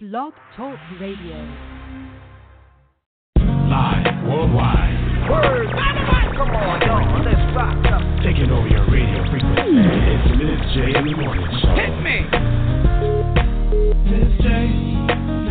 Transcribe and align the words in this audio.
Blog 0.00 0.32
Talk 0.56 0.78
Radio. 0.98 1.36
Live 3.36 4.24
worldwide. 4.26 5.28
Word. 5.28 5.68
Come 6.38 6.56
on, 6.56 6.80
y'all. 6.80 7.22
Let's 7.22 7.36
rock 7.54 7.76
up. 7.92 8.00
Taking 8.24 8.50
over 8.50 8.66
your 8.66 8.90
radio 8.90 9.20
frequency. 9.28 9.76
It's 9.76 10.24
Miz 10.40 10.56
J 10.72 10.96
in 10.96 11.04
the 11.04 11.14
morning 11.20 11.44
show. 11.60 11.76
Hit 11.76 12.00
me. 12.00 12.24
Miz 14.08 14.32
J, 14.40 14.48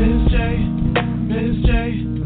Miz 0.01 0.31
J, 0.31 0.57
Miz 1.29 1.53
J 1.67 2.18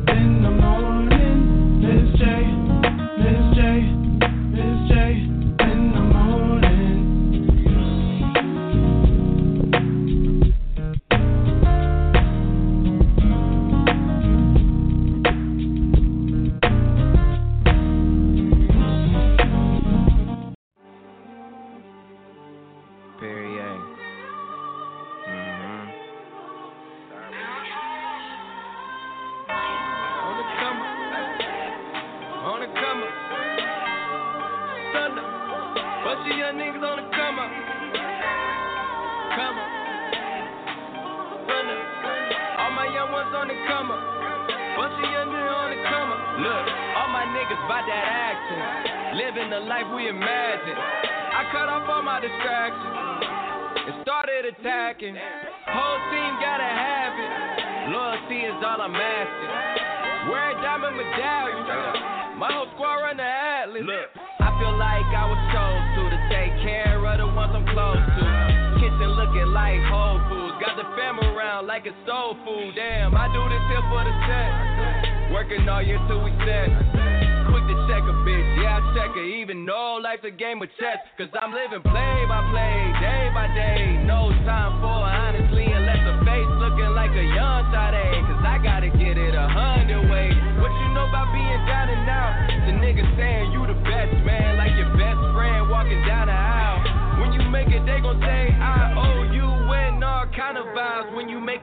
of 80.63 80.69
chess. 80.79 80.99
Cause 81.17 81.27
I'm 81.41 81.51
living 81.51 81.83
play 81.83 82.15
by 82.27 82.39
play, 82.51 82.75
day 83.03 83.29
by 83.35 83.47
day. 83.53 83.99
No 84.07 84.31
time 84.47 84.79
for 84.79 85.02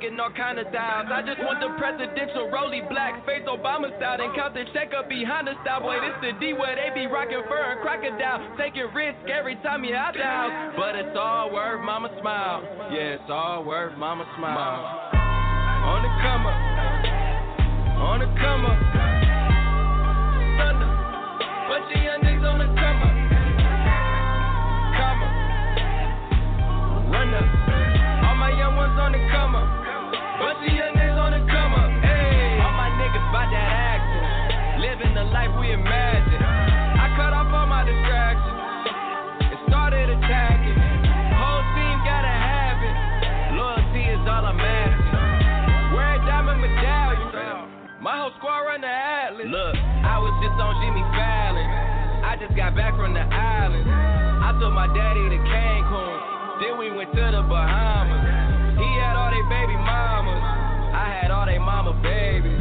Making 0.01 0.17
all 0.17 0.33
kind 0.33 0.57
of 0.57 0.65
dials. 0.73 1.13
I 1.13 1.21
just 1.21 1.37
want 1.45 1.61
the 1.61 1.77
presidential 1.77 2.49
rolly 2.49 2.81
black 2.89 3.21
face 3.29 3.45
Obama 3.45 3.93
style. 4.01 4.17
And 4.17 4.33
count 4.33 4.57
the 4.57 4.65
check 4.73 4.97
up 4.97 5.13
behind 5.13 5.45
the 5.45 5.53
style. 5.61 5.85
Boy, 5.85 6.01
this 6.01 6.17
the 6.25 6.33
D 6.41 6.57
where 6.57 6.73
they 6.73 6.89
be 6.97 7.05
rocking 7.05 7.45
fur 7.45 7.77
and 7.77 7.85
crocodile. 7.85 8.41
Taking 8.57 8.89
risk 8.97 9.21
every 9.29 9.61
time 9.61 9.85
you 9.85 9.93
out 9.93 10.17
the 10.17 10.25
house. 10.25 10.73
But 10.73 10.97
it's 10.97 11.13
all 11.21 11.53
worth 11.53 11.85
mama 11.85 12.09
smile. 12.17 12.65
Yeah, 12.89 13.21
it's 13.21 13.29
all 13.29 13.61
worth 13.61 13.93
mama 14.01 14.25
smile. 14.41 15.13
On 15.85 16.01
the 16.01 16.09
come 16.25 16.49
up. 16.49 16.57
On 18.01 18.25
the 18.25 18.29
come 18.41 18.65
up. 18.65 18.81
Thunder. 20.57 20.89
Bunch 21.69 21.93
of 21.93 22.01
young 22.01 22.25
niggas 22.25 22.49
on 22.49 22.57
the 22.57 22.73
come 22.73 23.05
up. 23.05 23.13
Come 24.97 25.21
up. 25.29 25.35
Run 27.13 27.37
up. 27.37 27.45
All 28.25 28.37
my 28.41 28.49
young 28.57 28.81
ones 28.81 28.97
on 28.97 29.13
the 29.13 29.21
come 29.29 29.61
up. 29.61 29.80
Of 30.61 30.69
young 30.69 30.93
niggas 30.93 31.17
on 31.17 31.33
the 31.33 31.41
come 31.49 31.73
up. 31.73 31.89
Hey. 32.05 32.61
All 32.61 32.77
my 32.77 32.93
niggas 33.01 33.29
by 33.33 33.49
that 33.49 33.69
action. 33.97 34.85
Living 34.85 35.17
the 35.17 35.25
life 35.33 35.49
we 35.57 35.73
imagine. 35.73 36.37
I 36.37 37.09
cut 37.17 37.33
off 37.33 37.49
all 37.49 37.65
my 37.65 37.81
distractions. 37.81 38.61
And 39.41 39.57
started 39.73 40.13
attacking. 40.13 40.77
Whole 41.33 41.65
team 41.73 41.97
gotta 42.05 42.29
have 42.29 42.77
it. 42.77 42.97
Loyalty 43.57 44.05
is 44.05 44.21
all 44.29 44.45
I'm 44.45 44.61
asking. 44.61 45.97
Wear 45.97 46.21
a 46.21 46.29
diamond 46.29 46.61
medallion. 46.61 47.33
My 48.05 48.21
whole 48.21 48.37
squad 48.37 48.61
run 48.69 48.85
the 48.85 48.93
Atlas. 48.93 49.49
Look, 49.49 49.75
I 50.05 50.21
was 50.21 50.33
just 50.45 50.61
on 50.61 50.77
Jimmy 50.85 51.05
Fallon. 51.17 51.69
I 52.21 52.37
just 52.37 52.53
got 52.53 52.77
back 52.77 53.01
from 53.01 53.17
the 53.17 53.25
island. 53.25 53.89
I 53.89 54.53
took 54.61 54.77
my 54.77 54.93
daddy 54.93 55.25
to 55.25 55.41
Cancun. 55.41 56.61
Then 56.61 56.77
we 56.77 56.93
went 56.93 57.17
to 57.17 57.25
the 57.33 57.41
Bahamas. 57.49 58.40
All 59.31 59.39
they 59.39 59.47
baby 59.47 59.79
mamas. 59.79 60.43
I 60.91 61.23
had 61.23 61.31
all 61.31 61.47
they 61.47 61.63
mama 61.63 61.95
babies. 62.03 62.59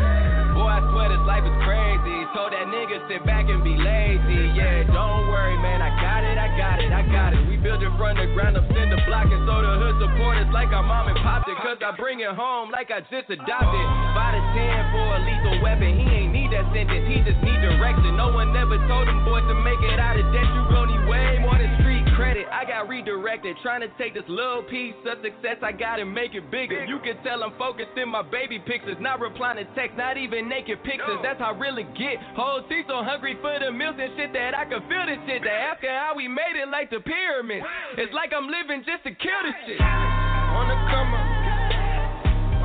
Boy, 0.53 0.69
I 0.69 0.85
swear 0.93 1.09
this 1.09 1.25
life 1.25 1.41
is 1.41 1.57
crazy. 1.65 2.29
Told 2.37 2.53
that 2.53 2.69
nigga 2.69 3.01
sit 3.09 3.25
back 3.25 3.49
and 3.49 3.65
be 3.65 3.73
lazy. 3.73 4.53
Yeah, 4.53 4.85
don't 4.85 5.33
worry, 5.33 5.57
man. 5.65 5.81
I 5.81 5.89
got 5.97 6.21
it, 6.21 6.37
I 6.37 6.45
got 6.53 6.77
it, 6.77 6.93
I 6.93 7.01
got 7.09 7.33
it. 7.33 7.41
We 7.49 7.57
built 7.57 7.81
it 7.81 7.89
from 7.97 8.21
the 8.21 8.29
ground 8.37 8.53
up, 8.53 8.69
send 8.69 8.93
the 8.93 9.01
block, 9.09 9.33
and 9.33 9.49
so 9.49 9.65
the 9.65 9.73
hood 9.81 9.97
support 9.97 10.37
us 10.37 10.45
like 10.53 10.69
our 10.69 10.85
mom 10.85 11.09
and 11.09 11.17
popped 11.25 11.49
it. 11.49 11.57
Cause 11.57 11.81
I 11.81 11.89
bring 11.97 12.21
it 12.21 12.37
home 12.37 12.69
like 12.69 12.93
I 12.93 13.01
just 13.01 13.33
adopted. 13.33 13.85
Five 14.13 14.37
to 14.37 14.41
ten 14.53 14.93
for 14.93 15.09
a 15.09 15.19
lethal 15.25 15.65
weapon. 15.65 15.89
He 15.89 16.05
ain't 16.05 16.29
need 16.37 16.53
that 16.53 16.69
sentence, 16.69 17.09
he 17.09 17.17
just 17.25 17.41
need 17.41 17.65
direction. 17.65 18.13
No 18.13 18.29
one 18.29 18.53
ever 18.53 18.77
told 18.85 19.09
him 19.09 19.25
boys 19.25 19.41
to 19.49 19.57
make 19.65 19.81
it 19.89 19.97
out 19.97 20.21
of 20.21 20.25
debt. 20.29 20.45
You 20.45 20.61
gon' 20.69 20.85
need 20.85 21.01
way 21.09 21.41
more 21.41 21.57
than 21.57 21.73
street 21.81 21.88
credit. 22.19 22.45
I 22.51 22.65
got 22.65 22.91
redirected, 22.91 23.55
trying 23.63 23.81
to 23.81 23.89
take 23.97 24.13
this 24.13 24.27
little 24.27 24.63
piece 24.67 24.95
of 25.07 25.23
success 25.23 25.57
I 25.63 25.71
got 25.71 25.99
and 25.99 26.11
make 26.11 26.35
it 26.35 26.51
bigger. 26.51 26.83
You 26.85 26.99
can 26.99 27.15
tell 27.23 27.43
I'm 27.43 27.55
focused 27.57 27.95
in 27.95 28.09
my 28.09 28.21
baby 28.21 28.59
pictures, 28.59 28.97
not 28.99 29.19
replying 29.19 29.57
to 29.57 29.65
text, 29.73 29.95
not 29.97 30.17
even 30.17 30.49
naked 30.49 30.83
pictures. 30.83 31.23
That's 31.23 31.39
how 31.39 31.55
I 31.55 31.57
really 31.57 31.87
get. 31.95 32.19
Whole 32.35 32.61
team 32.67 32.83
so 32.87 33.03
hungry 33.03 33.37
for 33.41 33.55
the 33.59 33.71
meals 33.71 33.95
and 33.95 34.11
shit 34.19 34.33
that 34.33 34.51
I 34.51 34.65
can 34.67 34.83
feel 34.91 35.05
this 35.07 35.19
shit. 35.25 35.41
They 35.43 35.55
asking 35.55 35.95
how 35.95 36.13
we 36.15 36.27
made 36.27 36.59
it 36.59 36.67
like 36.67 36.89
the 36.91 36.99
pyramids. 36.99 37.65
It's 37.97 38.13
like 38.13 38.35
I'm 38.35 38.51
living 38.51 38.83
just 38.83 39.03
to 39.07 39.11
kill 39.15 39.41
this 39.47 39.55
shit. 39.65 39.79
On 39.79 40.67
the 40.67 40.77
come 40.91 41.11
up. 41.15 41.27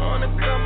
On 0.02 0.18
the 0.20 0.30
come 0.42 0.63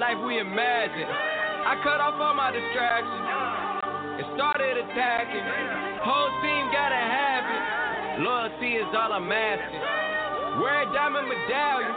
life 0.00 0.16
we 0.24 0.40
imagine. 0.40 1.04
I 1.04 1.76
cut 1.84 2.00
off 2.00 2.16
all 2.16 2.32
my 2.32 2.48
distractions 2.48 3.20
and 4.16 4.24
started 4.32 4.80
attacking. 4.80 5.44
Whole 6.00 6.32
team 6.40 6.72
gotta 6.72 6.96
have 6.96 7.44
it. 7.44 8.24
Loyalty 8.24 8.80
is 8.80 8.88
all 8.96 9.12
I'm 9.12 9.28
asking. 9.28 9.84
Wear 10.56 10.88
a 10.88 10.92
diamond 10.96 11.28
medallion. 11.28 11.92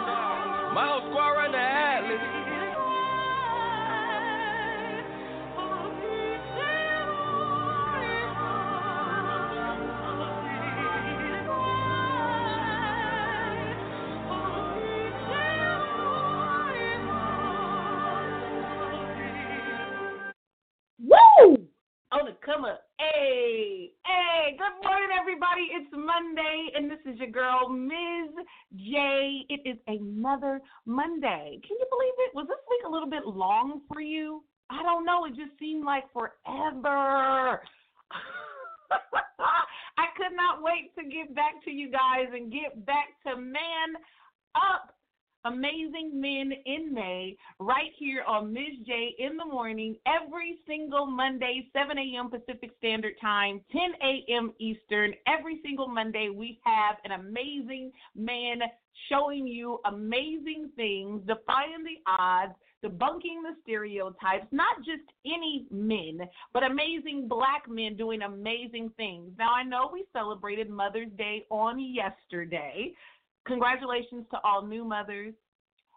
My 0.75 0.83
whole 0.83 1.07
squad 1.15 1.31
run 1.31 1.55
the 1.55 1.63
Atlas. 1.63 2.42
Your 27.63 27.75
Miz 27.75 28.45
J. 28.75 29.45
It 29.49 29.61
is 29.65 29.77
another 29.87 30.59
Monday. 30.85 31.59
Can 31.65 31.77
you 31.79 31.85
believe 31.89 32.13
it? 32.19 32.35
Was 32.35 32.47
this 32.47 32.57
week 32.69 32.81
a 32.85 32.89
little 32.89 33.09
bit 33.09 33.25
long 33.25 33.81
for 33.91 34.01
you? 34.01 34.43
I 34.69 34.81
don't 34.83 35.05
know. 35.05 35.25
It 35.25 35.35
just 35.35 35.57
seemed 35.59 35.85
like 35.85 36.03
forever. 36.11 37.61
I 39.97 40.05
could 40.17 40.35
not 40.35 40.61
wait 40.61 40.93
to 40.97 41.03
get 41.03 41.33
back 41.35 41.63
to 41.65 41.71
you 41.71 41.89
guys 41.91 42.27
and 42.33 42.51
get 42.51 42.85
back 42.85 43.09
to 43.27 43.39
Man 43.39 43.95
Up 44.55 44.95
Amazing 45.45 46.11
Men 46.13 46.53
in 46.65 46.93
May 46.93 47.35
right 47.59 47.91
here 47.97 48.23
on 48.25 48.53
Miz 48.53 48.79
J 48.85 49.13
in 49.19 49.35
the 49.35 49.45
morning 49.45 49.97
every 50.07 50.59
single 50.65 51.05
Monday, 51.05 51.67
7 51.73 51.97
a.m. 51.97 52.29
Pacific 52.29 52.71
Standard 52.77 53.15
Time, 53.19 53.59
10 53.71 53.81
a.m. 54.01 54.53
Eastern. 54.59 55.13
Every 55.27 55.59
single 55.61 55.89
Monday, 55.89 56.29
we 56.33 56.59
have 56.63 56.95
an 57.03 57.19
amazing 57.19 57.91
man 58.15 58.59
showing 59.09 59.45
you 59.45 59.79
amazing 59.85 60.69
things, 60.77 61.21
defying 61.27 61.83
the 61.83 61.99
odds, 62.09 62.53
debunking 62.83 63.41
the 63.43 63.55
stereotypes, 63.63 64.47
not 64.51 64.77
just 64.79 65.03
any 65.25 65.65
men, 65.71 66.19
but 66.53 66.63
amazing 66.63 67.27
black 67.27 67.63
men 67.69 67.95
doing 67.95 68.21
amazing 68.21 68.91
things. 68.97 69.31
Now, 69.37 69.53
I 69.53 69.63
know 69.63 69.89
we 69.91 70.05
celebrated 70.13 70.69
Mother's 70.69 71.11
Day 71.17 71.45
on 71.49 71.79
yesterday. 71.79 72.93
Congratulations 73.45 74.25
to 74.31 74.37
all 74.43 74.65
new 74.65 74.83
mothers 74.83 75.33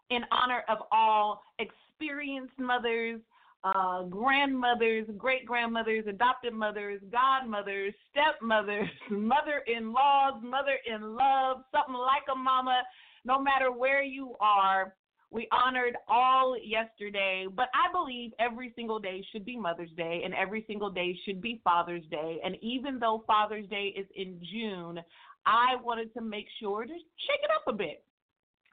in 0.09 0.21
honor 0.31 0.63
of 0.69 0.79
all 0.91 1.43
experienced 1.59 2.57
mothers, 2.57 3.19
uh, 3.63 4.03
grandmothers, 4.03 5.05
great 5.17 5.45
grandmothers, 5.45 6.05
adopted 6.07 6.53
mothers, 6.53 7.01
godmothers, 7.11 7.93
stepmothers, 8.11 8.89
mother 9.11 9.63
in 9.67 9.91
laws, 9.91 10.41
mother 10.43 10.77
in 10.85 11.15
love, 11.15 11.57
something 11.73 11.95
like 11.95 12.23
a 12.31 12.35
mama, 12.35 12.81
no 13.25 13.41
matter 13.41 13.71
where 13.71 14.03
you 14.03 14.35
are. 14.39 14.93
We 15.29 15.49
honored 15.51 15.97
all 16.07 16.55
yesterday, 16.57 17.47
but 17.53 17.67
I 17.73 17.91
believe 17.91 18.31
every 18.39 18.71
single 18.77 18.97
day 18.97 19.25
should 19.33 19.43
be 19.43 19.57
Mother's 19.57 19.91
Day 19.97 20.21
and 20.23 20.33
every 20.33 20.63
single 20.67 20.89
day 20.89 21.19
should 21.25 21.41
be 21.41 21.59
Father's 21.65 22.05
Day. 22.09 22.39
And 22.45 22.55
even 22.61 22.97
though 22.97 23.25
Father's 23.27 23.67
Day 23.67 23.93
is 23.97 24.05
in 24.15 24.39
June, 24.49 25.01
I 25.47 25.77
wanted 25.81 26.13
to 26.13 26.21
make 26.21 26.45
sure 26.59 26.83
to 26.83 26.93
shake 26.93 27.41
it 27.41 27.49
up 27.55 27.73
a 27.73 27.73
bit 27.73 28.03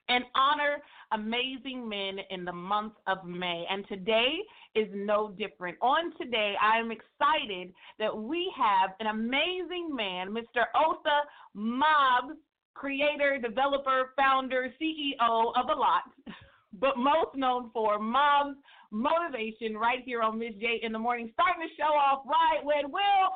and 0.08 0.24
honor 0.34 0.82
amazing 1.12 1.88
men 1.88 2.18
in 2.30 2.44
the 2.44 2.52
month 2.52 2.94
of 3.06 3.24
May. 3.24 3.64
And 3.70 3.86
today 3.88 4.32
is 4.74 4.88
no 4.92 5.34
different. 5.38 5.78
On 5.80 6.12
today, 6.20 6.54
I 6.60 6.78
am 6.78 6.90
excited 6.90 7.72
that 7.98 8.16
we 8.16 8.52
have 8.56 8.90
an 9.00 9.06
amazing 9.06 9.94
man, 9.94 10.28
Mr. 10.28 10.64
Otha 10.74 11.22
Mobbs, 11.54 12.36
creator, 12.74 13.38
developer, 13.38 14.10
founder, 14.16 14.74
CEO 14.80 15.52
of 15.56 15.70
a 15.70 15.78
lot, 15.78 16.02
but 16.80 16.98
most 16.98 17.34
known 17.36 17.70
for 17.72 17.98
Mobbs 17.98 18.56
Motivation 18.90 19.76
right 19.76 20.00
here 20.04 20.22
on 20.22 20.38
Miz 20.38 20.54
J 20.60 20.80
in 20.82 20.92
the 20.92 20.98
morning, 20.98 21.30
starting 21.32 21.62
the 21.62 21.82
show 21.82 21.92
off 21.94 22.24
right 22.26 22.64
when 22.64 22.90
Will, 22.90 23.30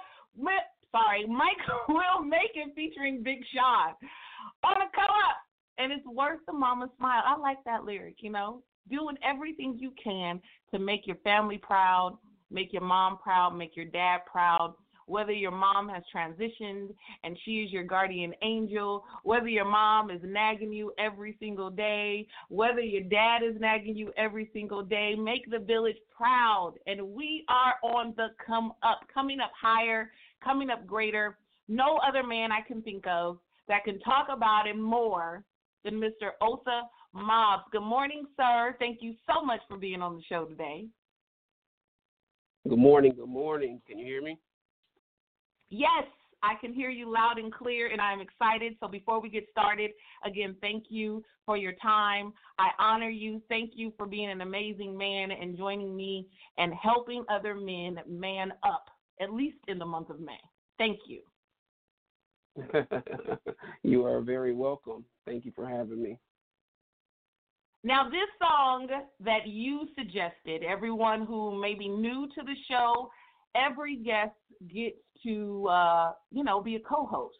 sorry, 0.92 1.26
Mike 1.26 1.62
will 1.88 2.24
make 2.24 2.52
it 2.54 2.74
featuring 2.74 3.22
Big 3.22 3.40
Sean. 3.54 3.94
On 4.64 4.74
come 4.94 5.04
up, 5.04 5.36
and 5.78 5.92
it's 5.92 6.06
worth 6.06 6.40
the 6.46 6.52
mama 6.52 6.90
smile. 6.98 7.22
I 7.24 7.36
like 7.38 7.62
that 7.64 7.84
lyric, 7.84 8.16
you 8.20 8.30
know, 8.30 8.62
doing 8.90 9.16
everything 9.22 9.76
you 9.78 9.92
can 10.02 10.40
to 10.72 10.78
make 10.78 11.06
your 11.06 11.16
family 11.16 11.58
proud, 11.58 12.18
make 12.50 12.72
your 12.72 12.82
mom 12.82 13.18
proud, 13.18 13.56
make 13.56 13.76
your 13.76 13.86
dad 13.86 14.20
proud. 14.30 14.74
Whether 15.06 15.32
your 15.32 15.52
mom 15.52 15.88
has 15.88 16.02
transitioned 16.14 16.90
and 17.24 17.38
she 17.44 17.62
is 17.62 17.72
your 17.72 17.84
guardian 17.84 18.34
angel, 18.42 19.04
whether 19.22 19.48
your 19.48 19.64
mom 19.64 20.10
is 20.10 20.20
nagging 20.22 20.70
you 20.70 20.92
every 20.98 21.34
single 21.40 21.70
day, 21.70 22.26
whether 22.50 22.80
your 22.80 23.04
dad 23.04 23.38
is 23.42 23.58
nagging 23.58 23.96
you 23.96 24.12
every 24.18 24.50
single 24.52 24.82
day, 24.82 25.14
make 25.14 25.50
the 25.50 25.60
village 25.60 25.96
proud. 26.14 26.74
And 26.86 27.00
we 27.14 27.46
are 27.48 27.76
on 27.82 28.12
the 28.18 28.28
come 28.46 28.72
up, 28.82 29.00
coming 29.12 29.40
up 29.40 29.52
higher, 29.58 30.10
coming 30.42 30.70
up 30.70 30.86
greater. 30.86 31.38
No 31.68 31.98
other 32.06 32.22
man 32.22 32.50
I 32.52 32.60
can 32.66 32.82
think 32.82 33.06
of 33.06 33.38
that 33.68 33.84
can 33.84 34.00
talk 34.00 34.28
about 34.32 34.66
it 34.66 34.76
more 34.76 35.44
than 35.84 35.94
Mr. 35.94 36.30
Otha 36.42 36.82
Mobbs. 37.12 37.64
Good 37.72 37.82
morning, 37.82 38.24
sir. 38.36 38.74
Thank 38.78 38.98
you 39.02 39.14
so 39.26 39.44
much 39.44 39.60
for 39.68 39.76
being 39.76 40.02
on 40.02 40.16
the 40.16 40.22
show 40.28 40.44
today. 40.44 40.86
Good 42.68 42.78
morning. 42.78 43.14
Good 43.16 43.28
morning. 43.28 43.80
Can 43.86 43.98
you 43.98 44.06
hear 44.06 44.22
me? 44.22 44.38
Yes, 45.70 46.04
I 46.42 46.54
can 46.60 46.72
hear 46.72 46.90
you 46.90 47.12
loud 47.12 47.38
and 47.38 47.52
clear, 47.52 47.88
and 47.88 48.00
I'm 48.00 48.20
excited. 48.20 48.76
So 48.80 48.88
before 48.88 49.20
we 49.20 49.28
get 49.28 49.46
started, 49.50 49.90
again, 50.24 50.56
thank 50.60 50.84
you 50.88 51.24
for 51.44 51.56
your 51.56 51.72
time. 51.82 52.32
I 52.58 52.68
honor 52.78 53.08
you. 53.08 53.42
Thank 53.48 53.72
you 53.74 53.92
for 53.96 54.06
being 54.06 54.30
an 54.30 54.40
amazing 54.40 54.96
man 54.96 55.30
and 55.30 55.56
joining 55.56 55.96
me 55.96 56.26
and 56.56 56.72
helping 56.74 57.24
other 57.28 57.54
men 57.54 57.98
man 58.06 58.52
up, 58.62 58.86
at 59.20 59.32
least 59.32 59.58
in 59.68 59.78
the 59.78 59.86
month 59.86 60.10
of 60.10 60.20
May. 60.20 60.40
Thank 60.78 61.00
you. 61.06 61.20
you 63.82 64.04
are 64.04 64.20
very 64.20 64.52
welcome. 64.52 65.04
Thank 65.26 65.44
you 65.44 65.52
for 65.54 65.66
having 65.68 66.02
me. 66.02 66.18
Now, 67.84 68.04
this 68.04 68.28
song 68.40 68.88
that 69.20 69.46
you 69.46 69.86
suggested, 69.96 70.64
everyone 70.68 71.24
who 71.24 71.60
may 71.60 71.74
be 71.74 71.88
new 71.88 72.26
to 72.34 72.42
the 72.42 72.54
show, 72.68 73.10
every 73.54 73.96
guest 73.96 74.34
gets 74.72 74.96
to, 75.22 75.68
uh, 75.68 76.12
you 76.32 76.42
know, 76.42 76.60
be 76.60 76.76
a 76.76 76.80
co 76.80 77.06
host. 77.06 77.36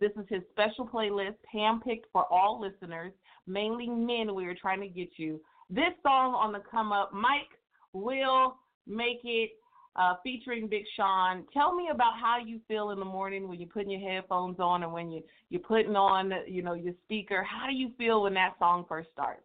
This 0.00 0.12
is 0.12 0.26
his 0.28 0.42
special 0.50 0.86
playlist, 0.86 1.36
handpicked 1.54 2.04
for 2.12 2.30
all 2.30 2.60
listeners, 2.60 3.12
mainly 3.46 3.88
men 3.88 4.34
we 4.34 4.46
are 4.46 4.54
trying 4.54 4.80
to 4.80 4.88
get 4.88 5.08
you. 5.16 5.40
This 5.70 5.94
song 6.02 6.34
on 6.34 6.52
the 6.52 6.60
come 6.70 6.92
up, 6.92 7.12
Mike 7.12 7.50
will 7.92 8.56
make 8.86 9.20
it 9.24 9.50
uh, 9.98 10.14
featuring 10.22 10.68
Big 10.68 10.84
Sean. 10.96 11.44
Tell 11.52 11.74
me 11.74 11.88
about 11.92 12.14
how 12.20 12.38
you 12.44 12.60
feel 12.68 12.90
in 12.90 12.98
the 12.98 13.04
morning 13.04 13.48
when 13.48 13.58
you're 13.58 13.68
putting 13.68 13.90
your 13.90 14.08
headphones 14.08 14.60
on 14.60 14.84
and 14.84 14.92
when 14.92 15.10
you 15.10 15.22
you're 15.50 15.60
putting 15.60 15.96
on 15.96 16.32
you 16.46 16.62
know 16.62 16.74
your 16.74 16.94
speaker. 17.04 17.42
How 17.42 17.66
do 17.66 17.74
you 17.74 17.90
feel 17.98 18.22
when 18.22 18.34
that 18.34 18.54
song 18.58 18.84
first 18.88 19.08
starts? 19.12 19.42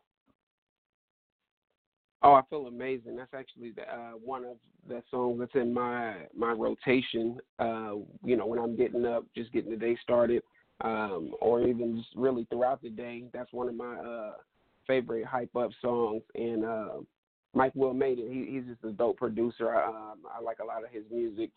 Oh, 2.21 2.33
I 2.33 2.41
feel 2.49 2.67
amazing. 2.67 3.17
That's 3.17 3.33
actually 3.33 3.71
the, 3.71 3.81
uh, 3.81 4.11
one 4.11 4.45
of 4.45 4.57
the 4.87 5.03
songs 5.11 5.39
that's 5.39 5.55
in 5.55 5.73
my 5.73 6.15
my 6.37 6.51
rotation. 6.51 7.39
Uh, 7.57 7.95
you 8.23 8.37
know, 8.37 8.45
when 8.45 8.59
I'm 8.59 8.77
getting 8.77 9.05
up, 9.05 9.25
just 9.35 9.51
getting 9.51 9.71
the 9.71 9.77
day 9.77 9.97
started, 10.03 10.43
um, 10.81 11.33
or 11.41 11.67
even 11.67 11.97
just 11.97 12.09
really 12.15 12.45
throughout 12.49 12.81
the 12.81 12.89
day. 12.89 13.23
That's 13.33 13.51
one 13.51 13.67
of 13.67 13.75
my 13.75 13.95
uh, 13.95 14.33
favorite 14.85 15.25
hype 15.25 15.55
up 15.55 15.71
songs. 15.81 16.21
And 16.35 16.63
uh, 16.63 16.89
Mike 17.53 17.73
Will 17.75 17.93
made 17.93 18.19
it. 18.19 18.31
He, 18.31 18.51
he's 18.51 18.65
just 18.65 18.83
a 18.83 18.91
dope 18.91 19.17
producer. 19.17 19.75
I, 19.75 19.85
um, 19.87 20.19
I 20.33 20.41
like 20.41 20.59
a 20.59 20.65
lot 20.65 20.83
of 20.83 20.91
his 20.91 21.03
music. 21.11 21.51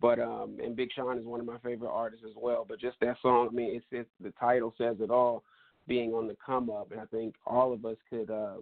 But 0.00 0.18
um, 0.18 0.58
and 0.62 0.74
Big 0.74 0.88
Sean 0.94 1.16
is 1.18 1.24
one 1.24 1.38
of 1.38 1.46
my 1.46 1.58
favorite 1.58 1.90
artists 1.90 2.24
as 2.28 2.34
well. 2.36 2.66
But 2.68 2.80
just 2.80 2.98
that 3.00 3.16
song, 3.22 3.48
I 3.50 3.54
mean, 3.54 3.76
it's, 3.76 3.86
it's 3.92 4.10
the 4.20 4.32
title 4.40 4.74
says 4.76 4.96
it 5.00 5.10
all, 5.10 5.44
being 5.86 6.12
on 6.12 6.26
the 6.26 6.36
come 6.44 6.70
up, 6.70 6.90
and 6.90 7.00
I 7.00 7.04
think 7.06 7.36
all 7.46 7.72
of 7.72 7.84
us 7.84 7.96
could 8.10 8.28
uh, 8.28 8.56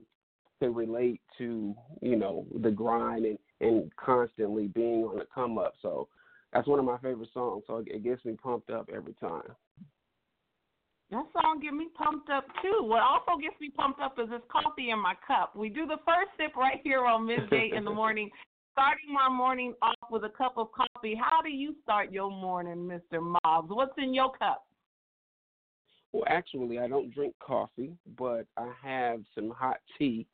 could 0.58 0.76
relate 0.76 1.20
to 1.38 1.74
you 2.02 2.16
know 2.16 2.46
the 2.60 2.70
grind 2.70 3.24
and 3.24 3.38
and 3.62 3.90
constantly 3.96 4.66
being 4.68 5.04
on 5.04 5.18
the 5.18 5.26
come 5.34 5.56
up. 5.56 5.74
So 5.80 6.08
that's 6.52 6.68
one 6.68 6.78
of 6.78 6.84
my 6.84 6.98
favorite 6.98 7.30
songs. 7.32 7.64
So 7.66 7.78
it, 7.78 7.88
it 7.88 8.04
gets 8.04 8.24
me 8.24 8.32
pumped 8.32 8.70
up 8.70 8.90
every 8.94 9.14
time. 9.14 9.54
That 11.10 11.24
song 11.32 11.58
get 11.60 11.74
me 11.74 11.88
pumped 11.94 12.30
up 12.30 12.46
too. 12.62 12.84
What 12.84 13.02
also 13.02 13.40
gets 13.40 13.60
me 13.60 13.70
pumped 13.76 14.00
up 14.00 14.16
is 14.22 14.30
this 14.30 14.42
coffee 14.48 14.90
in 14.90 15.00
my 15.00 15.14
cup. 15.26 15.56
We 15.56 15.68
do 15.68 15.84
the 15.84 15.98
first 16.06 16.30
sip 16.36 16.54
right 16.56 16.80
here 16.84 17.04
on 17.04 17.26
Miz 17.26 17.40
J 17.50 17.72
in 17.76 17.84
the 17.84 17.90
morning, 17.90 18.30
starting 18.72 19.12
my 19.12 19.28
morning 19.28 19.74
off 19.82 20.10
with 20.10 20.22
a 20.22 20.28
cup 20.28 20.54
of 20.56 20.68
coffee. 20.70 21.18
How 21.20 21.42
do 21.42 21.50
you 21.50 21.74
start 21.82 22.12
your 22.12 22.30
morning, 22.30 22.88
Mr. 22.88 23.20
Mobbs? 23.20 23.70
What's 23.70 23.94
in 23.98 24.14
your 24.14 24.30
cup? 24.38 24.64
Well, 26.12 26.24
actually, 26.28 26.78
I 26.78 26.86
don't 26.86 27.12
drink 27.12 27.34
coffee, 27.40 27.96
but 28.16 28.46
I 28.56 28.72
have 28.82 29.20
some 29.34 29.50
hot 29.50 29.78
tea 29.98 30.26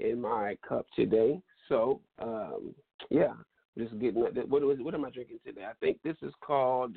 in 0.00 0.20
my 0.20 0.56
cup 0.68 0.86
today. 0.96 1.40
So, 1.68 2.00
um, 2.20 2.74
yeah, 3.08 3.34
just 3.78 3.98
getting 4.00 4.20
what 4.20 4.62
was 4.62 4.78
what 4.80 4.94
am 4.94 5.04
I 5.04 5.10
drinking 5.10 5.38
today? 5.46 5.64
I 5.64 5.74
think 5.80 5.98
this 6.02 6.16
is 6.22 6.32
called 6.44 6.96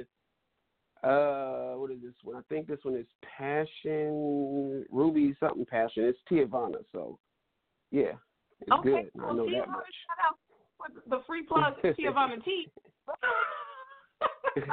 uh, 1.03 1.73
what 1.77 1.91
is 1.91 1.97
this 2.01 2.13
one? 2.23 2.35
I 2.35 2.41
think 2.49 2.67
this 2.67 2.79
one 2.83 2.95
is 2.95 3.05
Passion 3.37 4.85
Ruby 4.89 5.35
something 5.39 5.65
Passion. 5.65 6.05
It's 6.05 6.19
Teavana, 6.31 6.83
so 6.91 7.19
yeah, 7.91 8.13
it's 8.61 8.71
okay, 8.71 8.89
good. 8.89 9.11
Well, 9.15 9.29
I 9.29 9.33
know 9.33 9.45
Teavana, 9.45 9.59
that 9.59 9.69
much. 9.69 9.95
Shout 10.07 10.19
out 10.29 10.37
the 11.09 11.21
free 11.27 11.43
plug 11.43 11.73
Teavana 11.83 12.43
tea. 12.43 12.67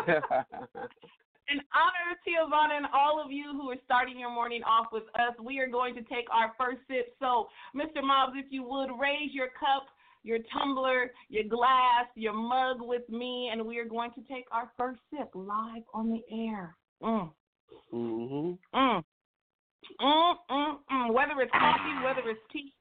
In 1.53 1.61
honor 1.77 2.09
of 2.09 2.17
Teavana 2.25 2.79
and 2.79 2.87
all 2.95 3.23
of 3.23 3.31
you 3.31 3.53
who 3.53 3.71
are 3.71 3.77
starting 3.85 4.19
your 4.19 4.31
morning 4.31 4.63
off 4.65 4.87
with 4.93 5.05
us, 5.15 5.35
we 5.45 5.59
are 5.61 5.67
going 5.67 5.95
to 5.95 6.01
take 6.03 6.25
our 6.33 6.55
first 6.57 6.81
sip. 6.89 7.15
So, 7.21 7.49
Mr. 7.77 8.03
Mobbs, 8.03 8.33
if 8.37 8.47
you 8.49 8.63
would 8.63 8.89
raise 8.99 9.33
your 9.33 9.49
cup 9.49 9.85
your 10.25 10.39
tumbler, 10.53 11.13
your 11.29 11.45
glass, 11.45 12.07
your 12.17 12.33
mug 12.33 12.79
with 12.81 13.09
me, 13.09 13.51
and 13.53 13.65
we 13.65 13.79
are 13.79 13.85
going 13.85 14.11
to 14.13 14.23
take 14.23 14.47
our 14.51 14.73
first 14.77 14.99
sip 15.11 15.31
live 15.35 15.83
on 15.93 16.11
the 16.11 16.23
air. 16.35 16.75
Mm. 17.03 17.31
Mhm. 17.93 18.59
Mm. 18.75 19.05
Mm, 20.01 20.35
mm, 20.51 20.79
mm. 20.91 21.13
Whether 21.13 21.41
it's 21.43 21.53
coffee, 21.53 22.05
whether 22.05 22.29
it's 22.31 22.41
tea, 22.51 22.75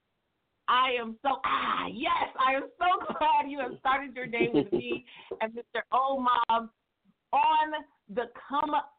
I 0.67 0.91
am 0.99 1.17
so 1.21 1.41
ah 1.45 1.87
yes, 1.91 2.29
I 2.39 2.53
am 2.55 2.69
so 2.79 3.13
glad 3.17 3.49
you 3.49 3.59
have 3.59 3.77
started 3.79 4.15
your 4.15 4.27
day 4.27 4.49
with 4.51 4.71
me 4.71 5.05
and 5.41 5.53
Mr. 5.53 5.81
O 5.91 6.19
Mob 6.19 6.69
on 7.33 7.73
the 8.09 8.29
come 8.49 8.73
up. 8.73 8.93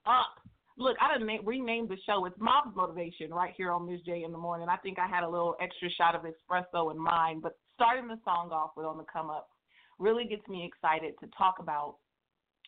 Look, 0.76 0.96
I 1.00 1.16
done 1.16 1.26
na- 1.26 1.38
renamed 1.44 1.88
the 1.88 1.96
show. 2.04 2.26
It's 2.26 2.38
Mobbs 2.38 2.74
Motivation 2.74 3.32
right 3.32 3.54
here 3.56 3.70
on 3.70 3.86
Miz 3.86 4.00
J 4.04 4.24
in 4.24 4.32
the 4.32 4.38
morning. 4.38 4.68
I 4.68 4.76
think 4.76 4.98
I 4.98 5.06
had 5.06 5.22
a 5.22 5.28
little 5.28 5.56
extra 5.60 5.88
shot 5.88 6.14
of 6.14 6.22
espresso 6.22 6.90
in 6.90 6.98
mine, 6.98 7.40
but 7.40 7.56
starting 7.74 8.08
the 8.08 8.18
song 8.24 8.50
off 8.50 8.70
with 8.76 8.86
on 8.86 8.98
the 8.98 9.04
come 9.12 9.30
up 9.30 9.50
really 9.98 10.24
gets 10.24 10.46
me 10.48 10.64
excited 10.64 11.14
to 11.20 11.28
talk 11.36 11.56
about 11.60 11.96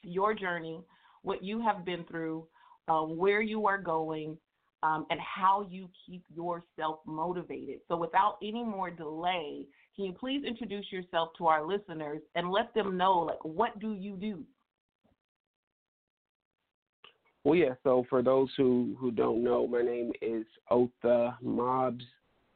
your 0.02 0.34
journey, 0.34 0.80
what 1.22 1.42
you 1.42 1.60
have 1.60 1.84
been 1.84 2.04
through, 2.04 2.46
um, 2.88 3.16
where 3.16 3.40
you 3.40 3.66
are 3.66 3.78
going, 3.78 4.36
um, 4.82 5.06
and 5.10 5.18
how 5.20 5.66
you 5.68 5.88
keep 6.06 6.22
yourself 6.34 7.00
motivated. 7.06 7.80
So, 7.88 7.96
without 7.96 8.36
any 8.42 8.62
more 8.62 8.90
delay, 8.90 9.66
can 9.96 10.04
you 10.04 10.12
please 10.12 10.44
introduce 10.46 10.92
yourself 10.92 11.30
to 11.38 11.46
our 11.46 11.66
listeners 11.66 12.20
and 12.34 12.50
let 12.50 12.72
them 12.74 12.96
know, 12.96 13.20
like, 13.20 13.44
what 13.44 13.78
do 13.80 13.94
you 13.94 14.16
do? 14.16 14.44
Well, 17.46 17.54
yeah. 17.54 17.74
So 17.84 18.04
for 18.10 18.22
those 18.22 18.50
who 18.56 18.96
who 18.98 19.12
don't 19.12 19.44
know, 19.44 19.68
my 19.68 19.80
name 19.80 20.10
is 20.20 20.44
Otha 20.68 21.36
Mobbs, 21.40 22.04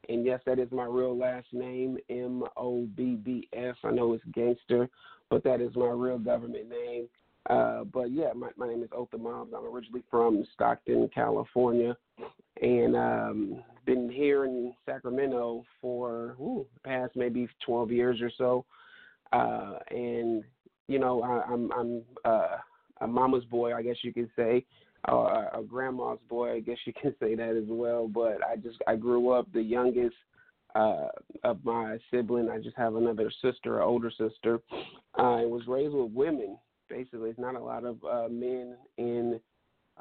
and 0.08 0.24
yes, 0.24 0.40
that 0.46 0.58
is 0.58 0.70
my 0.72 0.84
real 0.84 1.16
last 1.16 1.46
name, 1.52 1.98
M 2.08 2.44
O 2.56 2.86
B 2.96 3.16
B 3.16 3.48
S. 3.52 3.76
I 3.84 3.90
know 3.90 4.12
it's 4.12 4.24
gangster, 4.32 4.88
but 5.28 5.44
that 5.44 5.60
is 5.60 5.74
my 5.76 5.88
real 5.88 6.18
government 6.18 6.68
name. 6.68 7.08
Uh, 7.48 7.84
but 7.84 8.10
yeah, 8.10 8.32
my 8.34 8.50
my 8.56 8.68
name 8.68 8.82
is 8.82 8.90
Otha 8.92 9.18
Mobbs. 9.18 9.52
I'm 9.56 9.64
originally 9.64 10.02
from 10.10 10.44
Stockton, 10.54 11.08
California, 11.14 11.96
and 12.60 12.96
um, 12.96 13.62
been 13.86 14.10
here 14.10 14.44
in 14.44 14.74
Sacramento 14.86 15.64
for 15.80 16.36
ooh, 16.40 16.66
the 16.74 16.80
past 16.88 17.12
maybe 17.16 17.48
12 17.64 17.90
years 17.90 18.20
or 18.20 18.30
so. 18.36 18.64
Uh, 19.32 19.78
and 19.90 20.44
you 20.88 20.98
know, 20.98 21.22
I, 21.22 21.52
I'm 21.52 21.72
I'm 21.72 22.02
uh, 22.24 22.56
a 23.00 23.06
mama's 23.06 23.44
boy, 23.44 23.74
I 23.74 23.82
guess 23.82 23.96
you 24.02 24.12
could 24.12 24.30
say, 24.36 24.64
or 25.08 25.48
a 25.52 25.62
grandma's 25.62 26.18
boy, 26.28 26.54
I 26.54 26.60
guess 26.60 26.78
you 26.84 26.92
can 27.00 27.14
say 27.20 27.34
that 27.34 27.56
as 27.56 27.68
well. 27.68 28.08
But 28.08 28.38
I 28.44 28.56
just 28.56 28.78
I 28.86 28.96
grew 28.96 29.30
up 29.30 29.50
the 29.52 29.62
youngest 29.62 30.16
uh, 30.74 31.08
of 31.44 31.64
my 31.64 31.98
sibling. 32.10 32.48
I 32.48 32.58
just 32.58 32.76
have 32.76 32.94
another 32.94 33.30
sister, 33.42 33.78
an 33.78 33.84
older 33.84 34.10
sister. 34.10 34.60
Uh, 35.18 35.36
I 35.36 35.44
was 35.44 35.62
raised 35.66 35.94
with 35.94 36.12
women. 36.12 36.58
Basically, 36.88 37.30
it's 37.30 37.38
not 37.38 37.54
a 37.54 37.60
lot 37.60 37.84
of 37.84 37.96
uh, 38.04 38.28
men 38.28 38.76
in 38.98 39.40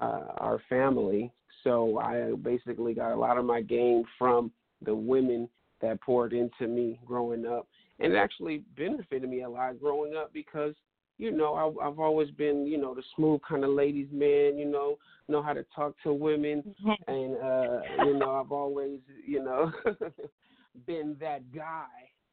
uh, 0.01 0.25
our 0.37 0.61
family, 0.69 1.31
so 1.63 1.99
I 1.99 2.33
basically 2.41 2.93
got 2.93 3.13
a 3.13 3.15
lot 3.19 3.37
of 3.37 3.45
my 3.45 3.61
game 3.61 4.03
from 4.17 4.51
the 4.83 4.95
women 4.95 5.49
that 5.81 6.01
poured 6.01 6.33
into 6.33 6.67
me 6.67 6.99
growing 7.05 7.45
up, 7.45 7.67
and 7.99 8.13
it 8.13 8.15
actually 8.15 8.63
benefited 8.75 9.29
me 9.29 9.43
a 9.43 9.49
lot 9.49 9.79
growing 9.79 10.15
up 10.15 10.33
because 10.33 10.73
you 11.19 11.31
know, 11.31 11.53
I, 11.53 11.87
I've 11.87 11.99
always 11.99 12.31
been, 12.31 12.65
you 12.65 12.77
know, 12.77 12.95
the 12.95 13.03
smooth 13.15 13.41
kind 13.47 13.63
of 13.65 13.71
ladies 13.71 14.07
man, 14.11 14.57
you 14.57 14.65
know, 14.65 14.97
know 15.27 15.43
how 15.43 15.53
to 15.53 15.65
talk 15.75 15.93
to 16.03 16.13
women, 16.13 16.63
and 17.07 17.35
uh, 17.37 18.05
you 18.05 18.17
know, 18.17 18.41
I've 18.41 18.51
always, 18.51 18.99
you 19.27 19.43
know, 19.43 19.71
been 20.87 21.15
that 21.19 21.53
guy. 21.53 21.85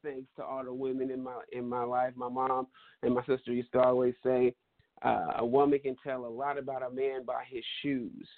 Thanks 0.05 0.29
to 0.37 0.45
all 0.45 0.65
the 0.65 0.73
women 0.73 1.11
in 1.11 1.23
my 1.23 1.41
in 1.53 1.69
my 1.69 1.83
life, 1.83 2.13
my 2.17 2.29
mom 2.29 2.69
and 3.03 3.15
my 3.15 3.25
sister 3.27 3.53
used 3.53 3.73
to 3.73 3.81
always 3.81 4.15
say, 4.23 4.55
uh, 5.03 5.33
a 5.39 5.47
woman 5.47 5.81
can 5.81 5.97
tell 6.05 6.25
a 6.25 6.29
lot 6.29 6.57
about 6.57 6.83
a 6.83 6.91
man 6.91 7.25
by 7.25 7.43
his 7.49 7.65
shoes. 7.83 8.29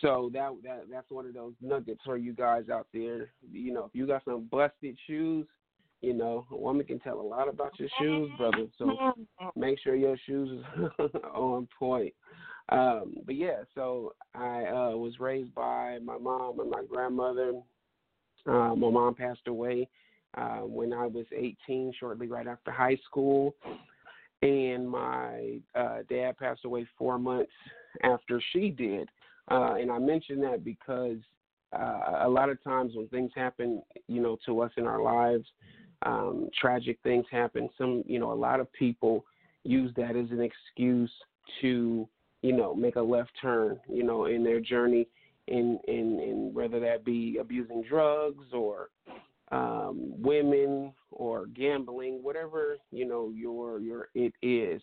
So 0.00 0.30
that 0.32 0.52
that 0.64 0.84
that's 0.90 1.10
one 1.10 1.26
of 1.26 1.34
those 1.34 1.52
nuggets 1.60 2.00
for 2.04 2.16
you 2.16 2.32
guys 2.32 2.70
out 2.72 2.86
there. 2.94 3.30
You 3.52 3.74
know, 3.74 3.84
if 3.84 3.90
you 3.92 4.06
got 4.06 4.24
some 4.24 4.48
busted 4.50 4.96
shoes, 5.06 5.46
you 6.02 6.12
know, 6.12 6.46
a 6.50 6.56
woman 6.56 6.84
can 6.84 6.98
tell 6.98 7.20
a 7.20 7.22
lot 7.22 7.48
about 7.48 7.78
your 7.78 7.88
shoes, 7.98 8.28
brother. 8.36 8.66
So 8.76 9.14
make 9.56 9.78
sure 9.80 9.94
your 9.94 10.16
shoes 10.26 10.64
is 10.98 11.10
on 11.34 11.68
point. 11.78 12.12
Um, 12.68 13.16
but 13.24 13.36
yeah, 13.36 13.62
so 13.74 14.14
I 14.34 14.64
uh, 14.64 14.96
was 14.96 15.20
raised 15.20 15.54
by 15.54 15.98
my 16.04 16.18
mom 16.18 16.60
and 16.60 16.70
my 16.70 16.82
grandmother. 16.88 17.52
Uh, 18.46 18.74
my 18.74 18.90
mom 18.90 19.14
passed 19.14 19.46
away 19.46 19.88
uh, 20.36 20.60
when 20.60 20.92
I 20.92 21.06
was 21.06 21.26
18, 21.36 21.92
shortly 21.98 22.26
right 22.26 22.46
after 22.46 22.70
high 22.70 22.98
school, 23.04 23.54
and 24.42 24.88
my 24.88 25.58
uh, 25.74 25.98
dad 26.08 26.36
passed 26.38 26.64
away 26.64 26.86
four 26.98 27.18
months 27.18 27.52
after 28.02 28.42
she 28.52 28.70
did. 28.70 29.08
Uh, 29.50 29.74
and 29.74 29.90
I 29.90 29.98
mention 29.98 30.40
that 30.40 30.64
because 30.64 31.18
uh, 31.72 32.22
a 32.22 32.28
lot 32.28 32.48
of 32.48 32.62
times 32.64 32.92
when 32.94 33.08
things 33.08 33.30
happen, 33.34 33.82
you 34.08 34.20
know, 34.20 34.38
to 34.46 34.60
us 34.60 34.70
in 34.76 34.86
our 34.86 35.02
lives, 35.02 35.46
um, 36.04 36.48
tragic 36.60 36.98
things 37.02 37.24
happen. 37.30 37.68
Some, 37.78 38.02
you 38.06 38.18
know, 38.18 38.32
a 38.32 38.34
lot 38.34 38.60
of 38.60 38.72
people 38.72 39.24
use 39.64 39.92
that 39.96 40.16
as 40.16 40.30
an 40.30 40.40
excuse 40.40 41.10
to, 41.60 42.08
you 42.42 42.52
know, 42.52 42.74
make 42.74 42.96
a 42.96 43.02
left 43.02 43.30
turn, 43.40 43.78
you 43.88 44.02
know, 44.02 44.26
in 44.26 44.42
their 44.42 44.60
journey, 44.60 45.06
in 45.48 45.78
in, 45.88 46.20
in 46.20 46.50
whether 46.52 46.80
that 46.80 47.04
be 47.04 47.38
abusing 47.40 47.82
drugs 47.88 48.46
or 48.52 48.90
um, 49.50 50.12
women 50.18 50.92
or 51.10 51.46
gambling, 51.46 52.22
whatever 52.22 52.76
you 52.90 53.06
know 53.06 53.30
your 53.34 53.80
your 53.80 54.08
it 54.14 54.32
is. 54.42 54.82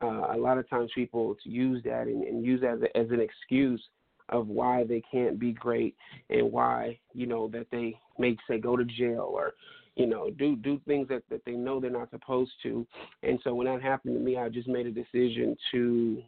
Uh, 0.00 0.32
a 0.32 0.38
lot 0.38 0.58
of 0.58 0.68
times 0.70 0.90
people 0.94 1.36
use 1.42 1.82
that 1.84 2.06
and, 2.06 2.22
and 2.22 2.44
use 2.44 2.60
that 2.60 2.74
as, 2.74 2.82
a, 2.82 2.96
as 2.96 3.10
an 3.10 3.20
excuse 3.20 3.82
of 4.28 4.46
why 4.46 4.84
they 4.84 5.02
can't 5.10 5.40
be 5.40 5.52
great 5.52 5.96
and 6.30 6.52
why 6.52 6.98
you 7.14 7.26
know 7.26 7.48
that 7.48 7.66
they 7.72 7.98
may 8.18 8.36
say 8.48 8.58
go 8.58 8.76
to 8.76 8.84
jail 8.84 9.30
or 9.32 9.52
you 9.98 10.06
know, 10.06 10.30
do 10.30 10.54
do 10.54 10.80
things 10.86 11.08
that, 11.08 11.24
that 11.28 11.44
they 11.44 11.52
know 11.52 11.80
they're 11.80 11.90
not 11.90 12.10
supposed 12.10 12.52
to. 12.62 12.86
And 13.24 13.38
so 13.42 13.52
when 13.52 13.66
that 13.66 13.82
happened 13.82 14.14
to 14.14 14.20
me, 14.20 14.38
I 14.38 14.48
just 14.48 14.68
made 14.68 14.86
a 14.86 14.92
decision 14.92 15.56
to 15.72 16.22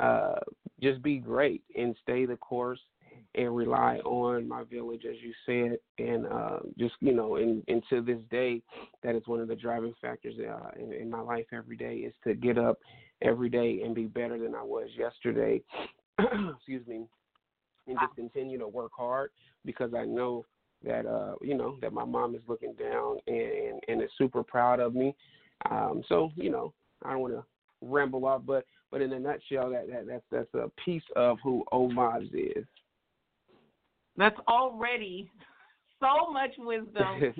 uh, 0.00 0.40
just 0.82 1.02
be 1.02 1.18
great 1.18 1.62
and 1.76 1.96
stay 2.02 2.26
the 2.26 2.36
course 2.36 2.80
and 3.36 3.54
rely 3.54 3.98
on 3.98 4.48
my 4.48 4.64
village, 4.64 5.04
as 5.08 5.16
you 5.22 5.32
said, 5.46 5.78
and 6.04 6.26
uh, 6.26 6.58
just 6.76 6.94
you 7.00 7.14
know, 7.14 7.36
and, 7.36 7.62
and 7.68 7.82
to 7.90 8.02
this 8.02 8.18
day, 8.28 8.60
that 9.04 9.14
is 9.14 9.22
one 9.26 9.40
of 9.40 9.46
the 9.46 9.54
driving 9.54 9.94
factors 10.02 10.34
uh, 10.38 10.70
in, 10.76 10.92
in 10.92 11.08
my 11.08 11.20
life 11.20 11.46
every 11.52 11.76
day 11.76 11.96
is 11.98 12.14
to 12.24 12.34
get 12.34 12.58
up 12.58 12.78
every 13.22 13.48
day 13.48 13.82
and 13.84 13.94
be 13.94 14.06
better 14.06 14.36
than 14.36 14.56
I 14.56 14.62
was 14.62 14.88
yesterday. 14.98 15.62
Excuse 16.18 16.84
me, 16.88 17.06
and 17.86 17.96
just 18.00 18.16
continue 18.16 18.58
to 18.58 18.66
work 18.66 18.90
hard 18.96 19.30
because 19.64 19.94
I 19.94 20.04
know 20.06 20.44
that 20.84 21.06
uh 21.06 21.34
you 21.40 21.54
know 21.54 21.76
that 21.80 21.92
my 21.92 22.04
mom 22.04 22.34
is 22.34 22.42
looking 22.46 22.74
down 22.74 23.18
and 23.26 23.80
and 23.88 24.02
is 24.02 24.10
super 24.18 24.42
proud 24.42 24.80
of 24.80 24.94
me. 24.94 25.14
Um 25.70 26.02
so 26.08 26.30
you 26.36 26.50
know 26.50 26.72
i 27.04 27.12
don't 27.12 27.20
want 27.20 27.34
to 27.34 27.44
ramble 27.80 28.24
off 28.26 28.42
but 28.46 28.64
but 28.90 29.00
in 29.00 29.12
a 29.12 29.18
nutshell 29.18 29.70
that, 29.70 29.88
that 29.88 30.06
that's 30.06 30.24
that's 30.30 30.54
a 30.54 30.70
piece 30.84 31.02
of 31.16 31.38
who 31.42 31.64
O 31.72 31.88
Mobbs 31.88 32.28
is. 32.32 32.64
That's 34.16 34.38
already 34.46 35.30
so 35.98 36.30
much 36.30 36.50
wisdom 36.58 37.20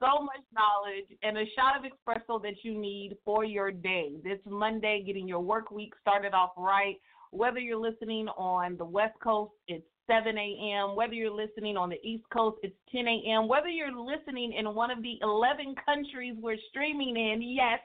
so 0.00 0.22
much 0.22 0.44
knowledge 0.54 1.08
and 1.22 1.36
a 1.38 1.44
shot 1.56 1.74
of 1.76 1.90
espresso 1.90 2.40
that 2.42 2.54
you 2.62 2.78
need 2.78 3.16
for 3.24 3.44
your 3.44 3.72
day. 3.72 4.12
This 4.22 4.38
monday 4.46 5.02
getting 5.04 5.26
your 5.26 5.40
work 5.40 5.70
week 5.70 5.92
started 6.00 6.32
off 6.32 6.50
right. 6.56 6.96
Whether 7.32 7.58
you're 7.58 7.80
listening 7.80 8.28
on 8.28 8.76
the 8.76 8.84
west 8.84 9.18
coast 9.22 9.52
it's 9.66 9.86
7 10.10 10.36
a.m. 10.36 10.96
Whether 10.96 11.14
you're 11.14 11.30
listening 11.30 11.76
on 11.76 11.88
the 11.88 12.00
East 12.02 12.24
Coast, 12.32 12.58
it's 12.64 12.74
10 12.90 13.06
a.m. 13.06 13.46
Whether 13.46 13.68
you're 13.68 13.94
listening 13.94 14.52
in 14.58 14.74
one 14.74 14.90
of 14.90 15.02
the 15.02 15.18
11 15.22 15.76
countries 15.86 16.34
we're 16.40 16.56
streaming 16.70 17.16
in, 17.16 17.40
yes, 17.40 17.78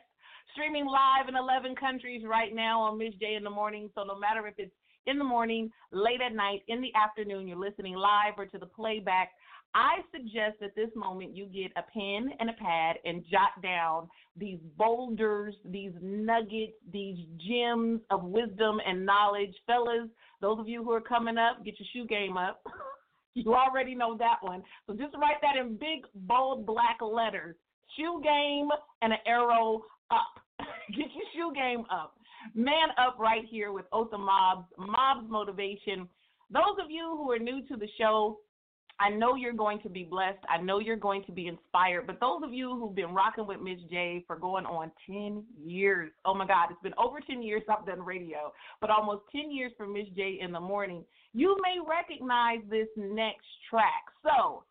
streaming 0.54 0.88
live 0.88 1.30
in 1.30 1.36
11 1.36 1.76
countries 1.76 2.24
right 2.28 2.54
now 2.56 2.82
on 2.82 2.98
Miz 2.98 3.14
J 3.20 3.36
in 3.36 3.44
the 3.44 3.50
morning. 3.50 3.92
So 3.94 4.04
no 4.04 4.18
matter 4.18 4.48
if 4.48 4.56
it's 4.58 4.74
in 5.06 5.20
the 5.20 5.24
morning, 5.24 5.70
late 5.92 6.22
at 6.26 6.34
night, 6.34 6.64
in 6.68 6.82
the 6.82 6.92
afternoon, 6.96 7.48
you're 7.48 7.60
listening 7.60 7.94
live 7.94 8.34
or 8.38 8.48
to 8.48 8.58
the 8.58 8.66
playback, 8.66 9.30
I 9.76 9.98
suggest 10.10 10.62
at 10.64 10.74
this 10.74 10.90
moment 10.96 11.36
you 11.36 11.48
get 11.48 11.74
a 11.76 11.84
pen 11.92 12.32
and 12.40 12.50
a 12.50 12.54
pad 12.54 12.96
and 13.04 13.26
jot 13.30 13.62
down 13.62 14.08
these 14.38 14.60
boulders, 14.78 15.54
these 15.66 15.92
nuggets, 16.02 16.72
these 16.94 17.18
gems 17.46 18.00
of 18.10 18.24
wisdom 18.24 18.80
and 18.88 19.06
knowledge. 19.06 19.54
Fellas, 19.68 20.08
those 20.40 20.60
of 20.60 20.70
you 20.70 20.82
who 20.82 20.94
are 20.94 21.02
coming 21.02 21.38
up, 21.38 21.66
get 21.66 21.76
your 21.78 21.88
shoe 21.92 22.08
game 22.08 22.38
up. 22.38 22.64
you 23.34 23.54
already 23.54 23.96
know 23.96 24.16
that 24.18 24.38
one. 24.42 24.64
So 24.88 24.94
just 24.94 25.14
write 25.18 25.42
that 25.42 25.60
in 25.60 25.74
big, 25.76 26.06
bold 26.14 26.66
black 26.66 27.00
letters. 27.02 27.58
Shoe 27.98 28.22
game 28.24 28.70
and 29.02 29.12
an 29.12 29.20
arrow 29.28 29.84
up. 30.10 30.42
get 30.92 31.08
your 31.14 31.26
shoe 31.34 31.54
game 31.54 31.84
up. 31.92 32.16
Man 32.54 32.90
up 32.98 33.18
right 33.20 33.44
here 33.50 33.74
with 33.74 33.86
Otha 33.92 34.18
Mobbs, 34.18 34.68
Mobbs 34.78 35.30
Motivation. 35.30 36.08
Those 36.50 36.78
of 36.82 36.90
you 36.90 37.16
who 37.18 37.30
are 37.32 37.40
new 37.40 37.62
to 37.68 37.76
the 37.76 37.88
show, 38.00 38.40
I 39.00 39.10
know 39.10 39.36
you're 39.36 39.54
going 39.54 39.82
to 39.82 39.90
be 39.90 40.04
blessed. 40.04 40.40
I 40.50 40.62
know 40.62 40.80
you're 40.80 40.96
going 40.96 41.24
to 41.26 41.32
be 41.32 41.48
inspired. 41.48 42.08
But 42.08 42.20
those 42.22 42.42
of 42.44 42.54
you 42.54 42.78
who've 42.80 42.96
been 42.96 43.14
rocking 43.14 43.46
with 43.46 43.60
Miz 43.60 43.80
J 43.90 44.24
for 44.26 44.38
going 44.38 44.66
on 44.66 44.92
10 45.06 45.44
years, 45.66 46.12
oh 46.24 46.34
my 46.34 46.48
God, 46.48 46.68
it's 46.72 46.82
been 46.82 46.94
over 46.98 47.20
10 47.20 47.44
years 47.44 47.62
I've 47.70 47.86
done 47.86 48.02
radio, 48.02 48.54
but 48.80 48.90
almost 48.90 49.24
10 49.34 49.52
years 49.52 49.74
for 49.76 49.86
Miz 49.86 50.06
J 50.16 50.40
in 50.42 50.52
the 50.54 50.60
morning, 50.60 51.04
you 51.34 51.58
may 51.62 51.78
recognize 51.86 52.60
this 52.70 52.88
next 52.96 53.46
track. 53.70 54.06
So, 54.24 54.64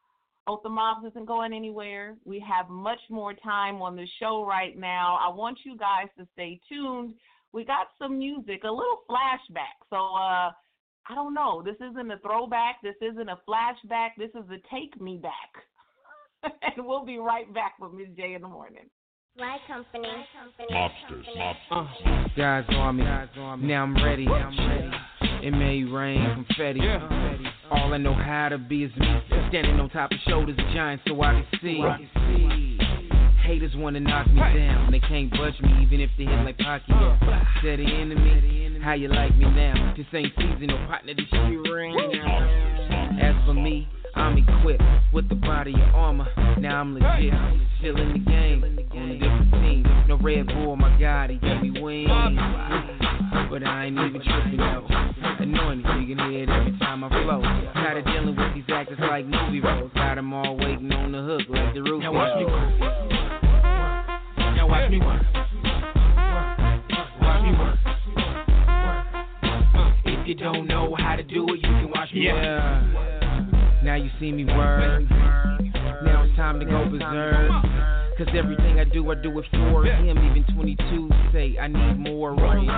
Otha 0.47 0.71
Mobbs 0.71 1.07
isn't 1.11 1.27
going 1.27 1.53
anywhere. 1.53 2.17
We 2.25 2.39
have 2.41 2.69
much 2.71 3.01
more 3.11 3.35
time 3.35 3.83
on 3.83 3.95
the 3.97 4.07
show 4.21 4.45
right 4.47 4.77
now. 4.77 5.19
I 5.21 5.35
want 5.35 5.59
you 5.65 5.77
guys 5.77 6.09
to 6.19 6.27
stay 6.33 6.61
tuned. 6.69 7.15
We 7.53 7.65
got 7.65 7.89
some 7.99 8.19
music, 8.19 8.65
a 8.65 8.71
little 8.71 9.05
flashback. 9.09 9.77
So, 9.91 9.97
uh, 9.97 10.51
I 11.09 11.15
don't 11.15 11.35
know. 11.35 11.63
This 11.63 11.77
isn't 11.77 12.11
a 12.11 12.19
throwback. 12.19 12.77
This 12.83 12.95
isn't 13.01 13.29
a 13.29 13.39
flashback. 13.49 14.11
This 14.17 14.31
is 14.31 14.49
a 14.51 14.59
take 14.75 15.01
me 15.01 15.19
back. 15.19 16.53
and 16.77 16.87
we'll 16.87 17.05
be 17.05 17.19
right 17.19 17.53
back 17.53 17.75
with 17.81 17.93
Miz 17.93 18.09
J 18.17 18.35
in 18.35 18.43
the 18.43 18.49
morning. 18.49 18.89
My 19.37 19.59
company. 19.67 20.09
Mobsters, 20.71 21.25
mobsters. 21.37 22.25
Uh, 22.25 22.29
guys 22.37 22.65
on 22.69 22.97
me. 22.97 23.05
Now 23.05 23.83
I'm 23.83 23.95
ready. 23.97 24.27
Now 24.27 24.49
I'm 24.49 24.69
ready. 24.69 25.47
It 25.47 25.51
may 25.51 25.83
rain 25.83 26.47
confetti. 26.47 26.81
All 27.71 27.93
I 27.93 27.99
know 27.99 28.15
how 28.15 28.49
to 28.51 28.59
be 28.59 28.85
is 28.85 28.97
me. 28.97 29.07
Standing 29.49 29.81
on 29.81 29.91
top 29.91 30.13
of 30.13 30.19
shoulders 30.29 30.57
of 30.57 30.65
giants 30.73 31.05
so 31.09 31.21
I 31.21 31.45
can 31.51 31.61
see. 31.61 32.79
Haters 33.45 33.73
wanna 33.75 34.01
knock 34.01 34.29
me 34.29 34.41
down. 34.41 34.93
They 34.93 35.01
can't 35.01 35.31
budge 35.33 35.61
me 35.61 35.83
even 35.83 36.01
if 36.01 36.11
they 36.17 36.25
hit 36.25 36.45
like 36.45 36.57
Pacquiao. 36.59 37.19
Said 37.61 37.81
the 37.81 37.85
enemy, 37.85 38.64
how 38.85 38.93
you 38.93 39.09
like 39.09 39.35
me 39.39 39.47
now? 39.47 39.95
This 39.97 40.05
ain't 40.13 40.31
season, 40.37 40.67
no 40.67 40.77
partner, 40.87 41.15
this 41.15 41.25
shit 41.31 41.73
ring. 41.73 41.97
Now. 42.13 43.17
As 43.19 43.35
for 43.47 43.55
me, 43.55 43.89
I'm 44.15 44.37
equipped 44.37 44.83
with 45.11 45.27
the 45.31 45.37
body 45.37 45.73
of 45.73 45.95
armor. 45.95 46.29
Now 46.61 46.83
I'm 46.83 46.93
legit, 46.93 47.33
still 47.79 47.97
in 47.97 48.13
the 48.13 48.19
game, 48.19 48.63
on 48.63 49.11
a 49.11 49.15
different 49.15 49.53
team. 49.53 49.85
No 50.07 50.19
Red 50.19 50.49
Bull, 50.49 50.77
my 50.77 51.01
God, 51.01 51.31
he 51.31 51.37
gave 51.37 51.63
me 51.63 51.81
wings. 51.81 52.11
But 53.49 53.65
I 53.65 53.87
ain't 53.87 53.97
even 53.97 54.21
tripping 54.21 54.59
though. 54.59 54.87
Anointed, 55.41 55.87
you 56.07 56.15
can 56.15 56.31
hear 56.31 56.43
it 56.43 56.51
every 56.51 56.79
time 56.79 57.05
I 57.05 57.09
flow. 57.09 57.41
Tired 57.73 57.99
of 57.99 58.05
dealing 58.05 58.37
with 58.37 58.55
these 58.55 58.65
actors 58.69 58.99
like 59.01 59.25
movie 59.25 59.61
roles. 59.61 59.93
Got 59.95 60.17
them 60.17 60.35
all 60.35 60.59
waiting 60.59 60.93
on 60.93 61.13
the 61.13 61.23
hook 61.23 61.49
like 61.49 61.73
the 61.73 61.81
roof. 61.81 62.03
Now 62.03 62.13
watch 62.13 62.37
me 62.37 62.45
work. 62.45 62.81
Now 64.37 64.69
watch 64.69 64.91
me 64.91 65.01
work. 65.01 65.23
If 70.25 70.29
you 70.29 70.35
don't 70.37 70.67
know 70.67 70.97
how 70.99 71.17
to 71.17 71.23
do 71.23 71.45
it, 71.51 71.57
you 71.57 71.61
can 71.61 71.91
watch 71.91 72.11
me 72.15 72.25
yeah. 72.25 72.81
work. 72.95 73.85
Now 73.85 73.97
you 73.97 74.09
see 74.19 74.33
me 74.33 74.47
work. 74.47 75.03
Now 75.11 76.25
it's 76.25 76.35
time 76.35 76.59
to 76.61 76.65
go 76.65 76.89
berserk. 76.89 77.51
Cause 78.17 78.29
everything 78.35 78.81
I 78.81 78.85
do, 78.85 79.11
I 79.11 79.17
do 79.17 79.39
it 79.39 79.45
for 79.51 79.85
him. 79.85 80.17
Even 80.17 80.47
22 80.55 81.11
say 81.31 81.59
I 81.59 81.69
need 81.69 81.99
more 81.99 82.35
rain. 82.35 82.71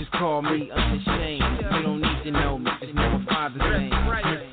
Just 0.00 0.10
call 0.10 0.42
me 0.42 0.68
unashamed. 0.74 1.44
You 1.76 1.82
don't 1.84 2.00
need 2.00 2.24
to 2.24 2.30
know 2.32 2.58
me. 2.58 2.72
It's 2.82 2.92
no 2.92 3.22
father's 3.28 3.60
name. 3.60 4.51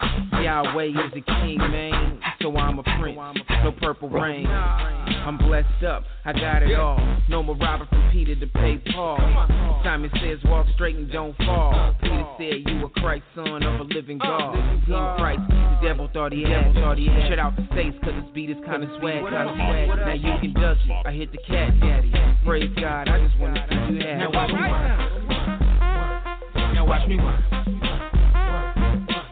Yahweh 0.49 0.85
is 0.85 1.13
the 1.13 1.21
king, 1.21 1.59
man. 1.59 2.19
So 2.41 2.57
I'm 2.57 2.79
a 2.79 2.83
prince. 2.83 3.19
No 3.63 3.71
purple 3.79 4.09
rain. 4.09 4.47
I'm 4.47 5.37
blessed 5.37 5.83
up. 5.87 6.05
I 6.25 6.33
got 6.33 6.63
it 6.63 6.73
all. 6.73 6.97
No 7.29 7.43
more 7.43 7.55
robber 7.55 7.85
from 7.85 8.09
Peter 8.11 8.33
to 8.33 8.47
pay 8.47 8.81
Paul. 8.91 9.19
Simon 9.83 10.09
says 10.15 10.39
walk 10.45 10.65
straight 10.73 10.95
and 10.95 11.11
don't 11.11 11.37
fall. 11.37 11.95
Peter 12.01 12.25
said 12.39 12.63
you 12.65 12.83
a 12.83 12.89
Christ 12.89 13.25
son 13.35 13.61
of 13.61 13.79
a 13.79 13.83
living 13.83 14.17
God. 14.17 14.55
Team 14.87 15.13
Christ. 15.19 15.41
The 15.47 15.87
devil 15.87 16.09
thought 16.11 16.33
he 16.33 16.41
had. 16.41 16.73
Thought 16.73 16.97
he 16.97 17.05
had. 17.05 17.29
Shut 17.29 17.37
out 17.37 17.55
the 17.55 17.67
states 17.71 17.97
cause 18.03 18.15
this 18.19 18.31
beat 18.33 18.49
is 18.49 18.57
kinda 18.65 18.89
swag. 18.99 19.21
Kinda 19.21 19.53
swag. 19.53 19.87
Now 19.99 20.13
you 20.13 20.33
can 20.41 20.53
duck 20.53 20.77
it. 20.83 21.05
I 21.05 21.11
hit 21.11 21.31
the 21.31 21.37
cat 21.45 21.79
daddy. 21.79 22.11
Praise 22.43 22.73
God. 22.81 23.07
I 23.07 23.23
just 23.23 23.37
wanna 23.37 23.67
see 23.69 23.75
you 23.93 24.01
happy. 24.01 24.17
Now 24.17 24.31
watch 24.33 24.49
me 24.49 24.65
work. 24.65 24.97
Now 26.73 26.85
watch 26.87 27.07
me 27.07 27.17
work. 27.17 27.41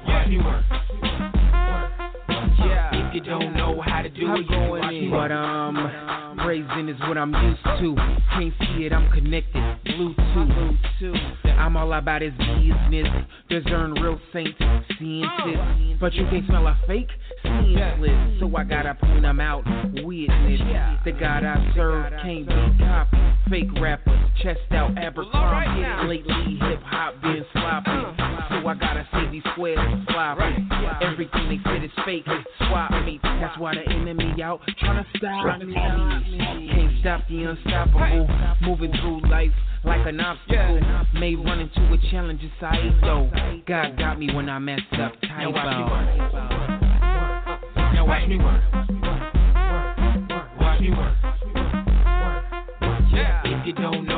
Watch 0.05 0.27
me 0.27 0.37
work. 0.37 0.63
You 3.17 3.23
don't 3.23 3.55
know 3.55 3.81
how 3.83 4.03
to 4.03 4.09
do 4.09 4.31
it, 4.35 4.41
you 4.41 4.45
can 4.45 4.69
watch 4.69 4.91
me 4.91 5.09
But 5.09 5.31
um, 5.31 6.37
praising 6.37 6.87
is 6.87 6.99
what 6.99 7.17
I'm 7.17 7.33
used 7.33 7.63
to. 7.63 7.95
Can't 7.95 8.53
see 8.59 8.85
it, 8.85 8.93
I'm 8.93 9.11
connected. 9.11 9.59
Bluetooth. 9.87 11.17
I'm 11.57 11.75
all 11.75 11.93
about 11.93 12.21
his 12.21 12.33
business. 12.33 13.07
Discern 13.49 13.93
real 13.93 14.19
saints, 14.31 14.59
seeing. 14.99 15.97
But 15.99 16.13
you 16.13 16.25
can't 16.29 16.45
smell 16.45 16.67
a 16.67 16.79
fake, 16.85 17.09
seeing 17.41 17.79
slit. 17.97 18.39
So 18.39 18.55
I 18.55 18.63
gotta 18.63 18.93
point 18.93 19.23
them 19.23 19.39
out. 19.39 19.65
Witness. 20.03 20.61
The 21.03 21.11
God 21.13 21.43
I 21.43 21.71
serve 21.75 22.13
can't 22.21 22.47
be 22.47 22.85
copied. 22.85 23.33
Fake 23.49 23.81
rappers, 23.81 24.26
chest 24.43 24.59
out 24.71 24.97
Abercrombie. 24.97 26.07
Lately, 26.07 26.57
hip 26.61 26.81
hop 26.83 27.21
been 27.21 27.45
sloppy. 27.53 27.89
So 28.49 28.67
I 28.67 28.75
gotta 28.79 29.07
say 29.11 29.29
these 29.31 29.43
squares 29.53 29.79
sloppy. 30.09 30.55
Everything 31.01 31.49
they 31.49 31.59
said 31.63 31.83
is 31.83 31.91
fake. 32.05 32.25
Swap 32.59 32.91
me. 33.05 33.19
That's 33.23 33.57
why 33.57 33.75
the 33.75 33.89
enemy 33.91 34.41
out 34.41 34.61
trying 34.79 35.03
to 35.03 35.09
stop 35.17 35.59
me. 35.61 35.73
Can't 35.73 36.99
stop 36.99 37.21
the 37.29 37.43
unstoppable. 37.43 38.27
Moving 38.61 38.91
through 39.01 39.21
life 39.29 39.51
like 39.83 40.05
an 40.07 40.19
obstacle. 40.19 40.79
May 41.13 41.35
run 41.35 41.59
into 41.59 41.81
a 41.93 41.97
challenge 42.11 42.41
inside 42.41 42.93
though. 43.01 43.29
God 43.67 43.97
got 43.97 44.19
me 44.19 44.33
when 44.33 44.49
I 44.49 44.59
messed 44.59 44.93
up. 44.93 45.13
Typo. 45.21 45.51
Now 47.93 48.05
watch 48.05 48.27
me 48.27 48.37
work. 48.37 48.61
Watch 50.59 50.81
me 50.81 50.89
work. 50.89 51.15
Yeah, 53.13 53.41
if 53.45 53.65
you 53.67 53.73
don't 53.73 54.05
know 54.05 54.16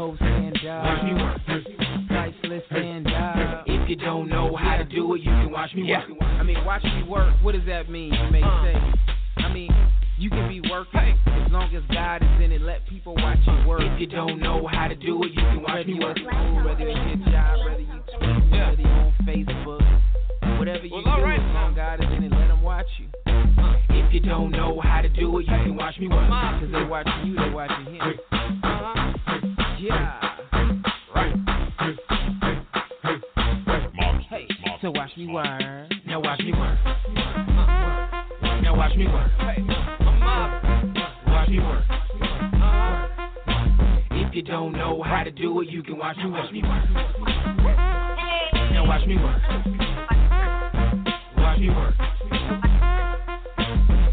Stand 0.00 0.56
up. 0.66 0.84
Watch 0.84 1.04
me 1.04 1.12
work. 1.12 1.40
Priceless 2.08 2.62
stand 2.70 3.06
up. 3.08 3.64
If 3.66 3.88
you 3.88 3.96
don't 3.96 4.30
know 4.30 4.56
how 4.56 4.76
to 4.78 4.84
do 4.84 5.14
it, 5.14 5.18
you 5.18 5.30
can 5.30 5.50
watch 5.50 5.74
me 5.74 5.90
work. 5.90 6.04
I 6.22 6.42
mean, 6.42 6.64
watch 6.64 6.82
me 6.84 7.02
work. 7.02 7.34
What 7.42 7.52
does 7.52 7.66
that 7.66 7.90
mean? 7.90 8.14
You 8.14 8.30
may 8.30 8.40
say. 8.40 8.74
I 9.36 9.52
mean, 9.52 9.70
you 10.18 10.30
can 10.30 10.48
be 10.48 10.62
working 10.70 11.18
as 11.26 11.52
long 11.52 11.74
as 11.74 11.82
God 11.94 12.22
is 12.22 12.44
in 12.44 12.50
it. 12.52 12.62
Let 12.62 12.86
people 12.88 13.14
watch 13.16 13.38
you 13.46 13.68
work. 13.68 13.82
If 13.82 14.00
you 14.00 14.06
don't 14.06 14.40
know 14.40 14.66
how 14.66 14.88
to 14.88 14.94
do 14.94 15.22
it, 15.22 15.32
you 15.32 15.42
can 15.42 15.62
watch 15.62 15.86
me 15.86 15.98
work. 16.00 16.16
Whether 16.16 16.88
it's 16.88 17.20
your 17.20 17.32
job, 17.32 17.58
whether 17.64 17.80
you 17.80 18.00
tweet, 18.16 18.50
whether 18.50 18.80
you 18.80 18.88
on 18.88 19.14
Facebook, 19.28 20.58
whatever 20.58 20.84
you 20.84 20.90
do, 20.90 20.98
as 20.98 21.04
long 21.04 21.70
as 21.70 21.76
God 21.76 22.00
is 22.00 22.10
in 22.16 22.24
it, 22.24 22.32
let 22.32 22.48
them 22.48 22.62
watch 22.62 22.86
you. 22.98 23.06
Uh, 23.26 23.76
if 23.90 24.14
you 24.14 24.20
don't 24.20 24.50
know 24.50 24.80
how 24.82 25.02
to 25.02 25.10
do 25.10 25.38
it, 25.38 25.42
you 25.42 25.46
can 25.46 25.76
watch 25.76 25.98
me 26.00 26.08
work. 26.08 26.28
Cause 26.30 26.68
they 26.72 26.84
watching 26.84 27.26
you, 27.26 27.36
they 27.36 27.50
watching 27.50 27.94
him. 27.94 28.00
Uh-huh. 28.32 29.49
Yeah. 29.80 30.20
Right. 31.14 31.34
Hey, 34.28 34.46
so 34.82 34.90
watch 34.90 35.10
me 35.16 35.32
work. 35.32 35.46
Now 36.06 36.20
watch 36.20 36.40
me 36.40 36.52
work. 36.52 36.78
Now 38.62 38.76
watch 38.76 38.94
me 38.94 39.06
work. 39.06 39.30
Hey, 39.38 39.64
watch 41.28 41.48
me 41.48 41.60
work. 41.60 41.84
If 44.10 44.34
you 44.34 44.42
don't 44.42 44.72
know 44.72 45.02
how 45.02 45.24
to 45.24 45.30
do 45.30 45.62
it, 45.62 45.68
you 45.70 45.82
can 45.82 45.96
watch 45.96 46.18
me 46.18 46.30
watch 46.30 46.52
me 46.52 46.62
work. 46.62 46.84
Now 48.72 48.86
watch 48.86 49.06
me 49.06 49.16
work. 49.16 49.40
Watch 51.38 51.58
me 51.58 51.70
work. 51.70 51.94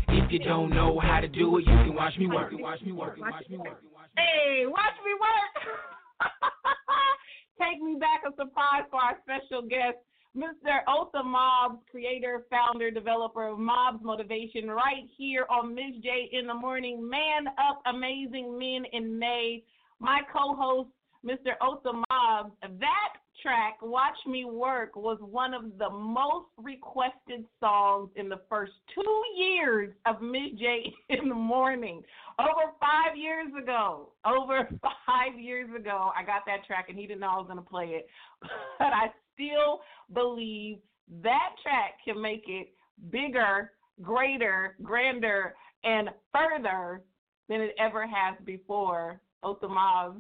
If 0.08 0.32
you 0.32 0.40
don't 0.40 0.70
know 0.70 0.98
how 0.98 1.20
to 1.20 1.28
do 1.28 1.58
it, 1.58 1.66
you 1.66 1.74
can 1.74 1.94
watch 1.94 2.18
me 2.18 2.28
work. 2.28 2.54
Watch 2.54 2.82
me 2.84 2.94
work. 2.94 3.18
Watch 3.20 3.50
me 3.50 3.58
work. 3.58 3.84
Hey, 4.18 4.66
watch 4.66 4.98
me 5.06 5.14
work. 5.14 5.78
Take 7.62 7.82
me 7.82 7.98
back 8.00 8.24
a 8.26 8.32
surprise 8.32 8.86
for 8.90 9.00
our 9.00 9.18
special 9.22 9.62
guest, 9.62 9.98
Mr. 10.36 10.82
Otha 10.88 11.24
Mobbs, 11.24 11.80
creator, 11.90 12.44
founder, 12.50 12.90
developer 12.90 13.48
of 13.48 13.60
Mobbs 13.60 14.04
Motivation, 14.04 14.70
right 14.70 15.06
here 15.18 15.46
on 15.52 15.76
Miz 15.76 16.02
J 16.02 16.30
in 16.32 16.48
the 16.48 16.54
morning. 16.54 17.08
Man 17.08 17.48
up, 17.60 17.82
amazing 17.86 18.58
men 18.58 18.86
in 18.92 19.20
May. 19.20 19.64
My 20.00 20.22
co-host, 20.34 20.90
Mr. 21.24 21.54
Otha 21.62 21.94
Mobbs. 22.10 22.54
That 22.62 23.14
track, 23.42 23.78
Watch 23.82 24.18
Me 24.26 24.46
Work, 24.46 24.96
was 24.96 25.18
one 25.22 25.54
of 25.54 25.78
the 25.78 25.90
most 25.90 26.48
requested 26.58 27.46
songs 27.60 28.10
in 28.16 28.30
the 28.30 28.42
first 28.50 28.74
two 28.94 29.24
years 29.38 29.94
of 30.06 30.22
Miz 30.22 30.58
J 30.58 30.92
in 31.10 31.30
the 31.30 31.36
morning. 31.36 32.02
Over 32.40 32.72
five 32.80 33.18
years 33.18 33.52
ago, 33.62 34.10
over 34.26 34.70
five 34.82 35.40
years 35.40 35.70
ago, 35.76 36.12
I 36.16 36.24
got 36.24 36.44
that 36.46 36.66
track 36.66 36.86
and 36.90 36.98
he 36.98 37.08
didn't 37.08 37.22
know 37.22 37.30
I 37.30 37.38
was 37.38 37.48
going 37.48 37.58
to 37.58 37.70
play 37.70 37.86
it. 37.86 38.08
But 38.80 38.94
I 38.94 39.08
still 39.34 39.82
believe 40.14 40.78
that 41.24 41.50
track 41.64 41.94
can 42.06 42.22
make 42.22 42.44
it 42.48 42.70
bigger, 43.10 43.72
greater, 44.02 44.76
grander, 44.84 45.56
and 45.84 46.10
further 46.32 47.02
than 47.50 47.62
it 47.62 47.76
ever 47.80 48.06
has 48.06 48.36
before. 48.46 49.20
Mobbs, 49.44 50.20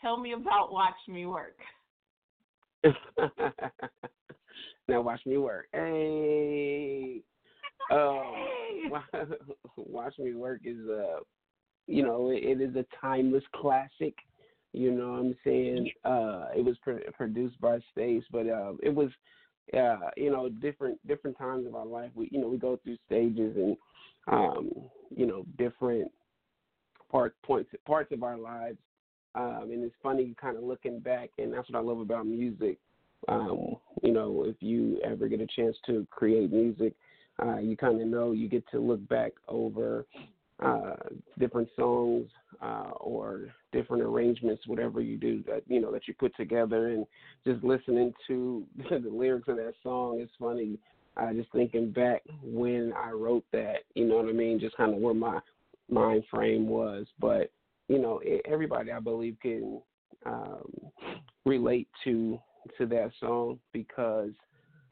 tell 0.00 0.18
me 0.18 0.32
about 0.32 0.72
Watch 0.72 0.94
Me 1.08 1.26
Work. 1.26 1.58
now 4.88 5.00
watch 5.00 5.20
me 5.24 5.38
work. 5.38 5.66
Hey. 5.72 7.22
Um, 7.90 8.34
watch 9.76 10.14
me 10.18 10.34
work 10.34 10.62
is 10.64 10.88
uh 10.88 11.20
you 11.86 12.02
know 12.02 12.30
it, 12.30 12.60
is 12.60 12.76
a 12.76 12.84
timeless 13.00 13.44
classic. 13.54 14.14
You 14.72 14.90
know 14.90 15.12
what 15.12 15.20
I'm 15.20 15.36
saying? 15.44 15.90
Uh, 16.04 16.46
it 16.56 16.64
was 16.64 16.76
pr- 16.82 17.10
produced 17.16 17.60
by 17.60 17.78
Stace, 17.92 18.24
but 18.32 18.48
uh, 18.48 18.72
it 18.82 18.92
was 18.92 19.10
uh, 19.72 20.10
you 20.16 20.30
know 20.30 20.48
different 20.48 20.98
different 21.06 21.38
times 21.38 21.66
of 21.66 21.74
our 21.74 21.86
life. 21.86 22.10
We 22.14 22.28
you 22.32 22.40
know 22.40 22.48
we 22.48 22.58
go 22.58 22.78
through 22.82 22.96
stages 23.06 23.56
and 23.56 23.76
um, 24.26 24.70
you 25.14 25.26
know 25.26 25.44
different 25.58 26.10
part 27.10 27.34
points 27.42 27.70
parts 27.86 28.12
of 28.12 28.22
our 28.22 28.36
lives. 28.36 28.78
Um, 29.36 29.70
and 29.72 29.82
it's 29.82 29.94
funny 30.00 30.32
kind 30.40 30.56
of 30.56 30.62
looking 30.62 31.00
back, 31.00 31.30
and 31.38 31.52
that's 31.52 31.68
what 31.68 31.78
I 31.78 31.82
love 31.82 31.98
about 31.98 32.24
music. 32.24 32.78
Um, 33.26 33.76
you 34.02 34.12
know, 34.12 34.44
if 34.46 34.56
you 34.60 35.00
ever 35.04 35.26
get 35.26 35.40
a 35.40 35.46
chance 35.46 35.76
to 35.86 36.06
create 36.10 36.52
music, 36.52 36.92
uh, 37.42 37.58
you 37.58 37.76
kind 37.76 38.00
of 38.00 38.06
know 38.06 38.30
you 38.30 38.48
get 38.48 38.64
to 38.70 38.78
look 38.78 39.06
back 39.08 39.32
over 39.48 40.06
uh, 40.62 40.94
different 41.38 41.68
songs 41.76 42.28
uh, 42.62 42.90
or 43.00 43.48
different 43.72 44.02
arrangements, 44.02 44.66
whatever 44.66 45.00
you 45.00 45.16
do 45.16 45.42
that 45.46 45.62
you 45.66 45.80
know 45.80 45.90
that 45.92 46.06
you 46.06 46.14
put 46.14 46.34
together, 46.36 46.88
and 46.88 47.06
just 47.46 47.62
listening 47.64 48.12
to 48.26 48.64
the 48.90 49.10
lyrics 49.10 49.48
of 49.48 49.56
that 49.56 49.74
song 49.82 50.20
is 50.20 50.30
funny. 50.38 50.78
Uh, 51.16 51.32
just 51.32 51.50
thinking 51.52 51.92
back 51.92 52.22
when 52.42 52.92
I 52.96 53.10
wrote 53.10 53.44
that, 53.52 53.84
you 53.94 54.04
know 54.04 54.16
what 54.16 54.28
I 54.28 54.32
mean, 54.32 54.58
just 54.58 54.76
kind 54.76 54.92
of 54.92 55.00
where 55.00 55.14
my 55.14 55.38
mind 55.88 56.24
frame 56.30 56.66
was. 56.68 57.06
But 57.20 57.50
you 57.88 57.98
know, 57.98 58.20
everybody 58.46 58.90
I 58.90 59.00
believe 59.00 59.36
can 59.40 59.80
um, 60.26 60.70
relate 61.44 61.88
to 62.04 62.38
to 62.78 62.86
that 62.86 63.10
song 63.20 63.58
because 63.72 64.30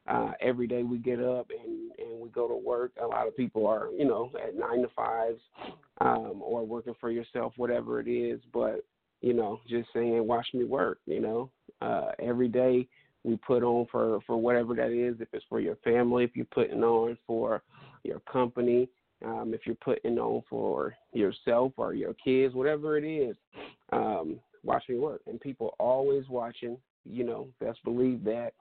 uh, 0.09 0.33
every 0.41 0.67
day 0.67 0.83
we 0.83 0.99
get 0.99 1.21
up 1.21 1.49
and, 1.51 1.93
and 1.99 2.21
we 2.21 2.29
go 2.31 2.49
to 2.49 2.55
work. 2.55 2.93
A 3.03 3.07
lot 3.07 3.29
of 3.29 3.37
people 3.37 3.67
are, 3.67 3.89
you 3.97 4.05
know, 4.05 4.31
at 4.43 4.57
nine 4.57 4.83
to 4.83 4.89
fives 4.95 5.41
um, 6.01 6.43
or 6.43 6.67
working 6.67 6.95
for 7.01 7.11
yourself, 7.11 7.53
whatever 7.57 8.01
it 8.01 8.09
is. 8.09 8.41
But, 8.53 8.85
you 9.21 9.33
know, 9.33 9.61
just 9.69 9.89
saying, 9.95 10.27
watch 10.27 10.47
me 10.55 10.65
work, 10.65 10.99
you 11.07 11.21
know. 11.21 11.51
Uh, 11.81 12.13
every 12.19 12.49
day 12.49 12.89
we 13.25 13.37
put 13.37 13.63
on 13.63 13.87
for, 13.93 14.21
for 14.27 14.37
whatever 14.37 14.75
that 14.75 14.91
is, 14.91 15.21
if 15.21 15.29
it's 15.33 15.45
for 15.49 15.61
your 15.61 15.77
family, 15.77 16.25
if 16.25 16.35
you're 16.35 16.47
putting 16.47 16.83
on 16.83 17.17
for 17.27 17.63
your 18.03 18.21
company, 18.21 18.89
um, 19.25 19.53
if 19.55 19.61
you're 19.65 19.77
putting 19.77 20.19
on 20.19 20.43
for 20.51 20.97
yourself 21.13 21.73
or 21.77 21.95
your 21.95 22.15
kids, 22.15 22.55
whatever 22.55 22.97
it 22.99 23.05
is, 23.05 23.37
um, 23.93 24.41
watch 24.65 24.83
me 24.89 24.99
work. 24.99 25.21
And 25.29 25.41
people 25.41 25.77
always 25.79 26.29
watching, 26.29 26.77
you 27.05 27.23
know, 27.23 27.47
best 27.61 27.79
believe 27.85 28.25
that. 28.25 28.55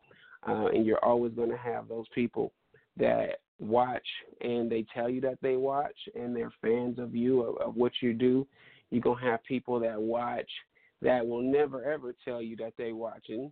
Uh, 0.48 0.68
and 0.68 0.86
you're 0.86 1.04
always 1.04 1.34
going 1.34 1.52
to 1.52 1.58
have 1.58 1.88
those 1.88 2.08
people 2.16 2.52
that 2.98 3.40
watch 3.60 4.06
and 4.42 4.72
they 4.72 4.84
tell 4.94 5.10
you 5.10 5.22
that 5.22 5.38
they 5.42 5.56
watch 5.56 5.96
and 6.16 6.36
they're 6.36 6.52
fans 6.62 6.98
of 6.98 7.16
you, 7.16 7.42
of, 7.42 7.58
of 7.58 7.76
what 7.76 7.92
you 8.02 8.14
do. 8.14 8.48
You're 8.90 9.02
going 9.02 9.20
to 9.20 9.30
have 9.30 9.44
people 9.44 9.80
that 9.80 10.02
watch 10.02 10.50
that 11.02 11.26
will 11.26 11.42
never 11.42 11.84
ever 11.84 12.16
tell 12.26 12.42
you 12.42 12.56
that 12.58 12.74
they're 12.78 12.96
watching, 12.96 13.52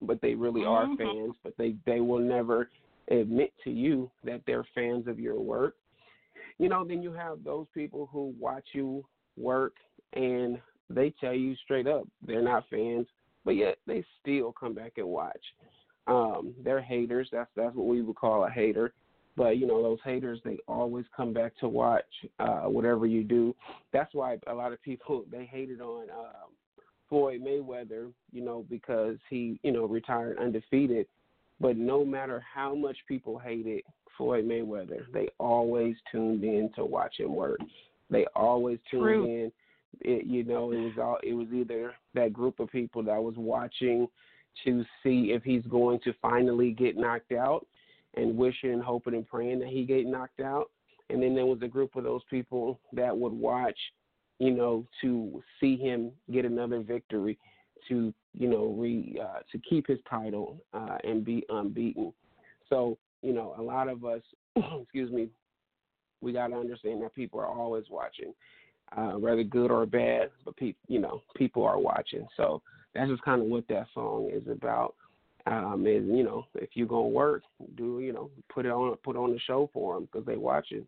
but 0.00 0.20
they 0.20 0.34
really 0.34 0.62
mm-hmm. 0.62 0.92
are 0.92 0.96
fans, 0.96 1.34
but 1.42 1.54
they, 1.58 1.76
they 1.86 2.00
will 2.00 2.20
never 2.20 2.70
admit 3.10 3.52
to 3.64 3.70
you 3.70 4.10
that 4.24 4.42
they're 4.46 4.66
fans 4.74 5.06
of 5.06 5.20
your 5.20 5.40
work. 5.40 5.74
You 6.58 6.68
know, 6.68 6.84
then 6.86 7.02
you 7.02 7.12
have 7.12 7.44
those 7.44 7.66
people 7.74 8.08
who 8.12 8.34
watch 8.38 8.68
you 8.72 9.04
work 9.36 9.74
and 10.14 10.58
they 10.88 11.12
tell 11.20 11.34
you 11.34 11.54
straight 11.56 11.86
up 11.86 12.06
they're 12.26 12.42
not 12.42 12.64
fans, 12.70 13.06
but 13.44 13.56
yet 13.56 13.78
they 13.86 14.04
still 14.20 14.52
come 14.52 14.74
back 14.74 14.92
and 14.96 15.08
watch. 15.08 15.42
Um, 16.06 16.54
they're 16.62 16.80
haters. 16.80 17.28
That's 17.32 17.50
that's 17.56 17.74
what 17.74 17.86
we 17.86 18.02
would 18.02 18.16
call 18.16 18.44
a 18.44 18.50
hater. 18.50 18.92
But 19.36 19.58
you 19.58 19.66
know 19.66 19.82
those 19.82 19.98
haters, 20.04 20.40
they 20.44 20.58
always 20.66 21.04
come 21.14 21.32
back 21.32 21.56
to 21.58 21.68
watch 21.68 22.04
uh, 22.38 22.62
whatever 22.62 23.06
you 23.06 23.22
do. 23.22 23.54
That's 23.92 24.14
why 24.14 24.38
a 24.46 24.54
lot 24.54 24.72
of 24.72 24.82
people 24.82 25.24
they 25.30 25.44
hated 25.44 25.80
on 25.80 26.04
um, 26.10 26.50
Floyd 27.08 27.42
Mayweather, 27.42 28.12
you 28.32 28.44
know, 28.44 28.64
because 28.70 29.16
he 29.28 29.58
you 29.62 29.72
know 29.72 29.86
retired 29.86 30.38
undefeated. 30.38 31.06
But 31.60 31.76
no 31.76 32.04
matter 32.04 32.44
how 32.54 32.74
much 32.74 32.98
people 33.08 33.38
hated 33.38 33.82
Floyd 34.16 34.46
Mayweather, 34.46 35.10
they 35.12 35.28
always 35.38 35.96
tuned 36.12 36.44
in 36.44 36.70
to 36.76 36.84
watch 36.84 37.14
him 37.18 37.34
work. 37.34 37.58
They 38.10 38.26
always 38.34 38.78
tuned 38.90 39.02
True. 39.02 39.24
in 39.24 39.52
it, 40.00 40.26
you 40.26 40.44
know, 40.44 40.72
it 40.72 40.80
was 40.80 40.92
all 41.00 41.18
it 41.22 41.32
was 41.32 41.48
either 41.52 41.94
that 42.14 42.32
group 42.32 42.60
of 42.60 42.70
people 42.70 43.02
that 43.04 43.22
was 43.22 43.34
watching 43.36 44.08
to 44.64 44.84
see 45.02 45.32
if 45.32 45.42
he's 45.42 45.64
going 45.64 46.00
to 46.00 46.12
finally 46.20 46.70
get 46.70 46.96
knocked 46.96 47.32
out 47.32 47.66
and 48.14 48.36
wishing 48.36 48.72
and 48.72 48.82
hoping 48.82 49.14
and 49.14 49.26
praying 49.26 49.58
that 49.60 49.68
he 49.68 49.84
get 49.84 50.06
knocked 50.06 50.40
out. 50.40 50.70
And 51.10 51.22
then 51.22 51.34
there 51.34 51.46
was 51.46 51.58
a 51.62 51.68
group 51.68 51.94
of 51.96 52.04
those 52.04 52.22
people 52.28 52.80
that 52.92 53.16
would 53.16 53.32
watch, 53.32 53.78
you 54.38 54.50
know, 54.50 54.86
to 55.02 55.42
see 55.60 55.76
him 55.76 56.10
get 56.32 56.44
another 56.44 56.80
victory, 56.80 57.38
to 57.88 58.12
you 58.34 58.48
know, 58.48 58.74
re 58.76 59.18
uh, 59.22 59.40
to 59.52 59.58
keep 59.58 59.86
his 59.86 59.98
title 60.08 60.62
uh, 60.74 60.98
and 61.04 61.24
be 61.24 61.44
unbeaten. 61.48 62.12
So 62.68 62.98
you 63.22 63.32
know, 63.32 63.54
a 63.58 63.62
lot 63.62 63.88
of 63.88 64.04
us, 64.04 64.22
excuse 64.56 65.10
me, 65.10 65.28
we 66.20 66.32
got 66.32 66.48
to 66.48 66.56
understand 66.56 67.02
that 67.02 67.14
people 67.14 67.40
are 67.40 67.46
always 67.46 67.84
watching 67.90 68.32
uh, 68.96 69.12
whether 69.12 69.42
good 69.42 69.70
or 69.70 69.86
bad, 69.86 70.30
but 70.44 70.56
people, 70.56 70.80
you 70.88 71.00
know, 71.00 71.22
people 71.36 71.64
are 71.64 71.78
watching. 71.78 72.26
So 72.36 72.62
that's 72.96 73.10
just 73.10 73.22
kind 73.22 73.42
of 73.42 73.48
what 73.48 73.68
that 73.68 73.86
song 73.94 74.30
is 74.32 74.48
about. 74.48 74.94
Um, 75.46 75.86
is 75.86 76.04
you 76.06 76.24
know, 76.24 76.44
if 76.56 76.70
you're 76.74 76.88
gonna 76.88 77.06
work, 77.06 77.44
do 77.76 78.00
you 78.00 78.12
know, 78.12 78.30
put 78.52 78.66
it 78.66 78.72
on, 78.72 78.96
put 79.04 79.16
on 79.16 79.32
the 79.32 79.38
show 79.46 79.70
for 79.72 79.94
them 79.94 80.08
because 80.10 80.26
they 80.26 80.36
watching. 80.36 80.84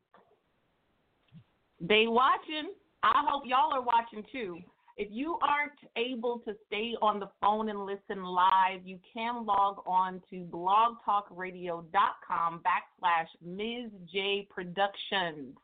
They 1.81 2.09
watching. 2.09 2.73
I 3.05 3.25
hope 3.29 3.45
y'all 3.47 3.73
are 3.73 3.83
watching 3.83 4.25
too. 4.33 4.59
If 4.97 5.07
you 5.13 5.39
aren't 5.43 5.79
able 5.97 6.41
to 6.41 6.57
stay 6.67 6.97
on 7.01 7.21
the 7.21 7.31
phone 7.41 7.69
and 7.69 7.87
listen 7.87 8.25
live, 8.25 8.85
you 8.85 8.99
can 9.15 9.47
log 9.47 9.85
on 9.87 10.21
to 10.29 10.45
blogtalkradio.com 10.51 12.63
backslash 12.65 13.29
Miz 13.41 13.93
J 14.13 14.49
Productions. 14.51 15.57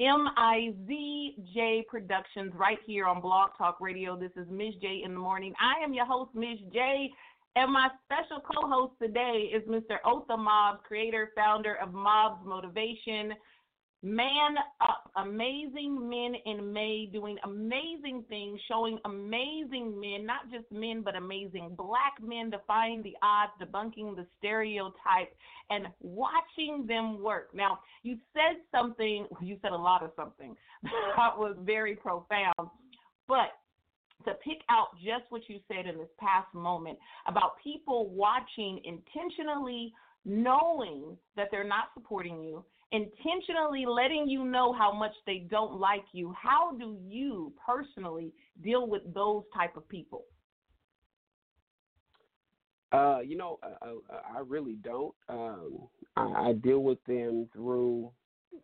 M 0.00 0.26
I 0.36 0.72
Z 0.86 1.36
J 1.52 1.84
Productions 1.88 2.52
right 2.54 2.78
here 2.86 3.06
on 3.06 3.20
Blog 3.20 3.50
Talk 3.58 3.78
Radio. 3.80 4.16
This 4.18 4.30
is 4.36 4.48
Miz 4.50 4.74
J 4.80 5.02
in 5.04 5.12
the 5.12 5.20
morning. 5.20 5.52
I 5.60 5.84
am 5.84 5.92
your 5.92 6.06
host, 6.06 6.30
Miz 6.34 6.58
J, 6.72 7.10
and 7.56 7.70
my 7.70 7.88
special 8.06 8.40
co 8.40 8.66
host 8.68 8.94
today 9.00 9.50
is 9.54 9.62
Mr. 9.68 9.98
Otha 10.06 10.38
Mobbs, 10.38 10.80
creator, 10.88 11.30
founder 11.36 11.76
of 11.76 11.92
Mobbs 11.92 12.40
Motivation. 12.46 13.34
Man 14.04 14.56
Up, 14.80 15.12
amazing 15.16 16.08
men 16.08 16.34
in 16.44 16.72
May 16.72 17.06
doing 17.06 17.36
amazing 17.44 18.24
things, 18.28 18.58
showing 18.66 18.98
amazing 19.04 19.98
men, 20.00 20.26
not 20.26 20.50
just 20.50 20.70
men, 20.72 21.02
but 21.04 21.14
amazing 21.14 21.74
black 21.76 22.14
men 22.20 22.50
defying 22.50 23.02
the 23.02 23.14
odds, 23.22 23.52
debunking 23.60 24.16
the 24.16 24.26
stereotype, 24.38 25.32
and 25.70 25.86
watching 26.00 26.84
them 26.88 27.22
work. 27.22 27.50
Now, 27.54 27.78
you 28.02 28.18
said 28.32 28.60
something, 28.72 29.28
you 29.40 29.56
said 29.62 29.70
a 29.70 29.76
lot 29.76 30.02
of 30.02 30.10
something 30.16 30.56
that 30.82 31.38
was 31.38 31.56
very 31.60 31.94
profound, 31.94 32.70
but 33.28 33.52
to 34.24 34.34
pick 34.44 34.62
out 34.68 34.88
just 34.96 35.30
what 35.30 35.42
you 35.48 35.60
said 35.68 35.86
in 35.86 35.98
this 35.98 36.08
past 36.18 36.52
moment 36.54 36.98
about 37.26 37.52
people 37.62 38.08
watching 38.10 38.80
intentionally 38.84 39.92
knowing 40.24 41.16
that 41.36 41.48
they're 41.50 41.64
not 41.64 41.86
supporting 41.94 42.42
you 42.42 42.64
intentionally 42.92 43.86
letting 43.86 44.28
you 44.28 44.44
know 44.44 44.72
how 44.72 44.92
much 44.92 45.12
they 45.26 45.46
don't 45.50 45.80
like 45.80 46.04
you 46.12 46.34
how 46.40 46.72
do 46.76 46.96
you 47.08 47.52
personally 47.64 48.32
deal 48.62 48.86
with 48.86 49.02
those 49.14 49.42
type 49.54 49.76
of 49.76 49.88
people 49.88 50.24
uh, 52.92 53.20
you 53.24 53.36
know, 53.36 53.58
I, 53.62 54.36
I, 54.36 54.40
really 54.46 54.74
don't. 54.84 55.14
Um, 55.30 55.88
I, 56.14 56.48
I 56.48 56.52
deal 56.52 56.80
with 56.80 57.02
them 57.06 57.48
through 57.54 58.10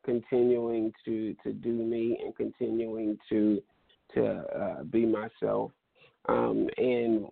continuing 0.05 0.93
to 1.07 1.35
to 1.43 1.53
do 1.53 1.73
me 1.73 2.21
and 2.23 2.37
continuing 2.37 3.17
to 3.31 3.63
to 4.15 4.27
uh, 4.27 4.83
be 4.85 5.07
myself. 5.07 5.73
Um, 6.29 6.69
and 6.77 7.27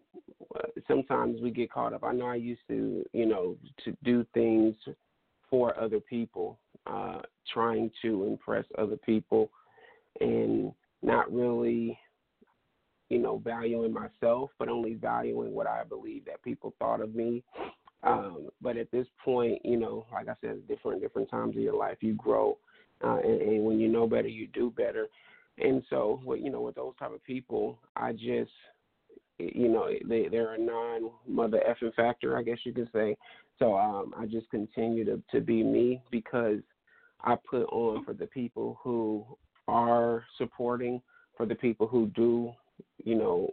uh, 0.55 0.69
sometimes 0.89 1.41
we 1.41 1.51
get 1.51 1.71
caught 1.71 1.93
up. 1.93 2.03
I 2.03 2.13
know 2.13 2.27
I 2.27 2.37
used 2.37 2.63
to, 2.69 3.05
you 3.13 3.27
know, 3.27 3.57
to 3.85 3.97
do 4.05 4.25
things 4.33 4.75
for 5.51 5.79
other 5.79 6.01
people, 6.01 6.59
uh, 6.87 7.21
trying 7.53 7.91
to 8.03 8.25
impress 8.25 8.65
other 8.79 8.97
people, 8.97 9.51
and 10.21 10.73
not 11.03 11.33
really, 11.33 11.99
you 13.11 13.19
know, 13.19 13.39
valuing 13.39 13.93
myself, 13.93 14.51
but 14.59 14.69
only 14.69 14.95
valuing 14.95 15.53
what 15.53 15.67
I 15.67 15.85
believe 15.85 16.25
that 16.25 16.43
people 16.43 16.75
thought 16.79 17.01
of 17.01 17.15
me. 17.15 17.45
Um, 18.03 18.49
but 18.63 18.77
at 18.77 18.91
this 18.91 19.07
point, 19.25 19.61
you 19.65 19.79
know, 19.79 20.07
like 20.13 20.29
I 20.29 20.35
said, 20.41 20.67
different 20.69 21.03
different 21.03 21.31
times 21.31 21.57
of 21.57 21.63
your 21.63 21.77
life, 21.77 21.99
you 22.01 22.15
grow, 22.15 22.57
uh, 23.05 23.19
and, 23.19 23.43
and 23.43 23.65
when 23.65 23.79
you 23.79 23.89
know 23.89 24.07
better, 24.07 24.29
you 24.29 24.47
do 24.49 24.71
better. 24.71 25.09
And 25.59 25.83
so, 25.89 26.21
you 26.39 26.51
know, 26.51 26.61
with 26.61 26.75
those 26.75 26.95
type 26.99 27.13
of 27.13 27.25
people, 27.25 27.79
I 27.95 28.13
just 28.13 28.51
you 29.39 29.69
know 29.69 29.89
they 30.09 30.29
they're 30.29 30.55
a 30.55 30.59
non 30.59 31.11
mother 31.27 31.63
effing 31.69 31.95
factor, 31.95 32.37
I 32.37 32.43
guess 32.43 32.59
you 32.65 32.73
could 32.73 32.89
say. 32.93 33.17
So 33.59 33.77
um, 33.77 34.15
I 34.17 34.27
just 34.27 34.51
continue 34.51 35.05
to 35.05 35.23
to 35.33 35.41
be 35.41 35.63
me 35.63 36.03
because 36.11 36.61
I 37.23 37.37
put 37.49 37.65
on 37.65 38.05
for 38.05 38.15
the 38.15 38.27
people 38.27 38.79
who 38.83 39.25
are 39.69 40.25
supporting, 40.39 41.03
for 41.37 41.47
the 41.47 41.55
people 41.55 41.87
who 41.87 42.07
do, 42.09 42.53
you 43.05 43.17
know, 43.17 43.51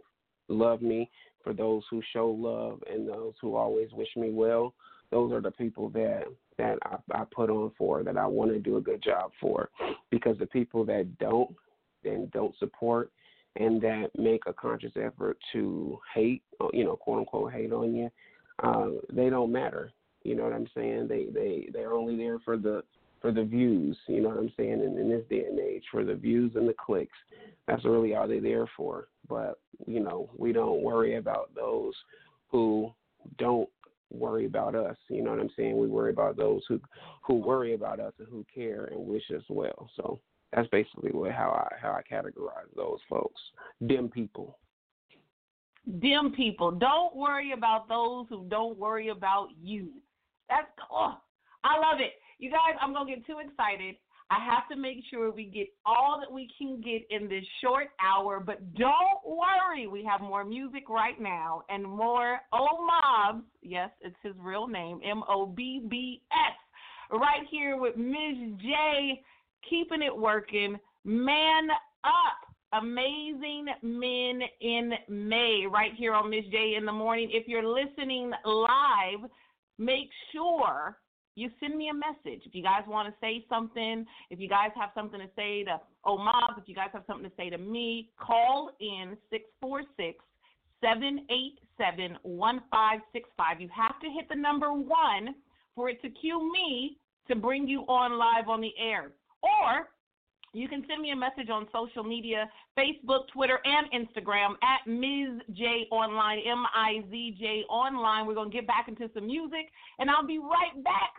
love 0.48 0.80
me, 0.80 1.10
for 1.42 1.52
those 1.52 1.82
who 1.90 2.02
show 2.12 2.28
love 2.30 2.82
and 2.90 3.08
those 3.08 3.34
who 3.40 3.56
always 3.56 3.88
wish 3.92 4.08
me 4.16 4.30
well. 4.30 4.74
Those 5.10 5.32
are 5.32 5.40
the 5.40 5.50
people 5.50 5.90
that 5.90 6.24
that 6.56 6.78
I, 6.84 6.96
I 7.12 7.24
put 7.34 7.50
on 7.50 7.72
for 7.76 8.02
that 8.02 8.16
I 8.16 8.26
want 8.26 8.52
to 8.52 8.58
do 8.58 8.76
a 8.76 8.80
good 8.80 9.02
job 9.02 9.32
for, 9.40 9.70
because 10.10 10.38
the 10.38 10.46
people 10.46 10.84
that 10.86 11.18
don't 11.18 11.54
and 12.04 12.30
don't 12.30 12.56
support 12.58 13.10
and 13.56 13.80
that 13.82 14.10
make 14.16 14.42
a 14.46 14.52
conscious 14.52 14.92
effort 14.96 15.38
to 15.52 15.98
hate, 16.14 16.42
you 16.72 16.84
know, 16.84 16.96
quote 16.96 17.20
unquote 17.20 17.52
hate 17.52 17.72
on 17.72 17.94
you, 17.94 18.10
uh, 18.62 18.88
they 19.12 19.30
don't 19.30 19.52
matter. 19.52 19.92
You 20.22 20.34
know 20.34 20.44
what 20.44 20.52
I'm 20.52 20.68
saying? 20.74 21.08
They 21.08 21.26
they 21.32 21.68
they're 21.72 21.92
only 21.92 22.16
there 22.16 22.38
for 22.40 22.56
the 22.56 22.82
for 23.20 23.30
the 23.32 23.44
views. 23.44 23.96
You 24.08 24.22
know 24.22 24.30
what 24.30 24.38
I'm 24.38 24.52
saying? 24.56 24.82
In, 24.82 24.98
in 24.98 25.08
this 25.08 25.24
day 25.28 25.44
and 25.44 25.58
age, 25.58 25.84
for 25.90 26.04
the 26.04 26.14
views 26.14 26.52
and 26.56 26.68
the 26.68 26.74
clicks. 26.74 27.16
That's 27.66 27.84
really 27.84 28.14
all 28.14 28.28
they're 28.28 28.40
there 28.40 28.68
for. 28.76 29.08
But 29.28 29.58
you 29.86 30.00
know, 30.00 30.30
we 30.36 30.52
don't 30.52 30.82
worry 30.82 31.16
about 31.16 31.50
those 31.54 31.94
who 32.50 32.92
don't 33.38 33.68
worry 34.10 34.46
about 34.46 34.74
us. 34.74 34.96
You 35.08 35.22
know 35.22 35.30
what 35.30 35.40
I'm 35.40 35.50
saying? 35.56 35.78
We 35.78 35.88
worry 35.88 36.10
about 36.10 36.36
those 36.36 36.62
who 36.68 36.80
who 37.26 37.34
worry 37.34 37.74
about 37.74 38.00
us 38.00 38.12
and 38.18 38.28
who 38.28 38.44
care 38.54 38.86
and 38.86 39.06
wish 39.06 39.30
us 39.34 39.44
well. 39.48 39.90
So 39.96 40.20
that's 40.54 40.68
basically 40.68 41.10
what 41.10 41.32
how 41.32 41.50
I 41.50 41.74
how 41.80 41.92
I 41.92 42.02
categorize 42.02 42.74
those 42.76 42.98
folks. 43.08 43.40
Dim 43.86 44.08
people. 44.08 44.58
Dim 46.00 46.32
people. 46.32 46.70
Don't 46.70 47.14
worry 47.14 47.52
about 47.52 47.88
those 47.88 48.26
who 48.28 48.46
don't 48.48 48.78
worry 48.78 49.08
about 49.08 49.48
you. 49.62 49.90
That's 50.48 50.66
oh, 50.90 51.18
I 51.64 51.78
love 51.78 52.00
it. 52.00 52.12
You 52.38 52.50
guys, 52.50 52.78
I'm 52.80 52.92
gonna 52.92 53.10
get 53.10 53.26
too 53.26 53.38
excited. 53.44 53.96
I 54.30 54.38
have 54.42 54.68
to 54.70 54.76
make 54.76 54.98
sure 55.10 55.30
we 55.30 55.44
get 55.44 55.68
all 55.84 56.18
that 56.18 56.32
we 56.32 56.48
can 56.56 56.80
get 56.80 57.02
in 57.10 57.28
this 57.28 57.44
short 57.60 57.88
hour, 58.02 58.40
but 58.40 58.74
don't 58.74 59.20
worry, 59.24 59.86
we 59.86 60.02
have 60.04 60.22
more 60.22 60.44
music 60.44 60.88
right 60.88 61.20
now 61.20 61.62
and 61.68 61.84
more 61.84 62.38
O 62.52 62.86
Mobbs. 62.86 63.44
Yes, 63.62 63.90
it's 64.00 64.16
his 64.22 64.32
real 64.38 64.66
name, 64.66 65.00
M 65.04 65.22
O 65.28 65.46
B 65.46 65.82
B 65.88 66.22
S, 66.32 67.18
right 67.18 67.46
here 67.50 67.76
with 67.76 67.96
Miz 67.96 68.58
J, 68.62 69.22
keeping 69.68 70.02
it 70.02 70.16
working. 70.16 70.78
Man 71.04 71.68
up. 72.04 72.44
Amazing 72.72 73.66
Men 73.82 74.40
in 74.60 74.92
May, 75.08 75.64
right 75.70 75.92
here 75.96 76.12
on 76.12 76.28
Miz 76.28 76.44
J 76.50 76.74
in 76.76 76.84
the 76.84 76.92
morning. 76.92 77.28
If 77.30 77.46
you're 77.46 77.66
listening 77.66 78.32
live, 78.44 79.30
make 79.78 80.08
sure 80.32 80.98
you 81.36 81.50
send 81.60 81.76
me 81.76 81.90
a 81.90 81.94
message. 81.94 82.42
If 82.44 82.54
you 82.54 82.62
guys 82.62 82.82
want 82.88 83.08
to 83.08 83.14
say 83.20 83.44
something, 83.48 84.04
if 84.30 84.40
you 84.40 84.48
guys 84.48 84.70
have 84.74 84.90
something 84.94 85.20
to 85.20 85.28
say 85.36 85.64
to 85.64 85.80
Omab, 86.04 86.58
if 86.58 86.64
you 86.66 86.74
guys 86.74 86.88
have 86.92 87.04
something 87.06 87.28
to 87.28 87.36
say 87.36 87.48
to 87.50 87.58
me, 87.58 88.10
call 88.18 88.70
in 88.80 89.16
646 89.30 90.18
787 90.80 92.18
1565. 92.22 93.60
You 93.60 93.68
have 93.74 94.00
to 94.00 94.10
hit 94.10 94.28
the 94.28 94.36
number 94.36 94.72
one 94.72 95.34
for 95.74 95.88
it 95.88 96.00
to 96.02 96.10
cue 96.10 96.52
me 96.52 96.98
to 97.28 97.34
bring 97.34 97.66
you 97.66 97.80
on 97.82 98.18
live 98.18 98.48
on 98.48 98.60
the 98.60 98.72
air. 98.78 99.12
Or 99.44 99.88
you 100.54 100.68
can 100.68 100.84
send 100.88 101.02
me 101.02 101.10
a 101.10 101.16
message 101.16 101.50
on 101.50 101.66
social 101.72 102.04
media 102.04 102.48
Facebook, 102.78 103.28
Twitter, 103.32 103.58
and 103.64 103.86
Instagram 103.92 104.54
at 104.62 104.86
Miz 104.86 105.42
J 105.52 105.86
Online, 105.90 106.38
M 106.46 106.64
I 106.74 107.02
Z 107.10 107.36
J 107.38 107.64
Online. 107.68 108.26
We're 108.26 108.34
going 108.34 108.50
to 108.50 108.56
get 108.56 108.66
back 108.66 108.88
into 108.88 109.10
some 109.12 109.26
music, 109.26 109.66
and 109.98 110.08
I'll 110.08 110.26
be 110.26 110.38
right 110.38 110.82
back. 110.82 111.12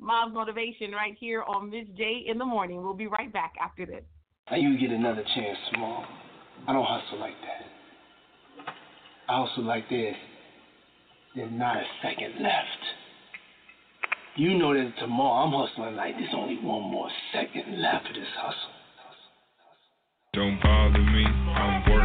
Mobbs 0.00 0.34
Motivation 0.34 0.90
right 0.90 1.16
here 1.18 1.44
on 1.44 1.70
Miz 1.70 1.86
J 1.96 2.24
in 2.26 2.36
the 2.36 2.44
morning. 2.44 2.82
We'll 2.82 2.94
be 2.94 3.06
right 3.06 3.32
back 3.32 3.54
after 3.62 3.86
this. 3.86 4.02
Now 4.50 4.56
you 4.56 4.76
get 4.76 4.90
another 4.90 5.22
chance, 5.34 5.56
small. 5.72 6.04
I 6.66 6.72
don't 6.72 6.84
hustle 6.84 7.20
like 7.20 7.36
that. 7.42 8.74
I 9.28 9.46
hustle 9.46 9.64
like 9.64 9.88
this. 9.88 10.14
There's 11.36 11.52
not 11.52 11.76
a 11.76 11.84
second 12.02 12.42
left. 12.42 12.82
You 14.36 14.58
know 14.58 14.74
that 14.74 14.98
tomorrow 14.98 15.46
I'm 15.46 15.52
hustling 15.52 15.94
like 15.94 16.16
there's 16.16 16.34
only 16.34 16.56
one 16.56 16.90
more 16.90 17.08
second 17.32 17.80
left 17.80 18.08
of 18.08 18.14
this 18.14 18.26
hustle. 18.36 18.74
Don't 20.32 20.60
bother 20.60 20.98
me, 20.98 21.24
I'm 21.24 21.88
working. 21.88 22.03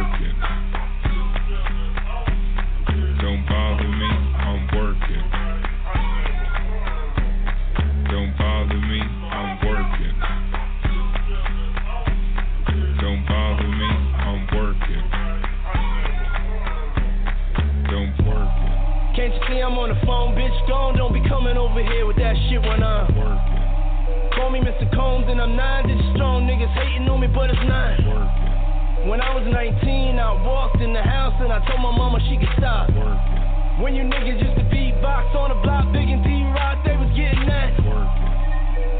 Can't 19.60 19.76
you 19.76 19.76
see 19.76 19.84
I'm 19.84 19.84
on 19.84 19.92
the 19.92 20.00
phone, 20.08 20.32
bitch? 20.32 20.56
Gone, 20.64 20.96
don't 20.96 21.12
be 21.12 21.20
coming 21.28 21.60
over 21.60 21.84
here 21.84 22.08
with 22.08 22.16
that 22.16 22.32
shit 22.48 22.64
when 22.64 22.80
I'm 22.80 23.12
working. 23.12 24.32
Call 24.32 24.48
me 24.48 24.64
Mr. 24.64 24.88
Combs 24.96 25.28
and 25.28 25.36
I'm 25.36 25.52
nine 25.52 25.84
digits 25.84 26.16
strong. 26.16 26.48
Niggas 26.48 26.72
hating 26.72 27.04
on 27.12 27.20
me, 27.20 27.28
but 27.28 27.52
it's 27.52 27.60
nine. 27.68 28.00
Working. 28.08 29.12
When 29.12 29.20
I 29.20 29.36
was 29.36 29.44
19, 29.44 30.16
I 30.16 30.32
walked 30.48 30.80
in 30.80 30.96
the 30.96 31.04
house 31.04 31.36
and 31.44 31.52
I 31.52 31.60
told 31.68 31.84
my 31.84 31.92
mama 31.92 32.24
she 32.32 32.40
could 32.40 32.48
stop. 32.56 32.88
Working. 32.88 33.84
When 33.84 33.92
you 33.92 34.08
niggas 34.08 34.40
used 34.40 34.56
to 34.56 34.64
beatbox 34.72 35.28
on 35.36 35.52
the 35.52 35.60
block, 35.60 35.92
Big 35.92 36.08
and 36.08 36.24
D-Rock, 36.24 36.80
they 36.88 36.96
was 36.96 37.12
getting 37.12 37.44
that. 37.44 37.76
Working. 37.84 38.32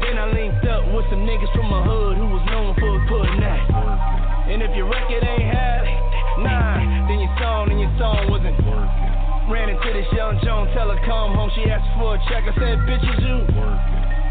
Then 0.05 0.21
I 0.21 0.29
linked 0.29 0.61
up 0.69 0.85
with 0.93 1.09
some 1.09 1.25
niggas 1.25 1.49
from 1.57 1.73
my 1.73 1.81
hood 1.81 2.21
who 2.21 2.37
was 2.37 2.45
known 2.53 2.77
for 2.77 2.91
putting 3.09 3.41
that. 3.41 3.65
And 4.45 4.61
if 4.61 4.69
your 4.77 4.85
record 4.85 5.25
ain't 5.25 5.49
had 5.49 5.89
nine, 6.45 7.09
then 7.09 7.17
your 7.17 7.33
song 7.41 7.73
and 7.73 7.81
your 7.81 7.93
song 7.97 8.29
wasn't. 8.29 8.61
Working. 8.61 9.10
Ran 9.51 9.67
into 9.67 9.91
this 9.91 10.07
young 10.15 10.39
Joan, 10.45 10.71
tell 10.73 10.87
her 10.87 10.95
come 11.05 11.35
home. 11.35 11.51
She 11.55 11.67
asked 11.67 11.83
for 11.99 12.15
a 12.15 12.19
check. 12.31 12.47
I 12.47 12.55
said, 12.55 12.79
bitches, 12.87 13.19
you. 13.19 13.43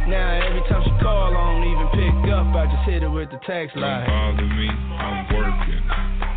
Now 0.08 0.40
every 0.40 0.62
time 0.64 0.82
she 0.82 0.90
call, 1.04 1.28
I 1.28 1.60
don't 1.60 1.68
even 1.68 1.88
pick 1.92 2.32
up. 2.32 2.46
I 2.56 2.64
just 2.64 2.88
hit 2.88 3.02
her 3.02 3.10
with 3.10 3.30
the 3.30 3.38
text 3.46 3.76
line. 3.76 4.06
Don't 4.08 4.40
bother 4.40 4.48
me, 4.48 4.68
I'm 4.96 5.28
working. 5.36 6.29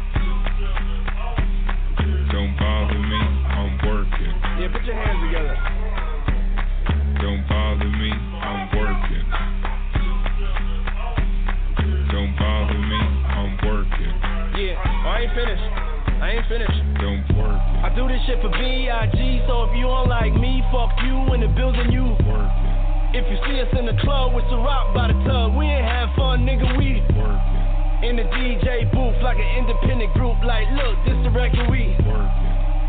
Independent 29.63 30.12
group. 30.13 30.36
Like, 30.43 30.67
look, 30.76 30.99
this 31.08 31.15
the 31.23 31.32
record 31.32 31.71
we 31.71 31.95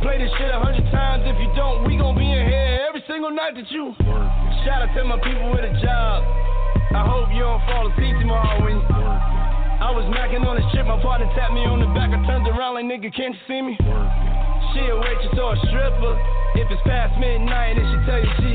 play 0.03 0.19
this 0.19 0.31
shit 0.35 0.51
a 0.51 0.59
hundred 0.59 0.85
times. 0.91 1.23
If 1.23 1.39
you 1.39 1.49
don't, 1.55 1.87
we 1.87 1.95
gon' 1.95 2.19
be 2.19 2.27
in 2.27 2.45
here 2.51 2.83
every 2.83 3.03
single 3.07 3.31
night 3.31 3.55
that 3.55 3.71
you. 3.71 3.95
Shout 4.67 4.83
out 4.83 4.91
to 4.99 5.01
my 5.07 5.23
people 5.23 5.55
with 5.55 5.63
a 5.63 5.75
job. 5.79 6.27
I 6.91 7.07
hope 7.07 7.31
you 7.31 7.47
don't 7.47 7.63
fall 7.71 7.87
asleep 7.91 8.19
tomorrow 8.19 8.59
when. 8.67 8.83
I 9.75 9.91
was 9.91 10.07
macking 10.17 10.47
on 10.47 10.57
the 10.57 10.65
shit, 10.73 10.87
my 10.87 10.97
partner 11.03 11.29
tapped 11.37 11.53
me 11.53 11.67
on 11.67 11.77
the 11.79 11.91
back. 11.93 12.09
I 12.09 12.19
turned 12.25 12.49
around 12.49 12.81
like, 12.81 12.89
nigga, 12.89 13.13
can't 13.13 13.35
you 13.37 13.43
see 13.45 13.61
me? 13.61 13.77
She 14.73 14.81
a 14.81 14.97
waitress 14.97 15.37
or 15.37 15.55
a 15.55 15.59
stripper. 15.69 16.15
If 16.57 16.71
it's 16.71 16.81
past 16.87 17.19
midnight, 17.19 17.77
and 17.77 17.85
she 17.85 17.97
tell 18.07 18.23
you 18.23 18.33
she. 18.39 18.55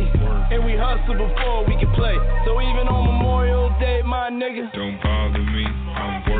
And 0.55 0.65
we 0.65 0.73
hustle 0.73 1.19
before 1.19 1.67
we 1.67 1.75
can 1.77 1.91
play. 1.93 2.15
So 2.47 2.58
even 2.63 2.88
on 2.88 3.05
Memorial 3.05 3.69
Day, 3.77 4.01
my 4.01 4.32
nigga. 4.32 4.71
Don't 4.73 4.97
bother 5.03 5.43
me, 5.43 5.65
I'm 5.93 6.23
working. 6.25 6.38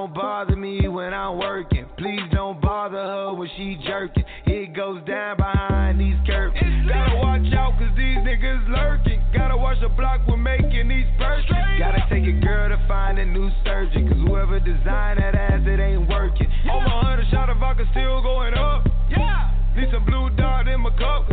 Don't 0.00 0.14
bother 0.14 0.56
me 0.56 0.88
when 0.88 1.12
I'm 1.12 1.36
working. 1.36 1.84
Please 1.98 2.22
don't 2.32 2.58
bother 2.58 2.96
her 2.96 3.34
when 3.34 3.50
she 3.58 3.76
jerking. 3.86 4.24
It 4.46 4.72
goes 4.72 5.04
down 5.04 5.36
behind 5.36 6.00
these 6.00 6.16
curtains. 6.26 6.88
Gotta 6.88 7.16
watch 7.16 7.52
out 7.52 7.78
cause 7.78 7.92
these 7.98 8.16
niggas 8.24 8.66
lurking. 8.70 9.22
Gotta 9.34 9.58
watch 9.58 9.76
the 9.82 9.90
block 9.90 10.22
we're 10.26 10.38
making 10.38 10.88
these 10.88 11.04
purchases. 11.18 11.52
Gotta 11.78 12.00
take 12.08 12.24
a 12.24 12.32
girl 12.40 12.70
to 12.70 12.82
find 12.88 13.18
a 13.18 13.26
new 13.26 13.50
surgeon. 13.62 14.08
Cause 14.08 14.16
whoever 14.26 14.58
designed 14.58 15.20
that 15.20 15.34
ass, 15.34 15.60
it 15.66 15.78
ain't 15.78 16.08
working. 16.08 16.48
Over 16.72 16.86
a 16.86 17.04
hundred 17.04 17.28
shot 17.30 17.50
of 17.50 17.58
vodka 17.58 17.84
still 17.90 18.22
going 18.22 18.54
up. 18.54 18.88
Yeah. 19.10 19.52
Need 19.76 19.90
some 19.92 20.06
blue 20.06 20.30
dot 20.30 20.66
in 20.66 20.80
my 20.80 20.96
cup. 20.96 21.29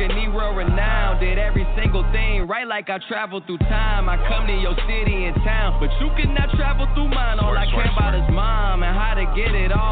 I'm 0.00 0.08
talking 0.08 0.56
renowned. 0.56 1.20
Did 1.20 1.38
every 1.38 1.66
single 1.76 2.02
thing 2.12 2.46
right 2.46 2.66
like 2.66 2.88
I 2.88 2.98
traveled 3.06 3.44
through 3.46 3.58
time. 3.58 4.08
I 4.08 4.16
come 4.28 4.46
to 4.46 4.54
your 4.54 4.74
city 4.88 5.26
and 5.26 5.36
town, 5.44 5.78
but 5.78 5.90
you 6.00 6.08
cannot 6.16 6.50
travel 6.56 6.88
through 6.94 7.08
mine. 7.08 7.38
All 7.38 7.56
I 7.56 7.66
care 7.66 7.90
about 7.92 8.14
is 8.14 8.24
mom 8.32 8.82
and 8.82 8.96
how 8.96 9.14
to 9.14 9.24
get 9.36 9.54
it 9.54 9.72
all 9.72 9.89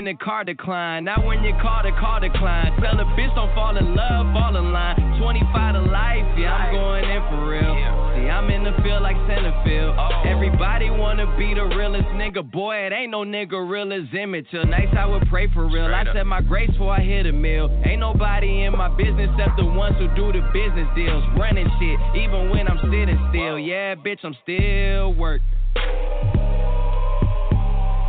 when 0.00 0.16
the 0.16 0.24
car 0.24 0.44
decline. 0.44 1.04
Not 1.04 1.26
when 1.26 1.44
you 1.44 1.52
call 1.60 1.82
the 1.82 1.92
car 2.00 2.20
decline. 2.20 2.72
Tell 2.80 2.96
the 2.96 3.04
bitch 3.20 3.34
don't 3.34 3.52
fall 3.54 3.76
in 3.76 3.94
love, 3.94 4.32
fall 4.32 4.56
in 4.56 4.72
line. 4.72 4.96
25 5.20 5.74
to 5.74 5.80
life, 5.92 6.24
yeah, 6.40 6.56
I'm 6.56 6.72
going 6.72 7.04
in 7.04 7.20
for 7.28 7.44
real. 7.44 7.76
See, 8.16 8.24
I'm 8.24 8.48
in 8.48 8.64
the 8.64 8.72
field 8.80 9.02
like 9.02 9.16
Centerfield. 9.28 9.92
Everybody 10.24 10.88
wanna 10.88 11.28
be 11.36 11.52
the 11.52 11.64
realest 11.76 12.08
nigga. 12.16 12.40
Boy, 12.50 12.76
it 12.88 12.94
ain't 12.94 13.10
no 13.10 13.28
nigga 13.28 13.60
real 13.60 13.92
as 13.92 14.08
Emmett 14.16 14.46
Till. 14.50 14.64
Nights 14.64 14.96
I 14.96 15.04
would 15.04 15.28
pray 15.28 15.52
for 15.52 15.68
real. 15.68 15.84
I 15.84 16.04
said 16.14 16.24
my 16.24 16.40
grace 16.40 16.70
before 16.70 16.94
I 16.94 17.00
hit 17.00 17.26
a 17.26 17.32
mill. 17.32 17.68
Ain't 17.84 18.00
nobody 18.00 18.64
in 18.64 18.72
my 18.72 18.88
business 18.96 19.28
except 19.36 19.58
the 19.58 19.66
ones 19.66 19.96
who 19.98 20.08
do 20.16 20.32
the 20.32 20.40
business 20.56 20.88
deals. 20.96 21.22
Running 21.36 21.68
shit, 21.76 22.00
even 22.24 22.48
when 22.48 22.68
I'm 22.68 22.80
sitting 22.88 23.20
still. 23.28 23.58
Yeah, 23.58 23.96
bitch, 23.96 24.24
I'm 24.24 24.36
still 24.44 25.12
working. 25.12 25.44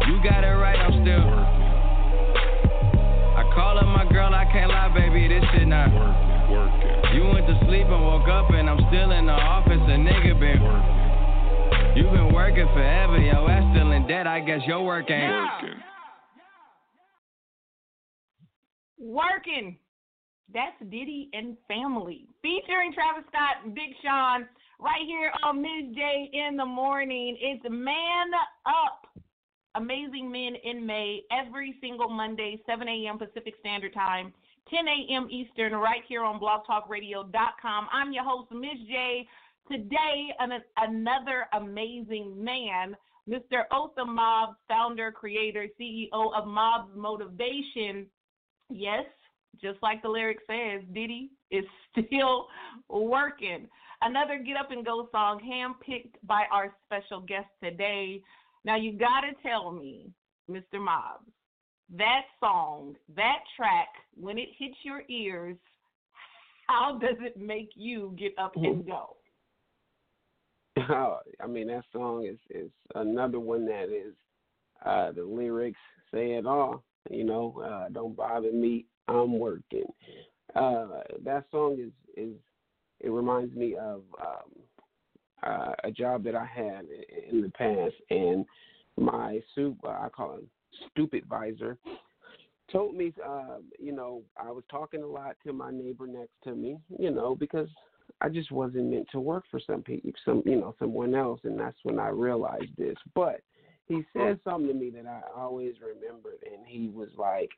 You 0.07 0.23
got 0.23 0.45
it 0.45 0.55
right, 0.55 0.79
I'm 0.79 1.03
still 1.03 1.27
working. 1.27 1.60
I 3.31 3.43
call 3.55 3.79
up 3.79 3.87
my 3.87 4.05
girl, 4.11 4.33
I 4.33 4.45
can't 4.51 4.69
lie, 4.69 4.91
baby, 4.93 5.27
this 5.27 5.43
shit 5.53 5.67
not 5.67 5.87
working. 5.93 6.51
working. 6.51 7.15
You 7.15 7.23
went 7.31 7.47
to 7.47 7.55
sleep 7.65 7.87
and 7.87 8.03
woke 8.03 8.27
up, 8.27 8.51
and 8.51 8.69
I'm 8.69 8.79
still 8.91 9.11
in 9.11 9.25
the 9.25 9.31
office. 9.31 9.79
A 9.79 9.95
nigga 9.95 10.37
been 10.39 10.61
working. 10.61 11.01
You 11.95 12.03
been 12.11 12.33
working 12.33 12.67
forever, 12.73 13.17
yo 13.17 13.47
ass 13.47 13.63
still 13.73 13.91
in 13.91 14.07
debt. 14.07 14.27
I 14.27 14.39
guess 14.41 14.59
your 14.67 14.83
work 14.83 15.09
ain't 15.09 15.31
working. 15.31 15.79
Working. 18.99 19.77
That's 20.53 20.75
Diddy 20.89 21.29
and 21.33 21.55
Family. 21.67 22.27
Featuring 22.41 22.93
Travis 22.93 23.23
Scott 23.29 23.63
and 23.65 23.73
Big 23.73 23.95
Sean 24.03 24.45
right 24.79 25.05
here 25.07 25.31
on 25.43 25.61
Miz 25.61 25.95
J 25.95 26.29
in 26.33 26.57
the 26.57 26.65
morning. 26.65 27.37
It's 27.39 27.63
Man 27.69 28.27
Up. 28.65 29.07
Amazing 29.75 30.31
Men 30.31 30.53
in 30.63 30.85
May 30.85 31.21
every 31.31 31.77
single 31.79 32.09
Monday, 32.09 32.61
7 32.65 32.87
a.m. 32.87 33.17
Pacific 33.17 33.53
Standard 33.59 33.93
Time, 33.93 34.33
10 34.69 34.79
a.m. 34.87 35.27
Eastern, 35.29 35.73
right 35.73 36.01
here 36.07 36.23
on 36.23 36.39
blogtalkradio.com. 36.39 37.87
I'm 37.91 38.11
your 38.11 38.23
host, 38.23 38.51
Miz 38.51 38.77
J. 38.87 39.27
Today, 39.71 40.33
an, 40.39 40.51
another 40.77 41.47
amazing 41.53 42.43
man, 42.43 42.97
Mr. 43.29 43.63
Otha 43.71 44.05
Mobbs, 44.05 44.57
founder, 44.67 45.11
creator, 45.11 45.67
CEO 45.79 46.09
of 46.11 46.47
Mobbs 46.47 46.91
Motivation. 46.95 48.07
Yes, 48.69 49.05
just 49.61 49.77
like 49.81 50.01
the 50.01 50.09
lyric 50.09 50.39
says, 50.47 50.81
Diddy 50.93 51.29
is 51.49 51.65
still 51.91 52.47
working. 52.89 53.67
Another 54.01 54.39
Get 54.43 54.57
Up 54.57 54.71
and 54.71 54.85
Go 54.85 55.07
song, 55.11 55.39
handpicked 55.39 56.15
by 56.23 56.43
our 56.51 56.73
special 56.85 57.21
guest 57.21 57.47
today. 57.63 58.21
Now, 58.63 58.75
you 58.75 58.93
got 58.93 59.21
to 59.21 59.33
tell 59.47 59.71
me, 59.71 60.11
Mr. 60.49 60.79
Mobbs, 60.79 61.29
that 61.97 62.21
song, 62.39 62.95
that 63.15 63.39
track, 63.57 63.89
when 64.15 64.37
it 64.37 64.49
hits 64.57 64.77
your 64.83 65.01
ears, 65.09 65.57
how 66.67 66.97
does 66.99 67.17
it 67.19 67.37
make 67.37 67.69
you 67.75 68.15
get 68.17 68.33
up 68.37 68.55
and 68.55 68.85
go? 68.85 69.17
I 70.77 71.47
mean, 71.47 71.67
that 71.67 71.83
song 71.91 72.25
is 72.25 72.37
is 72.49 72.71
another 72.95 73.39
one 73.39 73.65
that 73.65 73.89
is 73.89 74.13
uh 74.85 75.11
the 75.11 75.23
lyrics 75.23 75.79
say 76.13 76.31
it 76.31 76.45
all. 76.45 76.83
You 77.09 77.25
know, 77.25 77.61
uh 77.63 77.89
don't 77.89 78.15
bother 78.15 78.51
me, 78.51 78.85
I'm 79.07 79.37
working. 79.37 79.85
Uh 80.55 80.87
that 81.23 81.45
song 81.51 81.77
is 81.79 81.91
is 82.15 82.35
it 82.99 83.09
reminds 83.09 83.53
me 83.55 83.75
of 83.75 84.03
um 84.21 84.51
uh, 85.43 85.73
a 85.83 85.91
job 85.91 86.23
that 86.23 86.35
I 86.35 86.45
had 86.45 86.85
in 87.29 87.41
the 87.41 87.49
past, 87.49 87.95
and 88.09 88.45
my 88.97 89.39
soup 89.55 89.77
I 89.85 90.09
call 90.09 90.35
him 90.35 90.47
stupid 90.91 91.25
visor 91.29 91.77
told 92.71 92.95
me, 92.95 93.13
uh, 93.25 93.57
you 93.79 93.91
know, 93.91 94.21
I 94.37 94.51
was 94.51 94.63
talking 94.69 95.03
a 95.03 95.07
lot 95.07 95.35
to 95.45 95.53
my 95.53 95.71
neighbor 95.71 96.07
next 96.07 96.31
to 96.45 96.55
me, 96.55 96.77
you 96.97 97.11
know, 97.11 97.35
because 97.35 97.67
I 98.21 98.29
just 98.29 98.51
wasn't 98.51 98.91
meant 98.91 99.07
to 99.11 99.19
work 99.19 99.43
for 99.51 99.59
some 99.59 99.81
people, 99.81 100.11
some 100.25 100.43
you 100.45 100.59
know, 100.59 100.75
someone 100.79 101.15
else, 101.15 101.41
and 101.43 101.59
that's 101.59 101.77
when 101.83 101.99
I 101.99 102.09
realized 102.09 102.75
this. 102.77 102.95
But 103.13 103.41
he 103.87 104.03
said 104.13 104.39
something 104.43 104.67
to 104.67 104.73
me 104.73 104.89
that 104.91 105.05
I 105.05 105.21
always 105.35 105.73
remembered, 105.81 106.39
and 106.45 106.65
he 106.65 106.89
was 106.89 107.09
like, 107.17 107.49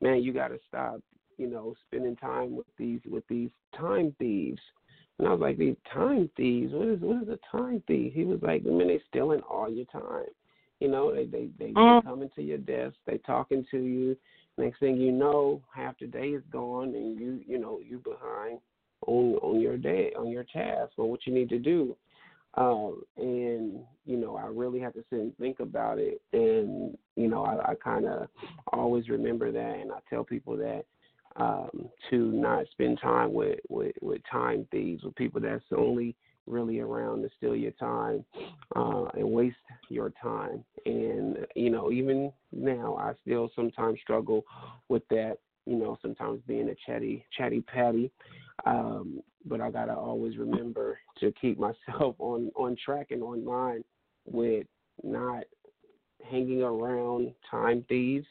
"Man, 0.00 0.22
you 0.22 0.32
got 0.32 0.48
to 0.48 0.58
stop, 0.68 1.00
you 1.36 1.48
know, 1.48 1.74
spending 1.86 2.16
time 2.16 2.56
with 2.56 2.66
these 2.76 3.00
with 3.06 3.26
these 3.28 3.50
time 3.76 4.14
thieves." 4.18 4.60
And 5.18 5.26
I 5.26 5.32
was 5.32 5.40
like, 5.40 5.58
"These 5.58 5.76
time 5.92 6.30
thieves? 6.36 6.72
What 6.72 6.88
is 6.88 7.00
what 7.00 7.22
is 7.22 7.28
a 7.28 7.38
time 7.50 7.82
thief?" 7.86 8.12
He 8.12 8.24
was 8.24 8.40
like, 8.42 8.62
"I 8.64 8.70
mean, 8.70 8.88
they 8.88 9.00
stealing 9.08 9.40
all 9.42 9.68
your 9.68 9.86
time. 9.86 10.26
You 10.80 10.88
know, 10.88 11.12
they 11.12 11.24
they 11.26 11.48
they, 11.58 11.72
Mm. 11.72 12.02
they 12.02 12.08
coming 12.08 12.30
to 12.36 12.42
your 12.42 12.58
desk, 12.58 12.96
they 13.04 13.18
talking 13.18 13.64
to 13.70 13.78
you. 13.78 14.16
Next 14.56 14.78
thing 14.78 14.96
you 14.96 15.12
know, 15.12 15.62
half 15.74 15.98
the 15.98 16.06
day 16.06 16.30
is 16.30 16.42
gone, 16.50 16.94
and 16.94 17.18
you 17.18 17.40
you 17.46 17.58
know 17.58 17.80
you 17.80 17.98
behind 17.98 18.60
on 19.06 19.34
on 19.36 19.60
your 19.60 19.76
day 19.76 20.12
on 20.14 20.28
your 20.28 20.44
task 20.44 20.92
on 20.98 21.08
what 21.08 21.26
you 21.26 21.34
need 21.34 21.48
to 21.48 21.58
do." 21.58 21.96
Um, 22.54 23.02
and 23.16 23.84
you 24.04 24.16
know, 24.16 24.36
I 24.36 24.46
really 24.46 24.80
have 24.80 24.94
to 24.94 25.04
sit 25.10 25.20
and 25.20 25.36
think 25.36 25.60
about 25.60 25.98
it. 25.98 26.20
And 26.32 26.96
you 27.16 27.28
know, 27.28 27.44
I, 27.44 27.72
I 27.72 27.74
kind 27.74 28.06
of 28.06 28.28
always 28.72 29.08
remember 29.08 29.50
that, 29.50 29.78
and 29.80 29.92
I 29.92 29.98
tell 30.08 30.24
people 30.24 30.56
that 30.58 30.84
um, 31.36 31.88
to 32.10 32.32
not 32.32 32.66
spend 32.70 33.00
time 33.00 33.32
with, 33.32 33.60
with 33.68 33.94
with 34.00 34.20
time 34.30 34.66
thieves, 34.70 35.04
with 35.04 35.14
people 35.16 35.40
that's 35.40 35.64
only 35.76 36.16
really 36.46 36.80
around 36.80 37.22
to 37.22 37.28
steal 37.36 37.54
your 37.54 37.72
time 37.72 38.24
uh, 38.74 39.04
and 39.14 39.30
waste 39.30 39.56
your 39.88 40.12
time. 40.22 40.64
And 40.86 41.46
you 41.54 41.70
know, 41.70 41.92
even 41.92 42.32
now, 42.52 42.96
I 42.96 43.12
still 43.22 43.50
sometimes 43.54 44.00
struggle 44.00 44.44
with 44.88 45.06
that. 45.10 45.38
You 45.66 45.76
know, 45.76 45.98
sometimes 46.00 46.40
being 46.46 46.70
a 46.70 46.74
chatty 46.86 47.24
chatty 47.36 47.60
patty. 47.60 48.10
Um, 48.64 49.20
but 49.44 49.60
I 49.60 49.70
gotta 49.70 49.94
always 49.94 50.36
remember 50.38 50.98
to 51.20 51.32
keep 51.40 51.58
myself 51.88 52.16
on 52.18 52.50
on 52.56 52.76
track 52.82 53.08
and 53.10 53.22
online 53.22 53.84
with 54.26 54.66
not 55.02 55.44
hanging 56.28 56.62
around 56.62 57.32
time 57.50 57.84
thieves, 57.88 58.26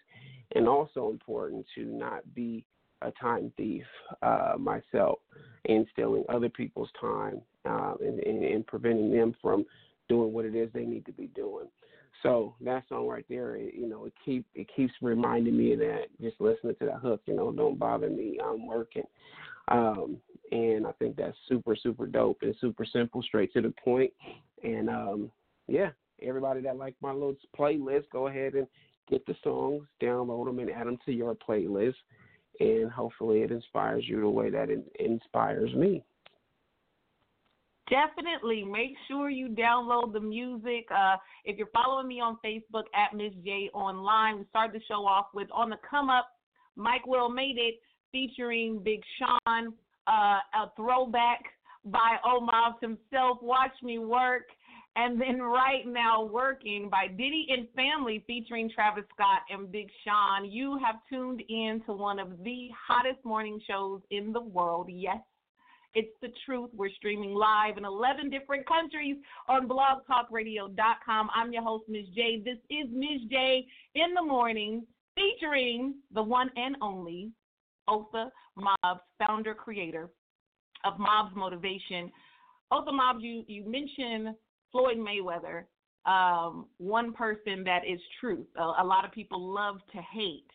and 0.55 0.67
also 0.67 1.09
important 1.09 1.65
to 1.75 1.85
not 1.85 2.21
be 2.33 2.65
a 3.01 3.11
time 3.11 3.51
thief 3.57 3.83
uh, 4.21 4.53
myself 4.59 5.19
and 5.65 5.85
stealing 5.91 6.23
other 6.29 6.49
people's 6.49 6.89
time 6.99 7.41
uh, 7.65 7.93
and, 7.99 8.19
and, 8.19 8.43
and 8.43 8.67
preventing 8.67 9.11
them 9.11 9.35
from 9.41 9.65
doing 10.09 10.31
what 10.33 10.45
it 10.45 10.55
is 10.55 10.69
they 10.73 10.85
need 10.85 11.05
to 11.05 11.11
be 11.11 11.27
doing. 11.27 11.67
So 12.23 12.55
that 12.61 12.83
song 12.89 13.07
right 13.07 13.25
there, 13.29 13.55
it, 13.55 13.75
you 13.75 13.87
know, 13.87 14.05
it 14.05 14.13
keep 14.25 14.45
it 14.55 14.67
keeps 14.75 14.93
reminding 15.01 15.55
me 15.55 15.73
of 15.73 15.79
that. 15.79 16.05
Just 16.19 16.41
listening 16.41 16.75
to 16.79 16.85
that 16.85 17.01
hook, 17.01 17.21
you 17.25 17.35
know, 17.35 17.51
don't 17.51 17.77
bother 17.77 18.09
me, 18.09 18.39
I'm 18.43 18.65
working. 18.65 19.03
Um, 19.67 20.17
and 20.51 20.87
I 20.87 20.93
think 20.93 21.15
that's 21.15 21.37
super 21.47 21.75
super 21.75 22.07
dope 22.07 22.39
and 22.41 22.55
super 22.59 22.85
simple, 22.85 23.21
straight 23.21 23.53
to 23.53 23.61
the 23.61 23.73
point. 23.83 24.11
And 24.63 24.89
um, 24.89 25.31
yeah, 25.67 25.89
everybody 26.21 26.61
that 26.61 26.77
like 26.77 26.95
my 27.01 27.11
little 27.11 27.35
playlist, 27.57 28.05
go 28.11 28.27
ahead 28.27 28.55
and 28.55 28.67
get 29.09 29.25
the 29.25 29.35
songs, 29.43 29.85
download 30.01 30.45
them, 30.45 30.59
and 30.59 30.71
add 30.71 30.87
them 30.87 30.97
to 31.05 31.11
your 31.11 31.35
playlist. 31.35 31.95
And 32.59 32.91
hopefully, 32.91 33.41
it 33.41 33.51
inspires 33.51 34.03
you 34.07 34.21
the 34.21 34.29
way 34.29 34.49
that 34.49 34.69
it 34.69 34.83
inspires 34.99 35.73
me. 35.75 36.03
Definitely 37.89 38.65
make 38.65 38.95
sure 39.07 39.29
you 39.29 39.47
download 39.47 40.11
the 40.11 40.19
music. 40.19 40.87
Uh, 40.93 41.15
if 41.45 41.57
you're 41.57 41.69
following 41.73 42.07
me 42.07 42.19
on 42.19 42.37
Facebook 42.43 42.83
at 42.93 43.15
Miz 43.15 43.31
J 43.45 43.69
Online, 43.73 44.39
we 44.39 44.45
started 44.49 44.75
the 44.75 44.83
show 44.87 45.05
off 45.05 45.27
with 45.33 45.47
On 45.53 45.69
the 45.69 45.77
Come 45.89 46.09
Up, 46.09 46.27
Mike 46.75 47.07
Will 47.07 47.29
Made 47.29 47.57
It 47.57 47.75
featuring 48.11 48.81
Big 48.83 49.01
Sean, 49.17 49.73
uh, 50.07 50.11
a 50.11 50.71
throwback 50.75 51.43
by 51.85 52.17
Omar 52.25 52.75
himself, 52.81 53.37
Watch 53.41 53.71
Me 53.81 53.99
Work. 53.99 54.47
And 54.99 55.21
then 55.21 55.39
right 55.39 55.85
now, 55.85 56.23
Working 56.23 56.89
by 56.89 57.05
Diddy 57.07 57.45
and 57.51 57.67
Family 57.75 58.23
featuring 58.25 58.67
Travis 58.73 59.03
Scott 59.13 59.41
and 59.51 59.71
Big 59.71 59.89
Sean. 60.03 60.49
You 60.49 60.79
have 60.83 60.95
tuned 61.07 61.43
in 61.49 61.83
to 61.85 61.93
one 61.93 62.17
of 62.17 62.29
the 62.43 62.69
hottest 62.87 63.23
morning 63.23 63.61
shows 63.67 64.01
in 64.09 64.33
the 64.33 64.41
world. 64.41 64.87
Yes, 64.89 65.19
It's 65.93 66.09
the 66.19 66.29
truth. 66.47 66.71
We're 66.73 66.89
streaming 66.95 67.35
live 67.35 67.77
in 67.77 67.85
11 67.85 68.31
different 68.31 68.67
countries 68.67 69.17
on 69.47 69.67
blogtalkradio.com. 69.67 71.29
I'm 71.33 71.53
your 71.53 71.61
host, 71.63 71.83
Miz 71.87 72.07
J. 72.15 72.41
This 72.43 72.57
is 72.71 72.87
Miz 72.91 73.21
J 73.29 73.67
in 73.93 74.15
the 74.15 74.23
morning, 74.23 74.83
featuring 75.13 75.93
the 76.11 76.23
one 76.23 76.49
and 76.55 76.75
only 76.81 77.29
Otha 77.87 78.31
Mobbs, 78.55 79.01
founder, 79.19 79.53
creator 79.53 80.09
of 80.85 80.97
Mobbs 80.97 81.35
Motivation. 81.35 82.11
Otha 82.71 82.91
Mobbs, 82.91 83.19
you, 83.21 83.43
you 83.47 83.63
mentioned 83.69 84.35
Floyd 84.71 84.97
Mayweather, 84.97 85.63
um, 86.05 86.67
one 86.77 87.13
person 87.13 87.63
that 87.65 87.81
is 87.87 87.99
truth. 88.19 88.47
A, 88.57 88.61
a 88.81 88.85
lot 88.85 89.05
of 89.05 89.11
people 89.11 89.53
love 89.53 89.77
to 89.93 89.99
hate. 90.13 90.49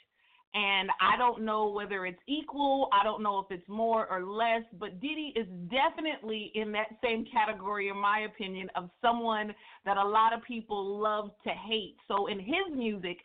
And 0.55 0.91
I 1.01 1.17
don't 1.17 1.43
know 1.43 1.69
whether 1.71 2.05
it's 2.05 2.21
equal. 2.29 2.91
I 2.93 3.03
don't 3.05 3.23
know 3.23 3.39
if 3.39 3.47
it's 3.51 3.67
more 3.69 4.07
or 4.09 4.23
less, 4.23 4.63
but 4.79 5.01
Diddy 5.01 5.33
is 5.35 5.47
definitely 5.71 6.53
in 6.55 6.73
that 6.73 6.89
same 7.03 7.25
category, 7.33 7.89
in 7.89 7.97
my 7.97 8.27
opinion, 8.31 8.69
of 8.77 8.91
someone 9.01 9.55
that 9.87 9.97
a 9.97 10.05
lot 10.07 10.35
of 10.35 10.43
people 10.43 10.99
love 11.01 11.31
to 11.45 11.51
hate. 11.51 11.97
So 12.07 12.27
in 12.27 12.39
his 12.39 12.77
music, 12.77 13.17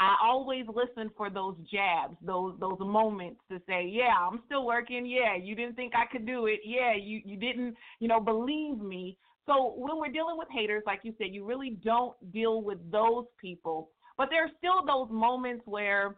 I 0.00 0.16
always 0.22 0.66
listen 0.68 1.10
for 1.16 1.30
those 1.30 1.56
jabs, 1.72 2.16
those 2.20 2.54
those 2.60 2.80
moments 2.80 3.40
to 3.50 3.60
say, 3.66 3.86
yeah, 3.86 4.12
I'm 4.20 4.40
still 4.44 4.66
working. 4.66 5.06
Yeah, 5.06 5.36
you 5.40 5.54
didn't 5.54 5.76
think 5.76 5.94
I 5.94 6.04
could 6.10 6.26
do 6.26 6.46
it. 6.46 6.60
Yeah, 6.64 6.94
you 6.94 7.22
you 7.24 7.38
didn't, 7.38 7.76
you 8.00 8.08
know, 8.08 8.20
believe 8.20 8.78
me. 8.78 9.16
So 9.46 9.74
when 9.76 9.98
we're 9.98 10.12
dealing 10.12 10.38
with 10.38 10.48
haters, 10.50 10.82
like 10.86 11.00
you 11.02 11.14
said, 11.18 11.28
you 11.30 11.44
really 11.44 11.78
don't 11.84 12.14
deal 12.32 12.62
with 12.62 12.78
those 12.90 13.26
people. 13.40 13.90
But 14.16 14.28
there 14.30 14.44
are 14.44 14.50
still 14.58 14.84
those 14.86 15.08
moments 15.10 15.62
where 15.66 16.16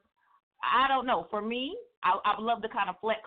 I 0.62 0.88
don't 0.88 1.06
know. 1.06 1.26
For 1.30 1.42
me, 1.42 1.76
I, 2.04 2.18
I 2.24 2.40
love 2.40 2.62
to 2.62 2.68
kind 2.68 2.88
of 2.88 2.96
flex 3.00 3.20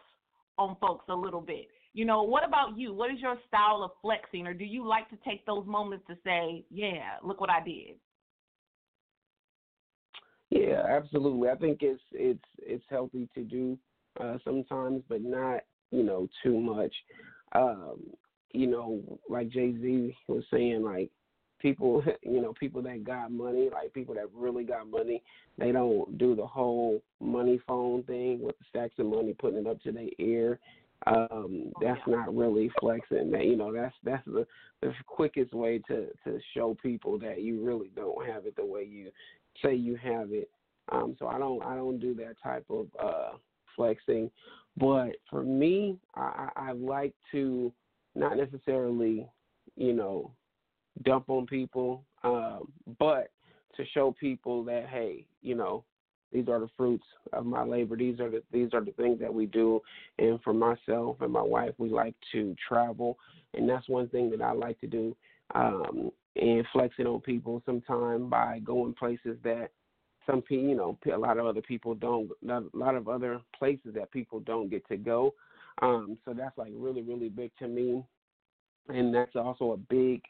on 0.58 0.78
folks 0.80 1.06
a 1.10 1.16
little 1.16 1.42
bit. 1.42 1.68
You 1.94 2.06
know, 2.06 2.24
what 2.24 2.48
about 2.48 2.78
you? 2.78 2.94
What 2.94 3.12
is 3.12 3.20
your 3.20 3.38
style 3.48 3.84
of 3.84 3.92
flexing, 4.02 4.46
or 4.46 4.54
do 4.54 4.64
you 4.64 4.88
like 4.88 5.10
to 5.10 5.18
take 5.28 5.46
those 5.46 5.66
moments 5.66 6.06
to 6.08 6.16
say, 6.24 6.64
"Yeah, 6.70 7.18
look 7.24 7.42
what 7.42 7.50
I 7.50 7.64
did"? 7.64 7.96
Yeah, 10.50 10.84
absolutely. 10.88 11.50
I 11.50 11.56
think 11.56 11.80
it's 11.82 12.02
it's 12.12 12.44
it's 12.58 12.84
healthy 12.90 13.28
to 13.34 13.44
do 13.44 13.78
uh, 14.20 14.38
sometimes, 14.44 15.04
but 15.10 15.22
not 15.22 15.62
you 15.92 16.04
know 16.04 16.28
too 16.44 16.60
much. 16.60 16.94
Um, 17.54 18.00
you 18.52 18.68
know, 18.68 19.02
like 19.30 19.50
Jay 19.50 19.74
Z 19.80 20.16
was 20.28 20.44
saying, 20.52 20.84
like 20.84 21.10
people, 21.60 22.04
you 22.22 22.42
know, 22.42 22.54
people 22.54 22.82
that 22.84 23.04
got 23.04 23.32
money, 23.32 23.70
like 23.72 23.94
people 23.94 24.16
that 24.16 24.30
really 24.34 24.64
got 24.64 24.90
money, 24.90 25.22
they 25.58 25.72
don't 25.72 26.18
do 26.18 26.36
the 26.36 26.46
whole 26.46 27.02
money 27.20 27.60
phone 27.68 28.04
thing 28.04 28.42
with 28.42 28.58
the 28.60 28.66
stacks 28.70 28.96
of 28.98 29.06
money 29.06 29.36
putting 29.38 29.60
it 29.60 29.68
up 29.68 29.82
to 29.84 29.92
their 29.92 30.10
ear. 30.20 30.60
Um, 31.08 31.72
that's 31.82 32.02
not 32.08 32.36
really 32.36 32.70
flexing. 32.80 33.32
That 33.32 33.46
you 33.46 33.56
know, 33.56 33.72
that's 33.72 33.96
that's 34.04 34.26
the 34.26 34.46
the 34.82 34.94
quickest 35.08 35.54
way 35.54 35.80
to 35.88 36.08
to 36.26 36.40
show 36.54 36.76
people 36.82 37.18
that 37.20 37.42
you 37.42 37.64
really 37.64 37.90
don't 37.96 38.26
have 38.28 38.46
it 38.46 38.56
the 38.58 38.66
way 38.66 38.84
you 38.84 39.10
say 39.64 39.74
you 39.76 39.96
have 39.96 40.32
it. 40.32 40.50
Um, 40.92 41.16
so 41.18 41.28
I 41.28 41.38
don't 41.38 41.64
I 41.64 41.76
don't 41.76 42.00
do 42.00 42.14
that 42.16 42.36
type 42.44 42.66
of 42.70 42.88
uh, 43.02 43.38
flexing. 43.76 44.30
But 44.78 45.16
for 45.30 45.44
me, 45.44 45.98
I, 46.16 46.50
I 46.56 46.72
like 46.74 47.14
to 47.32 47.72
not 48.20 48.38
necessarily, 48.38 49.28
you 49.76 49.94
know, 49.94 50.32
dump 51.04 51.30
on 51.30 51.46
people, 51.46 52.04
um, 52.24 52.72
but 53.00 53.32
to 53.78 53.86
show 53.94 54.14
people 54.20 54.64
that 54.66 54.88
hey, 54.90 55.26
you 55.42 55.56
know, 55.56 55.84
these 56.32 56.48
are 56.48 56.60
the 56.60 56.70
fruits 56.78 57.06
of 57.34 57.46
my 57.46 57.64
labor. 57.64 57.96
These 57.96 58.20
are 58.20 58.30
the 58.30 58.44
these 58.52 58.70
are 58.74 58.84
the 58.84 58.92
things 58.92 59.20
that 59.20 59.34
we 59.34 59.46
do. 59.46 59.82
And 60.18 60.40
for 60.44 60.54
myself 60.54 61.18
and 61.22 61.32
my 61.32 61.42
wife, 61.42 61.74
we 61.78 61.90
like 61.90 62.16
to 62.34 62.56
travel, 62.68 63.18
and 63.54 63.68
that's 63.68 63.88
one 63.90 64.10
thing 64.10 64.30
that 64.32 64.42
I 64.42 64.52
like 64.52 64.80
to 64.82 64.88
do. 64.88 65.16
Um, 65.56 66.12
and 66.36 66.64
flexing 66.72 67.08
on 67.08 67.22
people 67.22 67.62
sometime 67.66 68.30
by 68.30 68.60
going 68.60 68.94
places 68.94 69.38
that 69.44 69.72
some 70.30 70.42
people, 70.42 70.70
you 70.70 70.76
know, 70.76 70.98
a 71.12 71.18
lot 71.18 71.38
of 71.38 71.46
other 71.46 71.62
people 71.62 71.96
don't, 71.96 72.30
a 72.48 72.62
lot 72.74 72.96
of 72.96 73.08
other 73.08 73.42
places 73.58 73.94
that 73.96 74.12
people 74.12 74.40
don't 74.42 74.70
get 74.70 74.88
to 74.88 74.98
go. 74.98 75.34
Um, 75.82 76.18
so 76.26 76.34
that's 76.34 76.58
like 76.58 76.72
really, 76.76 77.02
really 77.02 77.30
big 77.30 77.52
to 77.60 77.68
me, 77.68 78.04
and 78.90 79.14
that's 79.14 79.36
also 79.36 79.72
a 79.72 79.78
big 79.78 80.22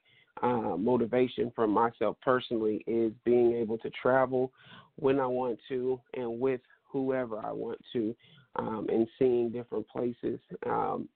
uh, 0.41 0.77
motivation 0.77 1.51
for 1.55 1.67
myself 1.67 2.17
personally 2.23 2.83
is 2.87 3.11
being 3.25 3.53
able 3.55 3.77
to 3.79 3.89
travel 4.01 4.51
when 4.95 5.19
I 5.19 5.25
want 5.25 5.59
to 5.69 5.99
and 6.13 6.39
with 6.39 6.61
whoever 6.83 7.39
I 7.39 7.51
want 7.51 7.79
to, 7.93 8.15
um, 8.55 8.87
and 8.89 9.07
seeing 9.17 9.51
different 9.51 9.87
places, 9.87 10.39
um, 10.65 11.07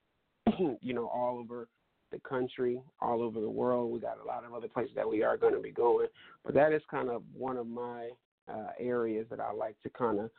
you 0.82 0.94
know, 0.94 1.08
all 1.08 1.38
over 1.40 1.68
the 2.12 2.20
country, 2.20 2.82
all 3.02 3.22
over 3.22 3.40
the 3.40 3.50
world. 3.50 3.92
We 3.92 4.00
got 4.00 4.20
a 4.24 4.28
lot 4.28 4.46
of 4.46 4.54
other 4.54 4.68
places 4.68 4.94
that 4.96 5.10
we 5.10 5.24
are 5.24 5.38
going 5.38 5.54
to 5.54 5.60
be 5.60 5.72
going, 5.72 6.08
but 6.46 6.54
that 6.54 6.74
is 6.74 6.82
kind 6.90 7.10
of 7.10 7.24
one 7.36 7.58
of 7.58 7.68
my 7.68 8.10
uh, 8.48 8.72
areas 8.80 9.26
that 9.30 9.40
I 9.40 9.52
like 9.52 9.76
to 9.84 9.90
kind 9.90 10.20
of 10.20 10.30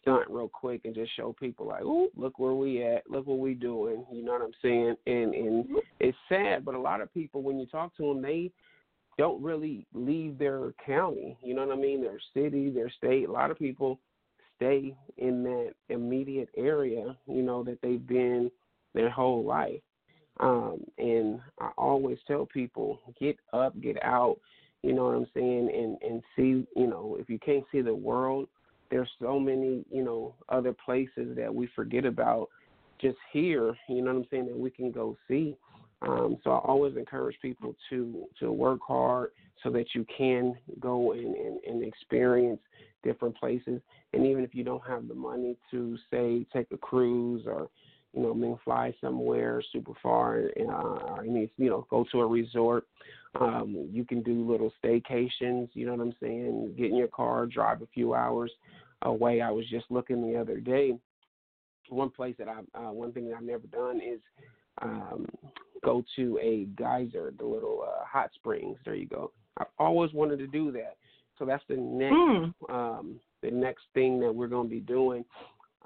stunt 0.00 0.28
real 0.28 0.48
quick 0.48 0.82
and 0.84 0.94
just 0.94 1.14
show 1.16 1.32
people 1.32 1.66
like, 1.66 1.82
"Ooh, 1.82 2.10
look 2.16 2.38
where 2.38 2.54
we 2.54 2.82
at, 2.82 3.08
look 3.10 3.26
what 3.26 3.38
we 3.38 3.54
doing." 3.54 4.04
You 4.12 4.24
know 4.24 4.32
what 4.32 4.42
I'm 4.42 4.54
saying? 4.62 4.96
And 5.06 5.34
and 5.34 5.66
it's 5.98 6.18
sad, 6.28 6.64
but 6.64 6.74
a 6.74 6.80
lot 6.80 7.00
of 7.00 7.12
people 7.12 7.42
when 7.42 7.58
you 7.58 7.66
talk 7.66 7.96
to 7.96 8.02
them, 8.02 8.22
they 8.22 8.50
don't 9.18 9.42
really 9.42 9.86
leave 9.92 10.38
their 10.38 10.72
county. 10.84 11.36
You 11.42 11.54
know 11.54 11.66
what 11.66 11.76
I 11.76 11.80
mean? 11.80 12.00
Their 12.00 12.20
city, 12.34 12.70
their 12.70 12.90
state. 12.90 13.28
A 13.28 13.32
lot 13.32 13.50
of 13.50 13.58
people 13.58 14.00
stay 14.56 14.94
in 15.18 15.42
that 15.42 15.74
immediate 15.88 16.48
area. 16.56 17.16
You 17.26 17.42
know 17.42 17.62
that 17.64 17.80
they've 17.82 18.06
been 18.06 18.50
their 18.94 19.10
whole 19.10 19.44
life. 19.44 19.80
Um, 20.38 20.82
and 20.96 21.40
I 21.60 21.70
always 21.76 22.18
tell 22.26 22.46
people, 22.46 23.00
get 23.20 23.36
up, 23.52 23.78
get 23.80 24.02
out. 24.02 24.38
You 24.82 24.94
know 24.94 25.04
what 25.04 25.16
I'm 25.16 25.26
saying? 25.34 25.70
And 25.74 25.98
and 26.10 26.22
see. 26.34 26.66
You 26.74 26.86
know, 26.86 27.16
if 27.20 27.28
you 27.28 27.38
can't 27.38 27.64
see 27.70 27.82
the 27.82 27.94
world 27.94 28.48
there's 28.90 29.10
so 29.20 29.38
many, 29.38 29.84
you 29.90 30.02
know, 30.02 30.34
other 30.48 30.72
places 30.72 31.36
that 31.36 31.54
we 31.54 31.68
forget 31.74 32.04
about 32.04 32.48
just 33.00 33.16
here, 33.32 33.74
you 33.88 34.02
know 34.02 34.12
what 34.12 34.20
I'm 34.20 34.26
saying, 34.30 34.46
that 34.46 34.58
we 34.58 34.70
can 34.70 34.90
go 34.90 35.16
see. 35.28 35.56
Um, 36.02 36.38
so 36.42 36.50
I 36.50 36.58
always 36.58 36.96
encourage 36.96 37.36
people 37.42 37.74
to 37.90 38.26
to 38.40 38.50
work 38.50 38.80
hard 38.86 39.30
so 39.62 39.70
that 39.70 39.94
you 39.94 40.06
can 40.16 40.54
go 40.78 41.12
and, 41.12 41.34
and, 41.34 41.60
and 41.66 41.84
experience 41.84 42.60
different 43.02 43.36
places. 43.36 43.80
And 44.12 44.26
even 44.26 44.44
if 44.44 44.54
you 44.54 44.64
don't 44.64 44.86
have 44.86 45.08
the 45.08 45.14
money 45.14 45.56
to 45.70 45.96
say 46.10 46.46
take 46.52 46.68
a 46.72 46.78
cruise 46.78 47.44
or 47.46 47.68
you 48.12 48.22
know, 48.22 48.32
I 48.32 48.34
mean, 48.34 48.58
fly 48.64 48.94
somewhere 49.00 49.62
super 49.72 49.92
far, 50.02 50.38
and 50.56 50.68
uh, 50.70 51.14
I 51.18 51.22
mean, 51.22 51.48
you 51.56 51.70
know, 51.70 51.86
go 51.90 52.04
to 52.10 52.20
a 52.20 52.26
resort. 52.26 52.84
Um, 53.38 53.88
you 53.92 54.04
can 54.04 54.22
do 54.22 54.50
little 54.50 54.72
staycations. 54.82 55.68
You 55.74 55.86
know 55.86 55.94
what 55.94 56.02
I'm 56.02 56.14
saying? 56.20 56.74
Get 56.76 56.90
in 56.90 56.96
your 56.96 57.08
car, 57.08 57.46
drive 57.46 57.82
a 57.82 57.86
few 57.94 58.14
hours 58.14 58.50
away. 59.02 59.40
I 59.40 59.50
was 59.50 59.68
just 59.68 59.86
looking 59.90 60.20
the 60.20 60.38
other 60.38 60.58
day. 60.58 60.98
One 61.88 62.10
place 62.10 62.34
that 62.38 62.48
I, 62.48 62.60
uh, 62.78 62.92
one 62.92 63.12
thing 63.12 63.28
that 63.28 63.36
I've 63.36 63.42
never 63.42 63.66
done 63.66 64.00
is 64.00 64.20
um, 64.82 65.26
go 65.84 66.04
to 66.16 66.38
a 66.40 66.66
geyser, 66.76 67.32
the 67.38 67.44
little 67.44 67.84
uh, 67.86 68.04
hot 68.04 68.30
springs. 68.34 68.78
There 68.84 68.94
you 68.94 69.06
go. 69.06 69.32
I've 69.58 69.66
always 69.78 70.12
wanted 70.12 70.38
to 70.38 70.46
do 70.46 70.72
that. 70.72 70.96
So 71.38 71.44
that's 71.44 71.64
the 71.68 71.76
next, 71.76 72.14
mm. 72.14 72.52
um, 72.68 73.20
the 73.42 73.50
next 73.50 73.84
thing 73.94 74.20
that 74.20 74.34
we're 74.34 74.46
going 74.46 74.68
to 74.68 74.74
be 74.74 74.80
doing 74.80 75.24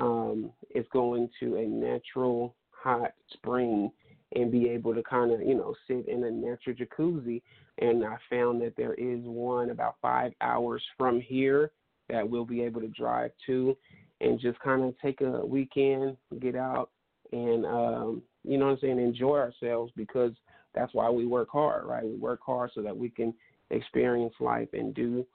um, 0.00 0.50
is 0.74 0.84
going 0.92 1.30
to 1.40 1.56
a 1.56 1.66
natural 1.66 2.54
hot 2.70 3.12
spring 3.32 3.90
and 4.34 4.50
be 4.50 4.68
able 4.68 4.94
to 4.94 5.02
kind 5.02 5.32
of, 5.32 5.40
you 5.40 5.54
know, 5.54 5.74
sit 5.86 6.08
in 6.08 6.24
a 6.24 6.30
natural 6.30 6.76
jacuzzi. 6.76 7.42
And 7.78 8.04
I 8.04 8.16
found 8.30 8.60
that 8.62 8.74
there 8.76 8.94
is 8.94 9.20
one 9.22 9.70
about 9.70 9.96
five 10.02 10.32
hours 10.40 10.82
from 10.98 11.20
here 11.20 11.70
that 12.08 12.28
we'll 12.28 12.44
be 12.44 12.62
able 12.62 12.80
to 12.80 12.88
drive 12.88 13.30
to 13.46 13.76
and 14.20 14.38
just 14.40 14.58
kind 14.60 14.84
of 14.84 14.94
take 15.00 15.20
a 15.20 15.44
weekend, 15.44 16.16
get 16.40 16.54
out, 16.54 16.90
and, 17.32 17.64
um, 17.66 18.22
you 18.44 18.58
know 18.58 18.66
what 18.66 18.72
I'm 18.72 18.78
saying, 18.80 18.98
enjoy 18.98 19.38
ourselves 19.38 19.92
because 19.96 20.32
that's 20.74 20.92
why 20.94 21.08
we 21.10 21.26
work 21.26 21.48
hard, 21.50 21.84
right? 21.86 22.04
We 22.04 22.14
work 22.14 22.40
hard 22.44 22.70
so 22.74 22.82
that 22.82 22.96
we 22.96 23.08
can 23.08 23.34
experience 23.70 24.34
life 24.40 24.68
and 24.72 24.94
do 24.94 25.26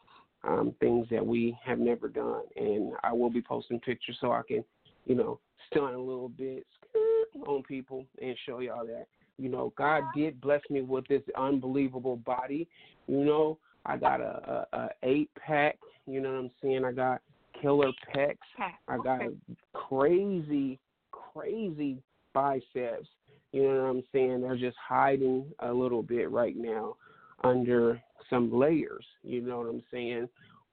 um, 0.43 0.73
things 0.79 1.07
that 1.11 1.25
we 1.25 1.57
have 1.63 1.79
never 1.79 2.07
done. 2.07 2.43
And 2.55 2.93
I 3.03 3.13
will 3.13 3.29
be 3.29 3.41
posting 3.41 3.79
pictures 3.79 4.17
so 4.21 4.31
I 4.31 4.41
can, 4.47 4.63
you 5.05 5.15
know, 5.15 5.39
stunt 5.69 5.95
a 5.95 5.99
little 5.99 6.29
bit 6.29 6.65
on 7.47 7.63
people 7.63 8.05
and 8.21 8.35
show 8.45 8.59
y'all 8.59 8.85
that, 8.85 9.07
you 9.37 9.49
know, 9.49 9.73
God 9.77 10.03
did 10.15 10.41
bless 10.41 10.61
me 10.69 10.81
with 10.81 11.07
this 11.07 11.21
unbelievable 11.37 12.17
body. 12.17 12.67
You 13.07 13.23
know, 13.23 13.57
I 13.85 13.97
got 13.97 14.21
a, 14.21 14.67
a, 14.73 14.77
a 14.77 14.89
eight 15.03 15.29
pack. 15.35 15.77
You 16.05 16.21
know 16.21 16.31
what 16.31 16.39
I'm 16.39 16.51
saying? 16.61 16.85
I 16.85 16.91
got 16.91 17.21
killer 17.61 17.91
pecs. 18.15 18.37
I 18.87 18.97
got 18.97 19.21
crazy, 19.73 20.79
crazy 21.11 22.01
biceps. 22.33 23.07
You 23.51 23.63
know 23.63 23.83
what 23.83 23.89
I'm 23.89 24.03
saying? 24.11 24.41
They're 24.41 24.57
just 24.57 24.77
hiding 24.77 25.45
a 25.59 25.73
little 25.73 26.03
bit 26.03 26.29
right 26.29 26.55
now 26.55 26.95
under 27.43 28.01
some 28.29 28.51
layers. 28.53 29.05
You 29.23 29.41
know 29.41 29.59
what 29.59 29.69
I'm 29.69 29.83
saying? 29.91 30.29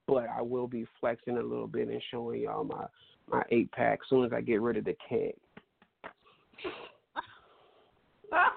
But 0.07 0.27
I 0.29 0.43
will 0.43 0.67
be 0.69 0.87
flexing 1.01 1.39
a 1.39 1.43
little 1.43 1.67
bit 1.67 1.89
and 1.89 2.03
showing 2.11 2.43
y'all 2.43 2.65
my 2.65 2.87
my 3.29 3.43
eight 3.51 3.73
pack 3.73 3.99
as 4.03 4.09
soon 4.09 4.25
as 4.25 4.33
I 4.33 4.41
get 4.41 4.61
rid 4.61 4.77
of 4.77 4.85
the 4.85 4.97
keg. 5.09 5.35
As 6.65 8.53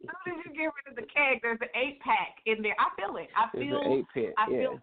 soon 0.00 0.38
as 0.38 0.44
you 0.44 0.52
get 0.52 0.70
rid 0.72 0.86
of 0.88 0.96
the 0.96 1.02
keg, 1.02 1.40
there's 1.42 1.58
an 1.60 1.68
eight 1.74 2.00
pack 2.00 2.36
in 2.46 2.62
there. 2.62 2.76
I 2.78 2.88
feel 2.96 3.16
it. 3.16 3.28
I 3.36 3.50
feel. 3.56 3.80
eight 3.86 4.06
pack, 4.14 4.34
I 4.38 4.50
yeah. 4.50 4.58
feel. 4.58 4.80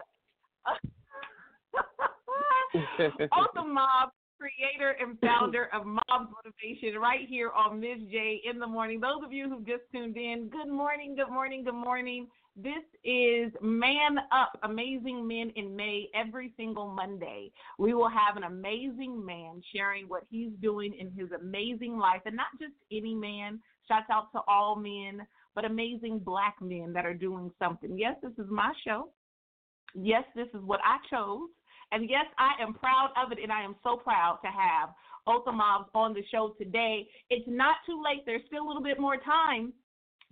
Otha 3.34 3.64
Mobbs 3.68 4.14
creator 4.41 4.95
and 4.99 5.20
founder 5.20 5.70
of 5.72 5.86
Mob 5.86 6.30
Motivation 6.34 6.99
right 6.99 7.28
here 7.30 7.51
on 7.51 7.80
Miz 7.80 7.99
J 8.12 8.41
in 8.49 8.57
the 8.57 8.66
morning. 8.66 8.99
Those 8.99 9.24
of 9.24 9.32
you 9.32 9.47
who 9.47 9.59
just 9.59 9.84
tuned 9.91 10.18
in, 10.18 10.49
good 10.51 10.72
morning, 10.72 11.16
good 11.16 11.32
morning, 11.32 11.64
good 11.64 11.76
morning. 11.76 12.28
This 12.57 12.83
is 13.05 13.51
Man 13.61 14.17
Up, 14.33 14.59
Amazing 14.63 15.25
Men 15.25 15.53
in 15.55 15.73
May 15.73 16.09
every 16.13 16.53
single 16.57 16.87
Monday. 16.87 17.49
We 17.79 17.93
will 17.93 18.09
have 18.09 18.35
an 18.35 18.43
amazing 18.43 19.25
man 19.25 19.61
sharing 19.73 20.09
what 20.09 20.23
he's 20.29 20.51
doing 20.61 20.93
in 20.99 21.11
his 21.11 21.31
amazing 21.31 21.97
life, 21.97 22.21
and 22.25 22.35
not 22.35 22.47
just 22.59 22.73
any 22.91 23.15
man. 23.15 23.61
Shouts 23.87 24.07
out 24.11 24.31
to 24.33 24.41
all 24.49 24.75
men, 24.75 25.25
but 25.55 25.63
amazing 25.63 26.19
black 26.19 26.55
men 26.61 26.91
that 26.93 27.05
are 27.05 27.13
doing 27.13 27.51
something. 27.57 27.97
Yes, 27.97 28.15
this 28.21 28.33
is 28.37 28.51
my 28.51 28.73
show. 28.85 29.13
Yes, 29.95 30.23
this 30.35 30.47
is 30.53 30.61
what 30.61 30.81
I 30.83 30.97
chose. 31.09 31.49
And 31.93 32.09
yes, 32.09 32.25
I 32.37 32.61
am 32.61 32.73
proud 32.73 33.11
of 33.15 33.31
it, 33.31 33.39
and 33.41 33.51
I 33.51 33.63
am 33.63 33.75
so 33.81 33.95
proud 33.95 34.39
to 34.43 34.51
have 34.51 34.89
Otha 35.25 35.53
Mobbs 35.53 35.89
on 35.95 36.13
the 36.13 36.23
show 36.29 36.53
today. 36.59 37.07
It's 37.29 37.47
not 37.47 37.77
too 37.85 38.01
late. 38.03 38.23
There's 38.25 38.45
still 38.47 38.65
a 38.65 38.67
little 38.67 38.83
bit 38.83 38.99
more 38.99 39.17
time. 39.17 39.71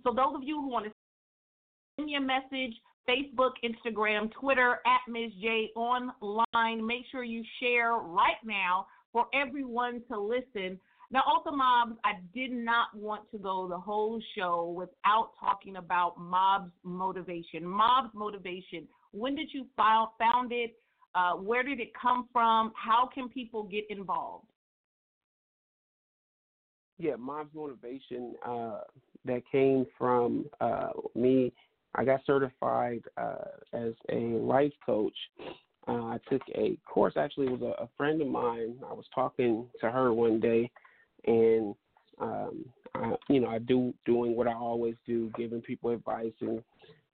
So 0.04 0.12
those 0.12 0.34
of 0.34 0.42
you 0.42 0.60
who 0.60 0.68
want 0.68 0.84
to 0.86 0.92
send 2.00 2.10
a 2.14 2.20
message, 2.20 2.74
Facebook, 3.08 3.52
Instagram, 3.64 4.30
Twitter, 4.32 4.78
at 4.86 5.10
Miz 5.10 5.32
J 5.40 5.70
online, 5.74 6.86
make 6.86 7.04
sure 7.10 7.24
you 7.24 7.42
share 7.60 7.94
right 7.94 8.36
now 8.44 8.86
for 9.12 9.26
everyone 9.34 10.02
to 10.10 10.18
listen. 10.20 10.78
Now, 11.12 11.22
also 11.26 11.50
Mobbs, 11.50 11.96
I 12.04 12.12
did 12.32 12.52
not 12.52 12.88
want 12.94 13.28
to 13.32 13.38
go 13.38 13.66
the 13.68 13.78
whole 13.78 14.22
show 14.36 14.72
without 14.76 15.30
talking 15.40 15.76
about 15.76 16.20
Mobbs 16.20 16.70
Motivation. 16.84 17.64
Mobbs 17.64 18.10
Motivation, 18.14 18.86
when 19.12 19.34
did 19.34 19.48
you 19.52 19.66
found, 19.76 20.10
found 20.18 20.52
it? 20.52 20.76
Uh, 21.16 21.32
where 21.32 21.64
did 21.64 21.80
it 21.80 21.90
come 22.00 22.28
from? 22.32 22.72
How 22.76 23.08
can 23.12 23.28
people 23.28 23.64
get 23.64 23.84
involved? 23.90 24.46
Yeah, 26.98 27.16
Mobbs 27.16 27.50
motivation 27.54 28.34
uh, 28.46 28.80
that 29.24 29.42
came 29.50 29.86
from 29.98 30.44
uh, 30.60 30.90
me. 31.16 31.52
I 31.94 32.04
got 32.04 32.20
certified 32.24 33.02
uh, 33.16 33.48
as 33.72 33.92
a 34.10 34.18
life 34.38 34.72
coach. 34.84 35.16
Uh, 35.88 35.92
I 35.92 36.18
took 36.28 36.42
a 36.54 36.76
course. 36.86 37.14
Actually, 37.16 37.48
it 37.48 37.58
was 37.58 37.62
a, 37.62 37.82
a 37.82 37.88
friend 37.96 38.20
of 38.20 38.28
mine. 38.28 38.76
I 38.88 38.92
was 38.92 39.06
talking 39.14 39.66
to 39.80 39.90
her 39.90 40.12
one 40.12 40.38
day, 40.38 40.70
and 41.26 41.74
um, 42.20 42.64
I, 42.94 43.14
you 43.28 43.40
know, 43.40 43.48
I 43.48 43.58
do 43.58 43.92
doing 44.04 44.36
what 44.36 44.46
I 44.46 44.54
always 44.54 44.94
do, 45.06 45.32
giving 45.36 45.62
people 45.62 45.90
advice. 45.90 46.32
And 46.40 46.62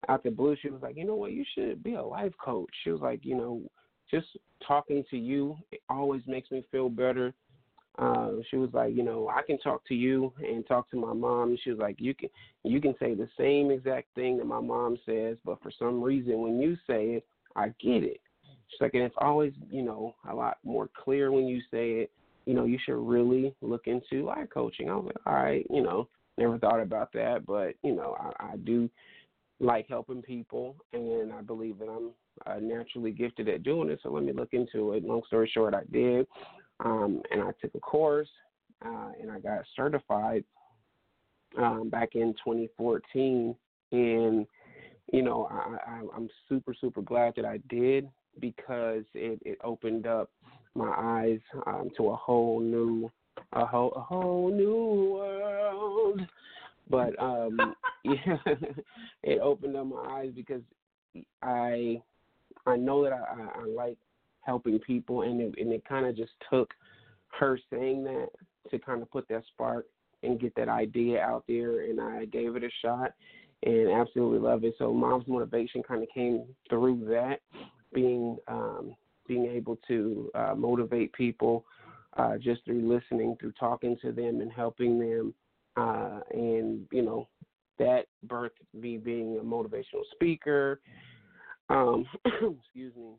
out 0.08 0.22
the 0.24 0.30
blue, 0.30 0.56
she 0.60 0.68
was 0.68 0.82
like, 0.82 0.96
"You 0.96 1.06
know 1.06 1.14
what? 1.14 1.32
You 1.32 1.44
should 1.54 1.82
be 1.82 1.94
a 1.94 2.02
life 2.02 2.32
coach." 2.42 2.70
She 2.84 2.90
was 2.90 3.00
like, 3.00 3.24
"You 3.24 3.36
know, 3.36 3.62
just 4.10 4.26
talking 4.66 5.04
to 5.10 5.16
you 5.16 5.56
it 5.72 5.80
always 5.88 6.22
makes 6.26 6.50
me 6.50 6.64
feel 6.70 6.88
better." 6.88 7.32
Uh, 7.98 8.32
she 8.50 8.56
was 8.56 8.68
like, 8.74 8.94
you 8.94 9.02
know, 9.02 9.30
I 9.34 9.42
can 9.42 9.58
talk 9.58 9.86
to 9.88 9.94
you 9.94 10.32
and 10.38 10.66
talk 10.66 10.90
to 10.90 10.96
my 10.96 11.14
mom. 11.14 11.56
She 11.62 11.70
was 11.70 11.78
like, 11.78 11.96
you 11.98 12.14
can 12.14 12.28
you 12.62 12.80
can 12.80 12.94
say 12.98 13.14
the 13.14 13.28
same 13.38 13.70
exact 13.70 14.08
thing 14.14 14.36
that 14.38 14.46
my 14.46 14.60
mom 14.60 14.98
says, 15.06 15.36
but 15.44 15.62
for 15.62 15.70
some 15.78 16.02
reason 16.02 16.42
when 16.42 16.60
you 16.60 16.76
say 16.86 17.16
it, 17.16 17.26
I 17.54 17.68
get 17.80 18.04
it. 18.04 18.20
She's 18.68 18.80
like, 18.80 18.94
and 18.94 19.02
it's 19.02 19.14
always, 19.18 19.52
you 19.70 19.82
know, 19.82 20.14
a 20.28 20.34
lot 20.34 20.58
more 20.64 20.90
clear 21.04 21.32
when 21.32 21.46
you 21.46 21.60
say 21.70 21.92
it. 21.92 22.10
You 22.44 22.54
know, 22.54 22.64
you 22.64 22.78
should 22.84 22.96
really 22.96 23.54
look 23.60 23.86
into 23.86 24.24
life 24.24 24.48
coaching. 24.52 24.90
I 24.90 24.96
was 24.96 25.06
like, 25.06 25.26
all 25.26 25.42
right, 25.42 25.66
you 25.70 25.82
know, 25.82 26.08
never 26.38 26.58
thought 26.58 26.80
about 26.80 27.12
that, 27.14 27.46
but 27.46 27.74
you 27.82 27.94
know, 27.94 28.16
I, 28.20 28.52
I 28.52 28.56
do 28.58 28.90
like 29.58 29.88
helping 29.88 30.22
people, 30.22 30.76
and 30.92 31.32
I 31.32 31.40
believe 31.40 31.78
that 31.78 31.88
I'm 31.88 32.10
uh, 32.46 32.60
naturally 32.60 33.10
gifted 33.10 33.48
at 33.48 33.62
doing 33.62 33.88
it. 33.88 34.00
So 34.02 34.10
let 34.10 34.22
me 34.22 34.32
look 34.32 34.52
into 34.52 34.92
it. 34.92 35.04
Long 35.04 35.22
story 35.26 35.50
short, 35.52 35.74
I 35.74 35.82
did, 35.90 36.26
um, 36.80 37.22
and 37.30 37.42
I 37.42 37.50
took 37.60 37.74
a 37.74 37.80
course, 37.80 38.28
uh, 38.84 39.10
and 39.20 39.30
I 39.30 39.40
got 39.40 39.64
certified 39.74 40.44
um, 41.58 41.88
back 41.88 42.10
in 42.14 42.34
2014. 42.44 43.54
And 43.92 44.46
you 45.12 45.22
know, 45.22 45.48
I, 45.50 46.00
I'm 46.14 46.28
super 46.48 46.74
super 46.78 47.02
glad 47.02 47.34
that 47.36 47.44
I 47.44 47.58
did 47.68 48.08
because 48.40 49.04
it, 49.14 49.40
it 49.44 49.58
opened 49.62 50.06
up 50.06 50.30
my 50.74 50.92
eyes 50.96 51.40
um, 51.66 51.90
to 51.96 52.08
a 52.08 52.16
whole 52.16 52.60
new 52.60 53.10
a 53.52 53.64
whole 53.64 53.92
a 53.92 54.00
whole 54.00 54.50
new 54.50 55.14
world. 55.14 56.20
But 56.90 57.18
um, 57.20 57.74
yeah, 58.04 58.36
it 59.22 59.40
opened 59.40 59.76
up 59.76 59.86
my 59.86 60.04
eyes 60.10 60.32
because 60.34 60.62
I 61.42 62.02
I 62.66 62.76
know 62.76 63.04
that 63.04 63.12
I, 63.12 63.16
I, 63.16 63.62
I 63.62 63.64
like 63.64 63.98
helping 64.46 64.78
people, 64.78 65.22
and 65.22 65.40
it, 65.40 65.54
and 65.58 65.72
it 65.72 65.84
kind 65.84 66.06
of 66.06 66.16
just 66.16 66.32
took 66.50 66.72
her 67.38 67.58
saying 67.70 68.04
that 68.04 68.28
to 68.70 68.78
kind 68.78 69.02
of 69.02 69.10
put 69.10 69.28
that 69.28 69.42
spark 69.52 69.86
and 70.22 70.40
get 70.40 70.54
that 70.54 70.68
idea 70.68 71.20
out 71.20 71.44
there, 71.46 71.82
and 71.82 72.00
I 72.00 72.24
gave 72.26 72.56
it 72.56 72.64
a 72.64 72.70
shot 72.82 73.12
and 73.62 73.90
absolutely 73.90 74.38
love 74.38 74.64
it. 74.64 74.74
So 74.78 74.92
Mobbs 74.92 75.26
motivation 75.26 75.82
kind 75.82 76.02
of 76.02 76.08
came 76.12 76.44
through 76.68 77.06
that, 77.08 77.40
being 77.92 78.36
um, 78.48 78.94
being 79.26 79.46
able 79.46 79.78
to 79.88 80.30
uh, 80.34 80.54
motivate 80.56 81.12
people 81.12 81.64
uh, 82.16 82.38
just 82.38 82.64
through 82.64 82.88
listening, 82.88 83.36
through 83.40 83.52
talking 83.58 83.96
to 84.02 84.12
them, 84.12 84.40
and 84.40 84.52
helping 84.52 84.98
them, 84.98 85.34
uh, 85.76 86.20
and 86.32 86.86
you 86.92 87.02
know 87.02 87.28
that 87.78 88.06
birthed 88.26 88.50
me 88.74 88.96
being 88.96 89.38
a 89.40 89.44
motivational 89.44 90.04
speaker. 90.12 90.80
Um, 91.68 92.06
excuse 92.24 92.94
me, 92.96 93.14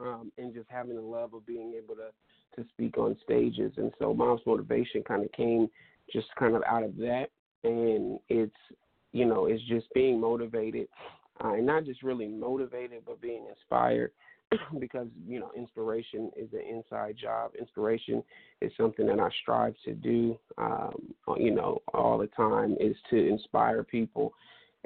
um, 0.00 0.32
and 0.38 0.54
just 0.54 0.68
having 0.68 0.96
the 0.96 1.02
love 1.02 1.34
of 1.34 1.46
being 1.46 1.74
able 1.76 1.94
to 1.94 2.10
to 2.56 2.68
speak 2.70 2.96
on 2.98 3.16
stages. 3.24 3.72
And 3.76 3.92
so 3.98 4.14
Mobbs 4.14 4.42
motivation 4.46 5.02
kind 5.02 5.24
of 5.24 5.32
came 5.32 5.68
just 6.12 6.28
kind 6.38 6.54
of 6.54 6.62
out 6.68 6.84
of 6.84 6.96
that, 6.98 7.26
and 7.64 8.18
it's 8.28 8.54
you 9.12 9.24
know 9.24 9.46
it's 9.46 9.62
just 9.64 9.86
being 9.94 10.20
motivated, 10.20 10.88
uh, 11.42 11.54
and 11.54 11.66
not 11.66 11.84
just 11.84 12.02
really 12.02 12.28
motivated, 12.28 13.02
but 13.06 13.20
being 13.20 13.46
inspired. 13.48 14.12
because 14.78 15.08
you 15.26 15.40
know 15.40 15.50
inspiration 15.56 16.30
is 16.36 16.48
an 16.52 16.60
inside 16.60 17.16
job. 17.20 17.52
Inspiration 17.58 18.22
is 18.60 18.70
something 18.76 19.06
that 19.06 19.18
I 19.18 19.28
strive 19.42 19.74
to 19.84 19.94
do. 19.94 20.38
Um, 20.58 21.14
you 21.38 21.52
know, 21.52 21.80
all 21.92 22.18
the 22.18 22.26
time 22.28 22.76
is 22.78 22.94
to 23.10 23.16
inspire 23.16 23.82
people 23.82 24.34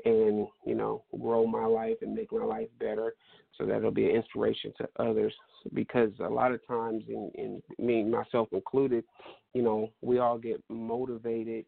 and 0.04 0.46
you 0.64 0.74
know 0.74 1.02
grow 1.20 1.46
my 1.46 1.64
life 1.64 1.96
and 2.02 2.14
make 2.14 2.32
my 2.32 2.44
life 2.44 2.68
better 2.78 3.14
so 3.58 3.66
that'll 3.66 3.90
be 3.90 4.08
an 4.08 4.16
inspiration 4.16 4.72
to 4.78 4.88
others. 4.98 5.34
Because 5.74 6.10
a 6.20 6.28
lot 6.28 6.52
of 6.52 6.64
times 6.66 7.02
in, 7.08 7.30
in 7.34 7.62
me 7.84 8.04
myself 8.04 8.48
included 8.52 9.04
you 9.52 9.62
know 9.62 9.90
we 10.00 10.18
all 10.18 10.38
get 10.38 10.62
motivated 10.68 11.64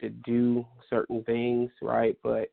to 0.00 0.08
do 0.08 0.64
certain 0.88 1.22
things 1.24 1.70
right? 1.82 2.16
But 2.22 2.50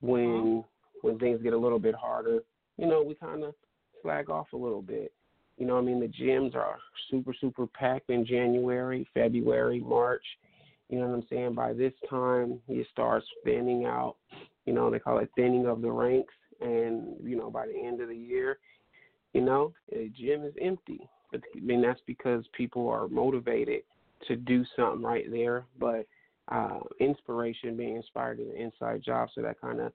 when 0.00 0.58
uh-huh. 0.58 0.98
when 1.00 1.18
things 1.18 1.40
get 1.42 1.54
a 1.54 1.58
little 1.58 1.78
bit 1.78 1.94
harder 1.94 2.40
you 2.76 2.86
know 2.86 3.02
we 3.02 3.14
kind 3.14 3.42
of 3.42 3.54
slack 4.02 4.28
off 4.28 4.52
a 4.52 4.56
little 4.56 4.82
bit. 4.82 5.12
You 5.56 5.66
know 5.66 5.78
i 5.78 5.80
mean 5.80 6.00
the 6.00 6.08
gyms 6.08 6.54
are 6.54 6.78
super 7.10 7.32
super 7.40 7.66
packed 7.68 8.10
in 8.10 8.26
january 8.26 9.08
february 9.14 9.80
march 9.80 10.24
you 10.88 10.98
know 10.98 11.06
what 11.06 11.14
I'm 11.14 11.26
saying? 11.30 11.54
By 11.54 11.72
this 11.72 11.92
time, 12.08 12.60
you 12.68 12.84
start 12.92 13.22
thinning 13.42 13.84
out. 13.86 14.16
You 14.66 14.72
know, 14.72 14.90
they 14.90 14.98
call 14.98 15.18
it 15.18 15.30
thinning 15.36 15.66
of 15.66 15.82
the 15.82 15.90
ranks. 15.90 16.34
And, 16.60 17.16
you 17.22 17.36
know, 17.36 17.50
by 17.50 17.66
the 17.66 17.76
end 17.76 18.00
of 18.00 18.08
the 18.08 18.16
year, 18.16 18.58
you 19.32 19.40
know, 19.40 19.72
the 19.90 20.10
gym 20.16 20.44
is 20.44 20.54
empty. 20.60 21.08
But, 21.32 21.42
I 21.56 21.60
mean, 21.60 21.82
that's 21.82 22.00
because 22.06 22.44
people 22.56 22.88
are 22.88 23.08
motivated 23.08 23.82
to 24.28 24.36
do 24.36 24.64
something 24.76 25.02
right 25.02 25.30
there. 25.30 25.64
But 25.78 26.06
uh, 26.48 26.80
inspiration, 27.00 27.76
being 27.76 27.96
inspired 27.96 28.40
is 28.40 28.48
an 28.48 28.56
inside 28.56 29.02
job. 29.02 29.28
So 29.34 29.42
that 29.42 29.60
kind 29.60 29.80
of 29.80 29.92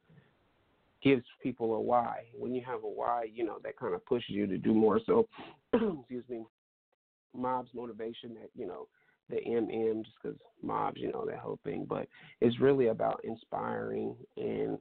gives 1.03 1.23
people 1.41 1.75
a 1.75 1.79
why. 1.79 2.23
When 2.37 2.53
you 2.53 2.63
have 2.65 2.83
a 2.83 2.89
why, 2.89 3.27
you 3.33 3.45
know, 3.45 3.57
that 3.63 3.77
kind 3.77 3.93
of 3.93 4.05
pushes 4.05 4.31
you 4.31 4.47
to 4.47 4.57
do 4.57 4.73
more. 4.73 4.99
So, 5.05 5.27
excuse 5.73 6.25
me, 6.29 6.43
Mobbs 7.35 7.69
motivation 7.73 8.33
that, 8.33 8.49
you 8.55 8.67
know, 8.67 8.87
the 9.29 9.37
MM 9.37 10.03
just 10.03 10.17
because 10.21 10.37
Mobbs, 10.61 10.99
you 10.99 11.11
know, 11.11 11.25
that 11.25 11.39
whole 11.39 11.59
thing. 11.63 11.85
But 11.87 12.07
it's 12.41 12.59
really 12.59 12.87
about 12.87 13.21
inspiring 13.23 14.15
and 14.37 14.77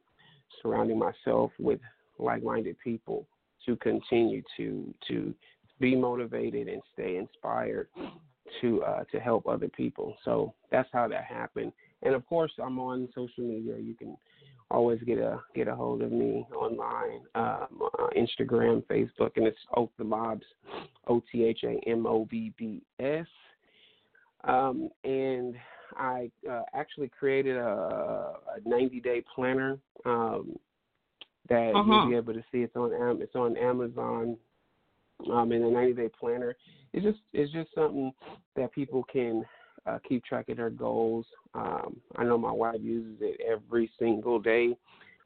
surrounding 0.62 0.99
myself 0.99 1.53
with 1.59 1.80
like-minded 2.18 2.76
people 2.82 3.26
to 3.66 3.76
continue 3.76 4.42
to 4.57 4.94
to 5.09 5.34
be 5.80 5.94
motivated 5.94 6.68
and 6.68 6.82
stay 6.92 7.16
inspired 7.16 7.88
to 8.61 8.82
uh, 8.82 9.05
to 9.12 9.20
help 9.20 9.46
other 9.46 9.68
people. 9.68 10.16
So 10.24 10.55
that's 10.70 10.88
how 10.92 11.09
that 11.09 11.24
happened. 11.24 11.72
And 12.03 12.14
of 12.14 12.26
course, 12.26 12.53
I'm 12.62 12.78
on 12.78 13.09
social 13.14 13.44
media. 13.44 13.76
You 13.78 13.94
can 13.94 14.16
always 14.70 15.01
get 15.03 15.18
a 15.18 15.40
get 15.55 15.68
a 15.68 15.74
hold 15.74 16.03
of 16.03 16.12
me 16.12 16.46
online, 16.55 17.20
um, 17.34 17.88
uh, 17.99 18.09
Instagram, 18.16 18.84
Facebook, 18.84 19.30
and 19.36 19.46
it's 19.46 19.59
Otha 19.76 20.05
Mobbs, 20.05 20.46
O 21.07 21.22
T 21.30 21.44
H 21.44 21.61
A 21.64 21.78
M 21.88 22.07
O 22.07 22.26
B 22.26 22.53
B 22.57 22.82
S. 23.01 23.26
Um, 24.45 24.89
and 25.05 25.55
I 25.97 26.30
uh, 26.51 26.62
actually 26.74 27.09
created 27.09 27.57
a, 27.57 28.34
a 28.57 28.68
90 28.68 29.01
day 29.01 29.22
planner 29.34 29.78
um, 30.05 30.59
that 31.49 31.72
Uh-huh. 31.74 31.84
you'll 31.84 32.09
be 32.11 32.16
able 32.16 32.34
to 32.34 32.45
see. 32.53 32.59
It's 32.59 32.76
on 32.76 32.93
it's 33.22 33.34
on 33.34 33.57
Amazon. 33.57 34.36
Um, 35.32 35.51
and 35.51 35.64
the 35.64 35.70
90 35.70 35.95
day 35.95 36.09
planner 36.18 36.55
is 36.93 37.03
just 37.03 37.18
it's 37.32 37.53
just 37.53 37.74
something 37.74 38.12
that 38.55 38.72
people 38.72 39.05
can 39.12 39.45
uh, 39.86 39.99
keep 40.09 40.24
track 40.24 40.49
of 40.49 40.57
their 40.59 40.70
goals. 40.70 41.26
Um, 41.55 41.97
I 42.16 42.24
know 42.24 42.39
my 42.39 42.53
wife 42.53 42.76
uses 42.80 43.16
it 43.20 43.41
every 43.41 43.91
single 43.99 44.39
day. 44.39 44.76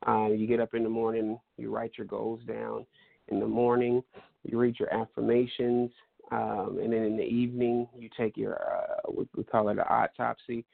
Uh, 0.07 0.29
you 0.29 0.47
get 0.47 0.61
up 0.61 0.75
in 0.75 0.83
the 0.83 0.89
morning, 0.89 1.39
you 1.59 1.75
write 1.75 1.93
your 1.99 2.07
goals 2.07 2.41
down. 2.47 2.87
In 3.29 3.39
the 3.39 3.47
morning, 3.47 4.03
you 4.45 4.59
read 4.59 4.79
your 4.79 4.93
affirmations, 4.93 5.91
um, 6.33 6.78
and 6.83 6.93
then 6.93 7.03
in 7.03 7.16
the 7.16 7.24
evening, 7.24 7.87
you 7.97 8.09
take 8.16 8.37
your 8.37 8.55
uh, 8.55 9.11
we, 9.37 9.45
call 9.45 9.68
it 9.68 9.72
an 9.72 9.80
autopsy, 9.80 10.64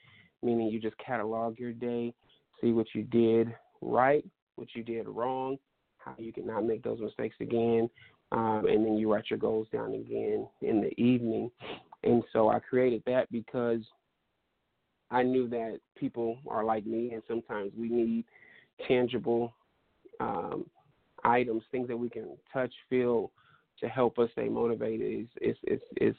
meaning 0.42 0.68
you 0.68 0.78
just 0.80 0.96
catalog 0.98 1.58
your 1.58 1.72
day, 1.72 2.14
see 2.60 2.72
what 2.72 2.86
you 2.94 3.02
did 3.02 3.52
right, 3.80 4.24
what 4.56 4.68
you 4.74 4.82
did 4.82 5.08
wrong, 5.08 5.58
how 5.98 6.14
you 6.18 6.32
can 6.32 6.46
not 6.46 6.64
make 6.64 6.82
those 6.82 7.00
mistakes 7.00 7.36
again, 7.40 7.90
um, 8.32 8.66
and 8.68 8.84
then 8.84 8.96
you 8.96 9.12
write 9.12 9.30
your 9.30 9.38
goals 9.38 9.66
down 9.72 9.94
again 9.94 10.46
in 10.62 10.80
the 10.80 11.00
evening. 11.00 11.50
And 12.04 12.22
so 12.32 12.48
I 12.48 12.60
created 12.60 13.02
that 13.06 13.30
because 13.32 13.80
I 15.10 15.22
knew 15.22 15.48
that 15.48 15.78
people 15.96 16.38
are 16.46 16.64
like 16.64 16.86
me, 16.86 17.12
and 17.12 17.22
sometimes 17.26 17.72
we 17.76 17.88
need 17.88 18.24
tangible 18.86 19.54
um, 20.20 20.66
items, 21.24 21.62
things 21.72 21.88
that 21.88 21.96
we 21.96 22.08
can 22.08 22.36
touch, 22.52 22.72
feel, 22.88 23.32
to 23.80 23.88
help 23.88 24.18
us 24.18 24.30
stay 24.32 24.48
motivated. 24.48 25.28
Is 25.40 25.56
is 25.56 25.56
is 25.66 25.80
is 26.00 26.16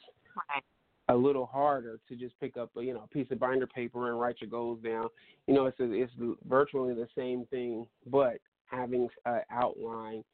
a 1.08 1.14
little 1.14 1.46
harder 1.46 1.98
to 2.08 2.16
just 2.16 2.38
pick 2.40 2.56
up 2.56 2.70
a 2.76 2.82
you 2.82 2.94
know 2.94 3.04
a 3.04 3.08
piece 3.08 3.26
of 3.30 3.38
binder 3.38 3.66
paper 3.66 4.10
and 4.10 4.20
write 4.20 4.36
your 4.40 4.50
goals 4.50 4.78
down. 4.82 5.08
You 5.46 5.54
know, 5.54 5.66
it's 5.66 5.80
a, 5.80 5.92
it's 5.92 6.12
virtually 6.48 6.94
the 6.94 7.08
same 7.16 7.46
thing, 7.46 7.86
but 8.06 8.38
having 8.66 9.08
an 9.26 9.40
outline 9.50 10.24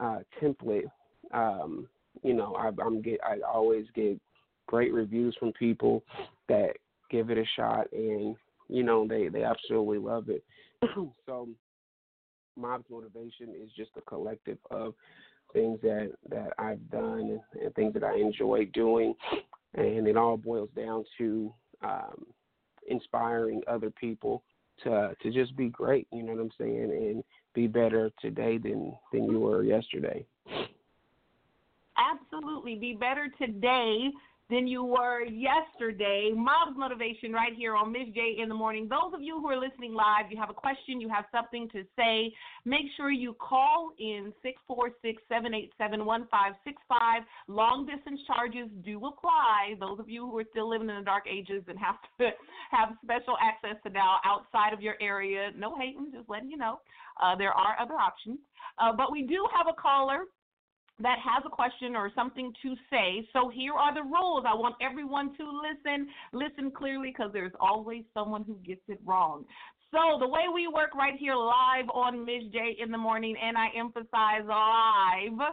uh, 0.00 0.20
template. 0.42 0.90
Um, 1.32 1.88
you 2.22 2.34
know, 2.34 2.54
I, 2.54 2.70
I'm 2.84 3.02
get 3.02 3.20
I 3.24 3.38
always 3.46 3.86
get 3.94 4.18
great 4.66 4.92
reviews 4.92 5.36
from 5.38 5.52
people 5.52 6.02
that 6.48 6.72
give 7.10 7.30
it 7.30 7.38
a 7.38 7.44
shot, 7.54 7.86
and 7.92 8.36
you 8.68 8.82
know 8.82 9.06
they 9.06 9.28
they 9.28 9.44
absolutely 9.44 9.98
love 9.98 10.28
it. 10.28 10.44
so, 11.26 11.48
Mobbs 12.56 12.86
motivation 12.90 13.50
is 13.50 13.70
just 13.76 13.90
a 13.96 14.00
collective 14.02 14.58
of 14.70 14.94
things 15.52 15.78
that 15.82 16.12
that 16.30 16.52
I've 16.58 16.90
done 16.90 17.40
and, 17.60 17.74
things 17.74 17.94
that 17.94 18.04
I 18.04 18.16
enjoy 18.16 18.66
doing, 18.72 19.14
and 19.74 20.06
it 20.06 20.16
all 20.16 20.36
boils 20.36 20.70
down 20.76 21.04
to 21.18 21.52
um, 21.82 22.26
inspiring 22.88 23.62
other 23.66 23.90
people 23.90 24.42
to 24.84 25.14
to 25.22 25.30
just 25.30 25.56
be 25.56 25.68
great. 25.68 26.06
You 26.12 26.22
know 26.22 26.32
what 26.32 26.42
I'm 26.42 26.50
saying, 26.58 26.90
and 26.90 27.24
be 27.54 27.66
better 27.66 28.10
today 28.20 28.58
than 28.58 28.94
than 29.12 29.24
you 29.24 29.40
were 29.40 29.62
yesterday. 29.62 30.24
Absolutely. 31.96 32.74
Be 32.76 32.94
better 32.94 33.28
today 33.38 34.10
than 34.48 34.66
you 34.66 34.84
were 34.84 35.24
yesterday. 35.24 36.30
Mobbs 36.34 36.76
motivation 36.76 37.32
right 37.32 37.52
here 37.56 37.74
on 37.74 37.90
Miz 37.90 38.08
J 38.14 38.36
in 38.40 38.48
the 38.48 38.54
morning. 38.54 38.88
Those 38.88 39.12
of 39.12 39.20
you 39.20 39.40
who 39.40 39.48
are 39.48 39.58
listening 39.58 39.92
live, 39.92 40.30
you 40.30 40.38
have 40.38 40.50
a 40.50 40.54
question, 40.54 41.00
you 41.00 41.08
have 41.08 41.24
something 41.32 41.68
to 41.70 41.82
say, 41.96 42.32
make 42.64 42.86
sure 42.96 43.10
you 43.10 43.34
call 43.34 43.90
in 43.98 44.32
646-787-1565. 44.70 47.24
Long 47.48 47.86
distance 47.86 48.20
charges 48.26 48.68
do 48.84 49.04
apply. 49.06 49.74
Those 49.80 49.98
of 49.98 50.08
you 50.08 50.30
who 50.30 50.38
are 50.38 50.44
still 50.50 50.70
living 50.70 50.90
in 50.90 50.96
the 50.96 51.02
dark 51.02 51.24
ages 51.28 51.64
and 51.66 51.78
have 51.78 51.96
to 52.20 52.30
have 52.70 52.90
special 53.02 53.36
access 53.42 53.76
to 53.84 53.90
now 53.90 54.18
outside 54.24 54.72
of 54.72 54.80
your 54.80 54.94
area, 55.00 55.50
no 55.56 55.76
hating, 55.76 56.12
just 56.14 56.28
letting 56.28 56.50
you 56.50 56.56
know. 56.56 56.78
Uh, 57.20 57.34
there 57.34 57.52
are 57.52 57.74
other 57.80 57.94
options. 57.94 58.38
Uh, 58.78 58.92
but 58.92 59.10
we 59.10 59.22
do 59.22 59.46
have 59.56 59.66
a 59.66 59.80
caller 59.80 60.24
that 61.00 61.18
has 61.18 61.42
a 61.44 61.50
question 61.50 61.94
or 61.94 62.10
something 62.14 62.52
to 62.62 62.74
say. 62.90 63.26
So 63.32 63.50
here 63.50 63.74
are 63.74 63.94
the 63.94 64.02
rules. 64.02 64.44
I 64.46 64.54
want 64.54 64.76
everyone 64.80 65.36
to 65.36 65.44
listen, 65.44 66.08
listen 66.32 66.70
clearly 66.70 67.12
because 67.16 67.32
there's 67.32 67.52
always 67.60 68.04
someone 68.14 68.44
who 68.44 68.58
gets 68.66 68.82
it 68.88 69.00
wrong. 69.04 69.44
So 69.92 70.18
the 70.18 70.28
way 70.28 70.42
we 70.52 70.68
work 70.68 70.94
right 70.94 71.14
here 71.18 71.34
live 71.34 71.88
on 71.92 72.24
Miz 72.24 72.44
J 72.52 72.76
in 72.82 72.90
the 72.90 72.98
morning, 72.98 73.36
and 73.42 73.56
I 73.56 73.68
emphasize 73.76 74.42
live, 74.46 75.52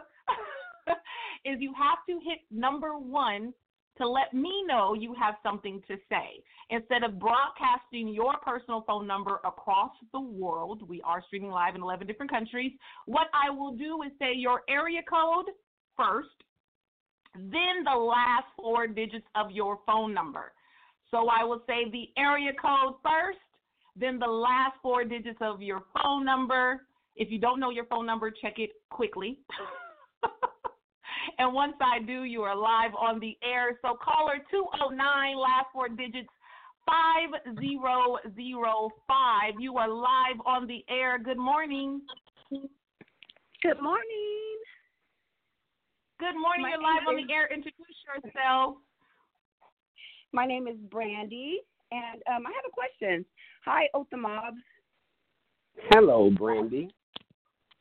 is 1.44 1.56
you 1.60 1.72
have 1.76 1.98
to 2.08 2.14
hit 2.24 2.40
number 2.50 2.98
one 2.98 3.52
to 3.98 4.08
let 4.08 4.34
me 4.34 4.64
know 4.66 4.94
you 4.94 5.14
have 5.14 5.34
something 5.42 5.80
to 5.86 5.96
say. 6.08 6.42
Instead 6.70 7.04
of 7.04 7.18
broadcasting 7.18 8.08
your 8.08 8.34
personal 8.44 8.82
phone 8.86 9.06
number 9.06 9.40
across 9.44 9.92
the 10.12 10.20
world, 10.20 10.88
we 10.88 11.00
are 11.02 11.22
streaming 11.26 11.50
live 11.50 11.74
in 11.74 11.82
11 11.82 12.06
different 12.06 12.30
countries. 12.30 12.72
What 13.06 13.28
I 13.32 13.50
will 13.50 13.72
do 13.72 14.02
is 14.02 14.10
say 14.18 14.34
your 14.34 14.62
area 14.68 15.00
code 15.08 15.46
first, 15.96 16.28
then 17.34 17.84
the 17.84 17.96
last 17.96 18.46
four 18.56 18.86
digits 18.86 19.26
of 19.34 19.50
your 19.50 19.78
phone 19.86 20.12
number. 20.12 20.52
So 21.10 21.28
I 21.28 21.44
will 21.44 21.62
say 21.66 21.90
the 21.90 22.08
area 22.20 22.52
code 22.60 22.94
first, 23.02 23.38
then 23.96 24.18
the 24.18 24.26
last 24.26 24.74
four 24.82 25.04
digits 25.04 25.38
of 25.40 25.62
your 25.62 25.82
phone 26.02 26.24
number. 26.24 26.86
If 27.14 27.30
you 27.30 27.38
don't 27.38 27.60
know 27.60 27.70
your 27.70 27.84
phone 27.84 28.06
number, 28.06 28.30
check 28.30 28.54
it 28.58 28.70
quickly. 28.90 29.38
And 31.38 31.54
once 31.54 31.74
I 31.80 32.00
do, 32.04 32.24
you 32.24 32.42
are 32.42 32.56
live 32.56 32.94
on 32.98 33.20
the 33.20 33.38
air. 33.42 33.78
So 33.82 33.96
caller 34.02 34.38
209, 34.50 35.36
last 35.36 35.66
four 35.72 35.88
digits 35.88 36.28
5005. 36.86 39.54
You 39.58 39.78
are 39.78 39.88
live 39.88 40.40
on 40.46 40.66
the 40.66 40.84
air. 40.88 41.18
Good 41.18 41.38
morning. 41.38 42.02
Good 42.50 43.80
morning. 43.80 44.58
Good 46.20 46.36
morning. 46.36 46.62
My 46.62 46.70
You're 46.70 46.82
live 46.82 47.02
name 47.06 47.08
on 47.08 47.16
the 47.26 47.32
air. 47.32 47.48
Introduce 47.52 47.96
yourself. 48.06 48.76
My 50.32 50.46
name 50.46 50.66
is 50.66 50.76
Brandy, 50.90 51.60
and 51.92 52.22
um, 52.28 52.46
I 52.46 52.50
have 52.50 52.64
a 52.66 52.70
question. 52.72 53.24
Hi, 53.64 53.88
Otha 53.94 54.16
Mobbs. 54.16 54.56
Hello, 55.90 56.30
Brandy. 56.30 56.90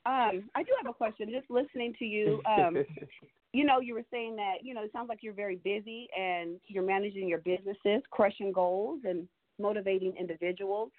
Um, 0.05 0.49
I 0.53 0.63
do 0.63 0.71
have 0.81 0.89
a 0.89 0.93
question. 0.93 1.29
Just 1.31 1.49
listening 1.49 1.93
to 1.99 2.05
you, 2.05 2.41
um, 2.45 2.83
you 3.53 3.63
know, 3.65 3.79
you 3.79 3.93
were 3.93 4.03
saying 4.11 4.35
that 4.35 4.55
you 4.61 4.73
know 4.73 4.83
it 4.83 4.91
sounds 4.91 5.07
like 5.09 5.19
you're 5.21 5.33
very 5.33 5.57
busy 5.57 6.07
and 6.17 6.59
you're 6.67 6.83
managing 6.83 7.27
your 7.27 7.39
businesses, 7.39 8.01
crushing 8.11 8.51
goals, 8.51 9.01
and 9.05 9.27
motivating 9.59 10.13
individuals. 10.19 10.91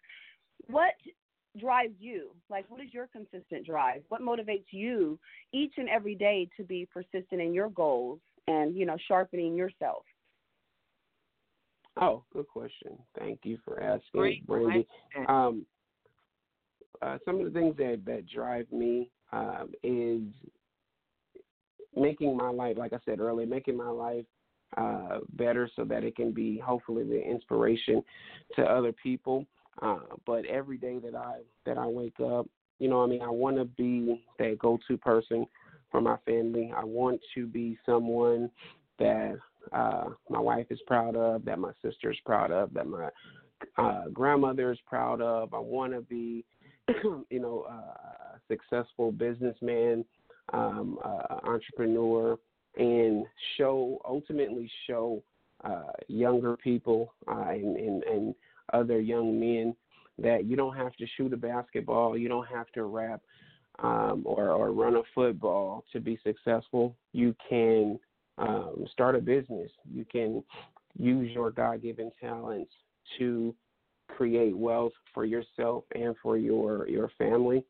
What 0.69 0.95
drives 1.59 1.95
you? 1.99 2.31
Like, 2.49 2.65
what 2.69 2.81
is 2.81 2.93
your 2.93 3.09
consistent 3.09 3.67
drive? 3.67 4.03
What 4.09 4.23
motivates 4.23 4.67
you 4.71 5.19
each 5.53 5.75
and 5.77 5.89
every 5.89 6.15
day 6.15 6.49
to 6.57 6.65
be 6.65 6.89
persistent 6.93 7.41
in 7.41 7.53
your 7.53 7.69
goals 7.71 8.21
and 8.47 8.75
you 8.75 8.87
know 8.87 8.97
sharpening 9.07 9.55
yourself? 9.55 10.05
Oh, 12.01 12.25
good 12.33 12.49
question. 12.49 12.99
Thank 13.19 13.41
you 13.45 13.59
for 13.65 13.81
asking, 13.81 14.01
Great 14.15 14.47
Brandy. 14.47 14.87
Um, 15.29 15.65
uh, 17.05 17.19
some 17.25 17.39
of 17.39 17.45
the 17.45 17.51
things 17.59 17.77
that 17.77 18.01
that 18.07 18.27
drive 18.27 18.71
me 18.73 19.11
um, 19.33 19.73
is 19.83 20.23
making 21.97 22.37
my 22.37 22.49
life, 22.49 22.77
like 22.79 22.93
I 22.93 22.99
said 23.05 23.21
earlier, 23.21 23.47
making 23.47 23.77
my 23.77 23.89
life 23.89 24.25
uh, 24.77 25.19
better 25.35 25.69
so 25.77 25.85
that 25.85 26.05
it 26.05 26.17
can 26.17 26.33
be 26.33 26.59
hopefully 26.59 27.05
the 27.05 27.23
inspiration 27.23 28.03
to 28.57 28.63
other 28.63 28.93
people. 28.93 29.47
Uh, 29.83 29.99
but 30.27 30.45
every 30.47 30.79
day 30.79 30.99
that 30.99 31.15
I 31.15 31.41
that 31.67 31.79
I 31.79 31.87
wake 31.87 32.19
up, 32.21 32.47
you 32.79 32.89
know, 32.89 33.03
I 33.03 33.07
mean, 33.07 33.23
I 33.23 33.31
want 33.31 33.57
to 33.57 33.65
be 33.65 34.25
that 34.39 34.59
go-to 34.59 34.97
person 34.97 35.47
for 35.91 36.01
my 36.01 36.17
family. 36.25 36.73
I 36.77 36.85
want 36.85 37.21
to 37.35 37.47
be 37.47 37.79
someone 37.85 38.51
that 38.99 39.37
uh, 39.73 40.07
my 40.29 40.39
wife 40.41 40.67
is 40.71 40.81
proud 40.87 41.17
of, 41.17 41.45
that 41.45 41.59
my 41.59 41.73
sister 41.83 42.11
is 42.11 42.19
proud 42.25 42.51
of, 42.51 42.73
that 42.75 42.87
my 42.87 43.09
uh, 43.79 44.09
grandmother 44.13 44.73
is 44.73 44.79
proud 44.87 45.21
of. 45.21 45.55
I 45.55 45.59
want 45.59 45.93
to 45.93 46.01
be, 46.03 46.45
you 47.30 47.41
know, 47.41 47.66
uh, 47.68 48.37
a 48.37 48.41
successful 48.49 49.12
businessman, 49.12 50.05
um, 50.53 50.99
uh, 51.05 51.39
entrepreneur, 51.45 52.39
and 52.76 53.24
show 53.57 54.01
ultimately 54.07 54.70
show 54.87 55.22
uh, 55.64 55.93
younger 56.09 56.57
people 56.57 57.14
uh, 57.28 57.49
and, 57.49 57.76
and 57.76 58.03
and 58.05 58.35
other 58.72 59.01
young 59.01 59.39
men 59.39 59.74
that 60.18 60.45
you 60.45 60.57
don't 60.57 60.76
have 60.76 60.95
to 60.97 61.07
shoot 61.16 61.32
a 61.32 61.37
basketball, 61.37 62.16
you 62.16 62.28
don't 62.28 62.47
have 62.47 62.70
to 62.72 62.85
rap 62.85 63.20
um, 63.82 64.22
or 64.24 64.51
or 64.51 64.72
run 64.72 64.97
a 64.97 65.03
football 65.14 65.85
to 65.93 66.01
be 66.01 66.18
successful. 66.22 66.97
You 67.12 67.35
can 67.49 67.99
um, 68.39 68.87
start 68.93 69.16
a 69.16 69.20
business. 69.20 69.70
You 69.91 70.05
can 70.05 70.43
use 70.99 71.30
your 71.32 71.51
God 71.51 71.82
given 71.82 72.11
talents 72.20 72.72
to 73.18 73.55
create 74.09 74.57
wealth 74.57 74.93
for 75.13 75.25
yourself 75.25 75.85
and 75.95 76.15
for 76.23 76.37
your 76.37 76.89
your 76.89 77.11
family. 77.19 77.65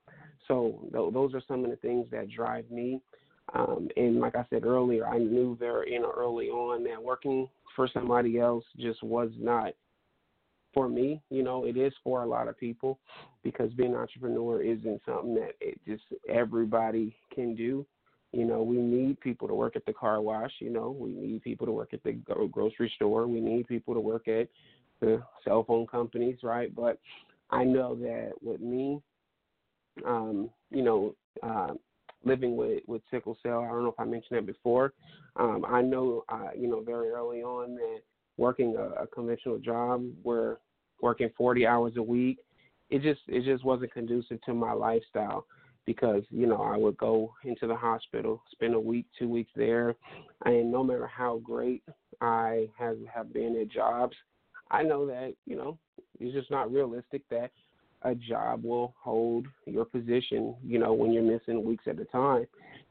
So 0.49 0.89
th- 0.93 1.13
those 1.13 1.35
are 1.35 1.43
some 1.47 1.65
of 1.65 1.71
the 1.71 1.77
things 1.77 2.07
that 2.11 2.31
drive 2.31 2.71
me. 2.71 3.01
Um, 3.55 3.89
and 3.97 4.21
like 4.21 4.37
I 4.37 4.47
said 4.51 4.65
earlier, 4.65 5.07
I 5.07 5.19
knew 5.19 5.57
very 5.59 5.93
you 5.93 6.01
know 6.01 6.13
early 6.17 6.49
on 6.49 6.85
that 6.85 7.03
working 7.03 7.49
for 7.77 7.89
somebody 7.93 8.39
else 8.39 8.65
just 8.79 9.03
was 9.03 9.31
not 9.39 9.75
for 10.73 10.89
me. 10.89 11.23
You 11.31 11.43
know, 11.43 11.65
it 11.65 11.77
is 11.77 11.93
for 12.03 12.23
a 12.23 12.27
lot 12.27 12.49
of 12.49 12.59
people 12.59 12.99
because 13.43 13.73
being 13.73 13.93
an 13.95 14.01
entrepreneur 14.01 14.61
isn't 14.63 15.01
something 15.07 15.35
that 15.37 15.53
it 15.61 15.81
just 15.87 16.03
everybody 16.29 17.17
can 17.35 17.55
do. 17.55 17.87
You 18.33 18.45
know, 18.45 18.65
we 18.65 18.77
need 18.79 19.21
people 19.21 19.47
to 19.47 19.55
work 19.55 19.77
at 19.77 19.87
the 19.87 19.93
car 19.93 20.21
wash. 20.21 20.51
You 20.59 20.71
know, 20.71 20.91
we 20.91 21.11
need 21.11 21.43
people 21.43 21.67
to 21.67 21.73
work 21.73 21.95
at 21.95 22.03
the 22.03 22.13
grocery 22.51 22.93
store. 22.97 23.29
We 23.29 23.41
need 23.41 23.69
people 23.69 23.95
to 23.95 24.01
work 24.01 24.27
at 24.27 24.49
cell 25.45 25.65
phone 25.65 25.87
companies, 25.87 26.39
right? 26.43 26.75
But 26.75 26.99
I 27.51 27.65
know 27.65 27.95
that 27.97 28.33
with 28.43 28.61
me, 28.61 29.01
um, 30.07 30.51
you 30.71 30.83
know, 30.83 31.15
uh, 31.43 31.75
living 32.25 32.57
with 32.57 32.83
with 32.87 33.03
sickle 33.11 33.37
cell, 33.43 33.61
I 33.61 33.69
don't 33.69 33.83
know 33.83 33.91
if 33.91 34.01
I 34.01 34.05
mentioned 34.05 34.39
that 34.39 34.47
before. 34.47 34.93
Um, 35.37 35.65
I 35.69 35.83
know, 35.83 36.25
uh, 36.29 36.49
you 36.57 36.69
know, 36.69 36.81
very 36.81 37.11
early 37.11 37.43
on 37.43 37.75
that 37.77 38.01
working 38.37 38.77
a, 38.77 39.03
a 39.03 39.07
conventional 39.07 39.59
job 39.59 40.05
where 40.23 40.59
working 41.01 41.31
40 41.37 41.67
hours 41.67 41.93
a 41.97 42.03
week, 42.03 42.39
it 42.91 43.03
just 43.03 43.21
it 43.29 43.45
just 43.45 43.65
wasn't 43.65 43.93
conducive 43.93 44.41
to 44.43 44.55
my 44.55 44.73
lifestyle 44.73 45.47
because 45.87 46.23
you 46.31 46.47
know 46.47 46.63
I 46.63 46.77
would 46.77 46.97
go 46.97 47.35
into 47.45 47.67
the 47.67 47.77
hospital, 47.77 48.43
spend 48.53 48.75
a 48.75 48.81
week, 48.81 49.07
two 49.19 49.29
weeks 49.29 49.51
there, 49.55 49.95
and 50.45 50.71
no 50.71 50.83
matter 50.83 51.07
how 51.07 51.41
great 51.45 51.83
I 52.21 52.69
have 52.79 52.99
have 53.13 53.33
been 53.33 53.59
at 53.61 53.71
jobs, 53.71 54.17
I 54.75 54.83
know 54.83 55.07
that 55.07 55.35
you 55.47 55.57
know 55.57 55.79
it's 56.21 56.35
just 56.35 56.51
not 56.51 56.73
realistic 56.73 57.23
that 57.31 57.51
a 58.03 58.15
job 58.15 58.65
will 58.65 58.95
hold 59.01 59.47
your 59.67 59.85
position, 59.85 60.55
you 60.63 60.79
know, 60.79 60.93
when 60.93 61.13
you're 61.13 61.23
missing 61.23 61.65
weeks 61.65 61.85
at 61.87 61.99
a 61.99 62.05
time. 62.05 62.47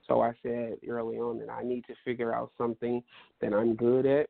So 0.08 0.22
I 0.22 0.34
said 0.42 0.78
early 0.90 1.18
on 1.18 1.38
that 1.40 1.50
I 1.50 1.64
need 1.64 1.86
to 1.86 1.94
figure 2.04 2.34
out 2.34 2.52
something 2.58 3.04
that 3.40 3.54
I'm 3.54 3.76
good 3.76 4.06
at, 4.06 4.30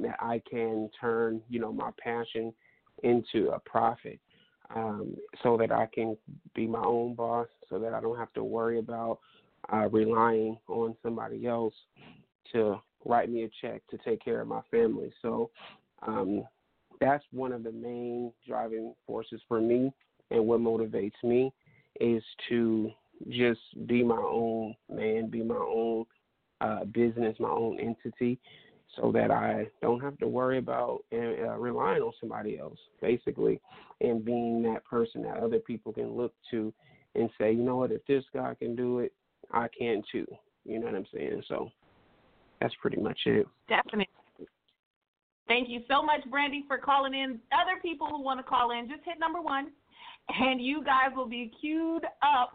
that 0.00 0.16
I 0.20 0.42
can 0.50 0.90
turn, 1.00 1.40
you 1.48 1.60
know, 1.60 1.72
my 1.72 1.90
passion 1.98 2.52
into 3.04 3.50
a 3.50 3.60
profit, 3.60 4.18
um, 4.74 5.16
so 5.42 5.56
that 5.56 5.70
I 5.70 5.86
can 5.94 6.16
be 6.54 6.66
my 6.66 6.82
own 6.82 7.14
boss, 7.14 7.46
so 7.68 7.78
that 7.78 7.94
I 7.94 8.00
don't 8.00 8.18
have 8.18 8.32
to 8.32 8.42
worry 8.42 8.80
about 8.80 9.20
uh, 9.72 9.88
relying 9.90 10.58
on 10.68 10.96
somebody 11.02 11.46
else 11.46 11.74
to 12.52 12.80
write 13.04 13.30
me 13.30 13.44
a 13.44 13.50
check 13.60 13.82
to 13.90 13.98
take 13.98 14.22
care 14.24 14.40
of 14.40 14.48
my 14.48 14.62
family. 14.70 15.12
So 15.22 15.50
um, 16.06 16.44
that's 17.00 17.24
one 17.32 17.52
of 17.52 17.62
the 17.62 17.72
main 17.72 18.32
driving 18.46 18.94
forces 19.06 19.40
for 19.48 19.60
me 19.60 19.92
and 20.30 20.46
what 20.46 20.60
motivates 20.60 21.22
me 21.22 21.52
is 22.00 22.22
to 22.48 22.90
just 23.28 23.60
be 23.86 24.02
my 24.02 24.16
own 24.16 24.74
man, 24.90 25.28
be 25.28 25.42
my 25.42 25.54
own 25.54 26.04
uh, 26.60 26.84
business, 26.84 27.36
my 27.38 27.48
own 27.48 27.78
entity, 27.80 28.38
so 28.94 29.12
that 29.12 29.30
I 29.30 29.66
don't 29.82 30.00
have 30.00 30.16
to 30.18 30.28
worry 30.28 30.58
about 30.58 31.04
uh, 31.12 31.56
relying 31.58 32.02
on 32.02 32.12
somebody 32.20 32.58
else, 32.58 32.78
basically, 33.00 33.60
and 34.00 34.24
being 34.24 34.62
that 34.62 34.84
person 34.84 35.22
that 35.22 35.38
other 35.38 35.58
people 35.58 35.92
can 35.92 36.16
look 36.16 36.32
to 36.50 36.72
and 37.14 37.30
say, 37.38 37.52
you 37.52 37.62
know 37.62 37.76
what, 37.76 37.92
if 37.92 38.04
this 38.06 38.24
guy 38.34 38.54
can 38.54 38.76
do 38.76 39.00
it, 39.00 39.12
I 39.52 39.68
can 39.78 40.02
too. 40.10 40.26
You 40.64 40.78
know 40.78 40.86
what 40.86 40.94
I'm 40.94 41.06
saying? 41.12 41.42
So 41.48 41.70
that's 42.60 42.74
pretty 42.80 43.00
much 43.00 43.18
it. 43.26 43.46
Definitely. 43.68 44.08
Thank 45.48 45.68
you 45.68 45.80
so 45.88 46.02
much, 46.02 46.28
Brandy, 46.30 46.64
for 46.66 46.78
calling 46.78 47.14
in. 47.14 47.38
Other 47.52 47.80
people 47.80 48.08
who 48.08 48.20
want 48.20 48.40
to 48.40 48.44
call 48.44 48.72
in, 48.72 48.88
just 48.88 49.02
hit 49.04 49.18
number 49.20 49.40
one, 49.40 49.70
and 50.28 50.60
you 50.60 50.82
guys 50.84 51.10
will 51.14 51.28
be 51.28 51.52
queued 51.60 52.04
up. 52.22 52.52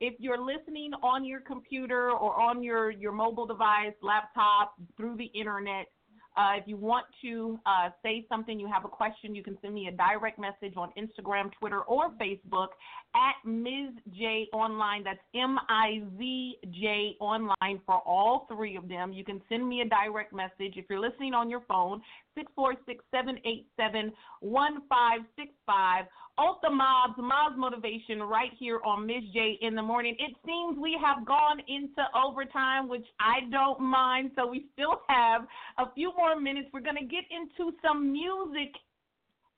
If 0.00 0.14
you're 0.18 0.40
listening 0.40 0.92
on 1.02 1.26
your 1.26 1.40
computer 1.40 2.10
or 2.12 2.40
on 2.40 2.62
your, 2.62 2.90
your 2.90 3.12
mobile 3.12 3.46
device, 3.46 3.92
laptop, 4.02 4.74
through 4.96 5.18
the 5.18 5.26
internet, 5.26 5.88
uh, 6.36 6.52
if 6.56 6.66
you 6.66 6.76
want 6.76 7.04
to 7.22 7.58
uh, 7.66 7.90
say 8.02 8.24
something, 8.28 8.58
you 8.58 8.66
have 8.66 8.86
a 8.86 8.88
question, 8.88 9.34
you 9.34 9.42
can 9.42 9.58
send 9.60 9.74
me 9.74 9.88
a 9.88 9.92
direct 9.92 10.38
message 10.38 10.74
on 10.76 10.90
Instagram, 10.96 11.50
Twitter, 11.58 11.80
or 11.80 12.10
Facebook 12.12 12.68
at 13.14 13.34
Miz 13.44 13.90
J 14.12 14.46
Online. 14.52 15.02
That's 15.04 15.20
M 15.34 15.58
I 15.68 16.02
Z 16.18 16.56
J 16.70 17.16
Online 17.20 17.80
for 17.84 18.00
all 18.06 18.46
three 18.48 18.76
of 18.76 18.88
them. 18.88 19.12
You 19.12 19.24
can 19.24 19.40
send 19.48 19.68
me 19.68 19.80
a 19.80 19.88
direct 19.88 20.32
message. 20.32 20.76
If 20.76 20.86
you're 20.88 21.00
listening 21.00 21.34
on 21.34 21.50
your 21.50 21.62
phone, 21.68 22.00
646 22.34 23.04
787 23.10 24.12
1565. 24.40 26.04
Otha 26.38 26.70
Mobbs, 26.70 27.18
Mobbs 27.18 27.56
Motivation, 27.58 28.22
right 28.22 28.50
here 28.58 28.80
on 28.84 29.06
Miz 29.06 29.22
J 29.34 29.58
in 29.60 29.74
the 29.74 29.82
morning. 29.82 30.16
It 30.18 30.34
seems 30.46 30.78
we 30.78 30.96
have 31.04 31.26
gone 31.26 31.60
into 31.68 32.02
overtime, 32.16 32.88
which 32.88 33.04
I 33.20 33.50
don't 33.50 33.80
mind, 33.80 34.30
so 34.36 34.46
we 34.46 34.66
still 34.72 35.02
have 35.08 35.42
a 35.78 35.92
few 35.92 36.12
more 36.16 36.40
minutes. 36.40 36.68
We're 36.72 36.80
going 36.80 36.96
to 36.96 37.04
get 37.04 37.24
into 37.30 37.76
some 37.82 38.10
music, 38.10 38.72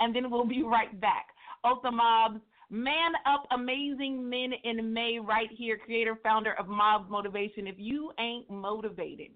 and 0.00 0.14
then 0.14 0.28
we'll 0.28 0.46
be 0.46 0.64
right 0.64 1.00
back. 1.00 1.26
Otha 1.64 1.92
Mobbs, 1.92 2.40
Man 2.72 3.12
Up 3.26 3.46
Amazing 3.50 4.30
Men 4.30 4.52
in 4.64 4.94
May, 4.94 5.18
right 5.22 5.50
here, 5.54 5.76
creator, 5.76 6.18
founder 6.22 6.54
of 6.58 6.68
Mob 6.68 7.10
Motivation. 7.10 7.66
If 7.66 7.74
you 7.76 8.12
ain't 8.18 8.48
motivated, 8.48 9.32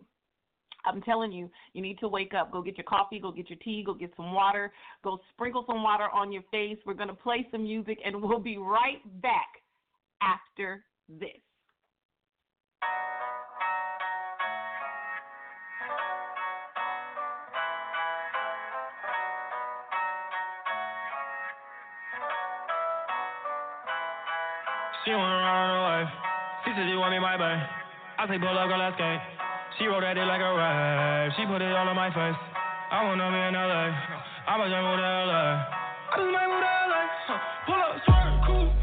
I'm 0.87 1.03
telling 1.03 1.33
you, 1.33 1.51
you 1.75 1.83
need 1.83 1.99
to 1.99 2.09
wake 2.09 2.33
up. 2.33 2.51
Go 2.51 2.63
get 2.63 2.79
your 2.79 2.85
coffee, 2.85 3.19
go 3.19 3.31
get 3.31 3.51
your 3.51 3.59
tea, 3.59 3.83
go 3.85 3.93
get 3.93 4.11
some 4.17 4.33
water, 4.33 4.73
go 5.05 5.19
sprinkle 5.35 5.65
some 5.67 5.83
water 5.83 6.09
on 6.15 6.33
your 6.33 6.45
face. 6.51 6.79
We're 6.87 6.95
going 6.95 7.11
to 7.11 7.15
play 7.15 7.47
some 7.51 7.65
music, 7.65 7.99
and 8.07 8.23
we'll 8.23 8.39
be 8.39 8.57
right 8.57 9.03
back 9.21 9.49
after 10.23 10.83
this. 11.07 11.29
She 25.07 25.15
wanna 25.15 25.39
run 25.39 25.71
away. 25.71 26.03
She 26.67 26.75
said 26.75 26.91
you 26.91 26.99
want 26.99 27.15
me 27.15 27.21
my 27.23 27.39
bae. 27.39 27.63
I 28.19 28.27
say 28.27 28.43
pull 28.43 28.59
up, 28.59 28.67
girl, 28.67 28.75
let's 28.75 28.99
skate. 28.99 29.23
She 29.79 29.87
wrote 29.87 30.03
that 30.03 30.19
dick 30.19 30.27
like 30.27 30.43
a 30.43 30.51
rap. 30.51 31.31
She 31.39 31.47
put 31.47 31.63
it 31.63 31.71
all 31.71 31.87
on 31.87 31.95
my 31.95 32.11
face. 32.11 32.35
I 32.91 33.07
wanna 33.07 33.31
be 33.31 33.39
in 33.39 33.55
LA. 33.55 33.87
I'ma 34.51 34.67
just 34.67 34.83
move 34.83 34.99
to 34.99 35.07
LA. 35.07 35.63
I 36.11 36.15
just 36.19 36.27
might 36.35 36.51
move 36.51 36.59
to 36.59 36.75
LA. 36.91 37.03
Pull 37.71 37.79
up, 37.87 37.95
swerve, 38.03 38.35
cool. 38.51 38.76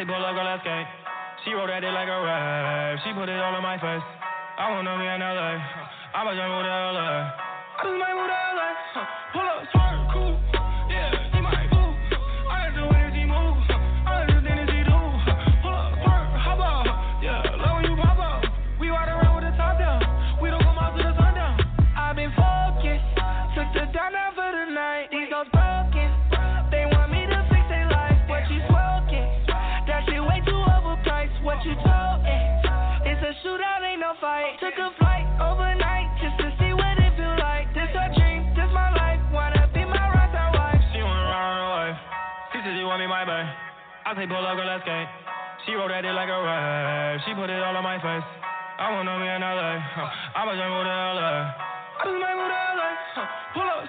Say 0.00 0.06
pull 0.08 0.24
up, 0.24 0.32
girl, 0.32 0.48
let's. 0.48 0.64
She 1.44 1.52
wrote 1.52 1.68
that 1.68 1.84
like 1.84 2.08
a 2.08 2.18
rap. 2.24 3.00
She 3.04 3.12
put 3.12 3.28
it 3.28 3.36
all 3.36 3.52
on 3.52 3.62
my 3.62 3.76
face. 3.76 4.04
I 4.56 4.72
wanna 4.72 4.96
be. 4.96 5.04
I'ma 5.08 6.32
just 6.32 6.48
move 6.48 6.64
to 6.64 6.72
LA. 6.72 7.28
I 7.28 7.84
just 7.84 8.00
might 8.00 8.09
me 43.00 43.06
my 43.08 43.24
bae. 43.24 43.48
I 44.04 44.12
say 44.12 44.28
pull 44.28 44.44
up, 44.44 44.60
girl, 44.60 44.68
let's 44.68 44.84
skate. 44.84 45.08
She 45.64 45.72
wrote 45.72 45.88
that 45.88 46.04
dick 46.04 46.12
like 46.12 46.28
a 46.28 46.36
rap. 46.36 47.24
She 47.24 47.32
put 47.32 47.48
it 47.48 47.56
all 47.64 47.72
on 47.72 47.80
my 47.80 47.96
face. 47.96 48.28
I 48.76 48.92
wanna 48.92 49.16
be 49.16 49.24
LA. 49.24 49.80
I'ma 50.36 50.52
move 50.52 50.84
to 50.84 50.92
LA. 51.16 51.48
I 51.96 52.02
just 52.04 52.20
might 52.20 52.36
move 52.36 52.52
to 52.52 52.60
LA. 52.76 52.88
Pull 53.56 53.68
up, 53.72 53.88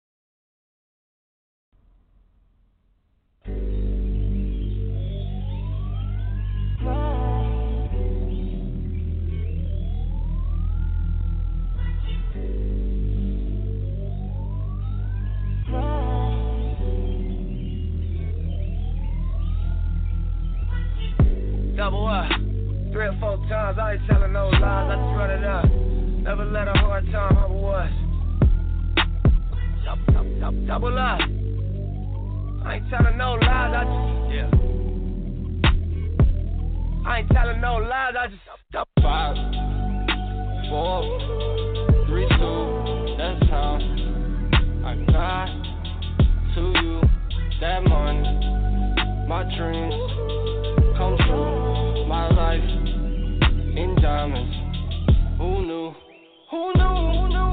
Times, 23.51 23.77
I 23.77 23.93
ain't 23.93 24.01
telling 24.07 24.31
no 24.31 24.47
lies, 24.47 24.63
I 24.63 24.95
just 24.95 25.17
run 25.19 25.29
it 25.29 25.43
up. 25.43 25.65
Never 26.23 26.45
let 26.45 26.69
a 26.69 26.73
hard 26.79 27.03
time 27.11 27.35
humble 27.35 27.69
us. 27.75 27.91
Double, 29.83 30.05
double, 30.13 30.39
double, 30.39 30.65
double 30.67 30.97
up. 30.97 31.19
I 32.63 32.75
ain't 32.75 32.89
telling 32.89 33.17
no 33.17 33.33
lies, 33.33 33.73
I 33.75 33.83
just, 33.91 34.31
yeah. 34.31 34.49
I 37.05 37.19
ain't 37.19 37.29
telling 37.31 37.59
no 37.59 37.75
lies, 37.75 38.13
I 38.17 38.27
just, 38.27 38.41
double. 38.71 38.87
Five, 39.01 39.35
four, 40.69 41.19
three, 42.07 42.29
two, 42.29 43.15
that's 43.17 43.49
how 43.51 43.79
I 44.85 44.95
got 45.11 45.47
to 46.55 46.61
you 46.81 47.01
that 47.59 47.83
morning. 47.83 49.27
My 49.27 49.43
dreams 49.57 49.93
come 50.95 51.17
true, 51.27 52.05
my 52.07 52.29
life 52.29 52.90
in 53.81 53.95
diamonds. 53.95 54.55
Who 55.39 55.65
knew? 55.65 55.93
Who 56.51 56.73
knew? 56.75 56.95
Who 57.13 57.29
knew? 57.29 57.51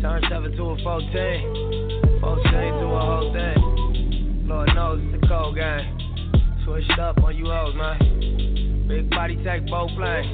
Turn 0.00 0.22
7 0.30 0.56
to 0.56 0.62
a 0.62 0.76
14. 0.82 2.20
14 2.20 2.52
to 2.80 2.89
Switched 6.80 6.98
up 6.98 7.22
on 7.22 7.36
you 7.36 7.44
hoes, 7.44 7.74
man. 7.74 8.88
Big 8.88 9.10
body 9.10 9.36
take 9.44 9.66
both 9.68 9.90
lanes. 10.00 10.32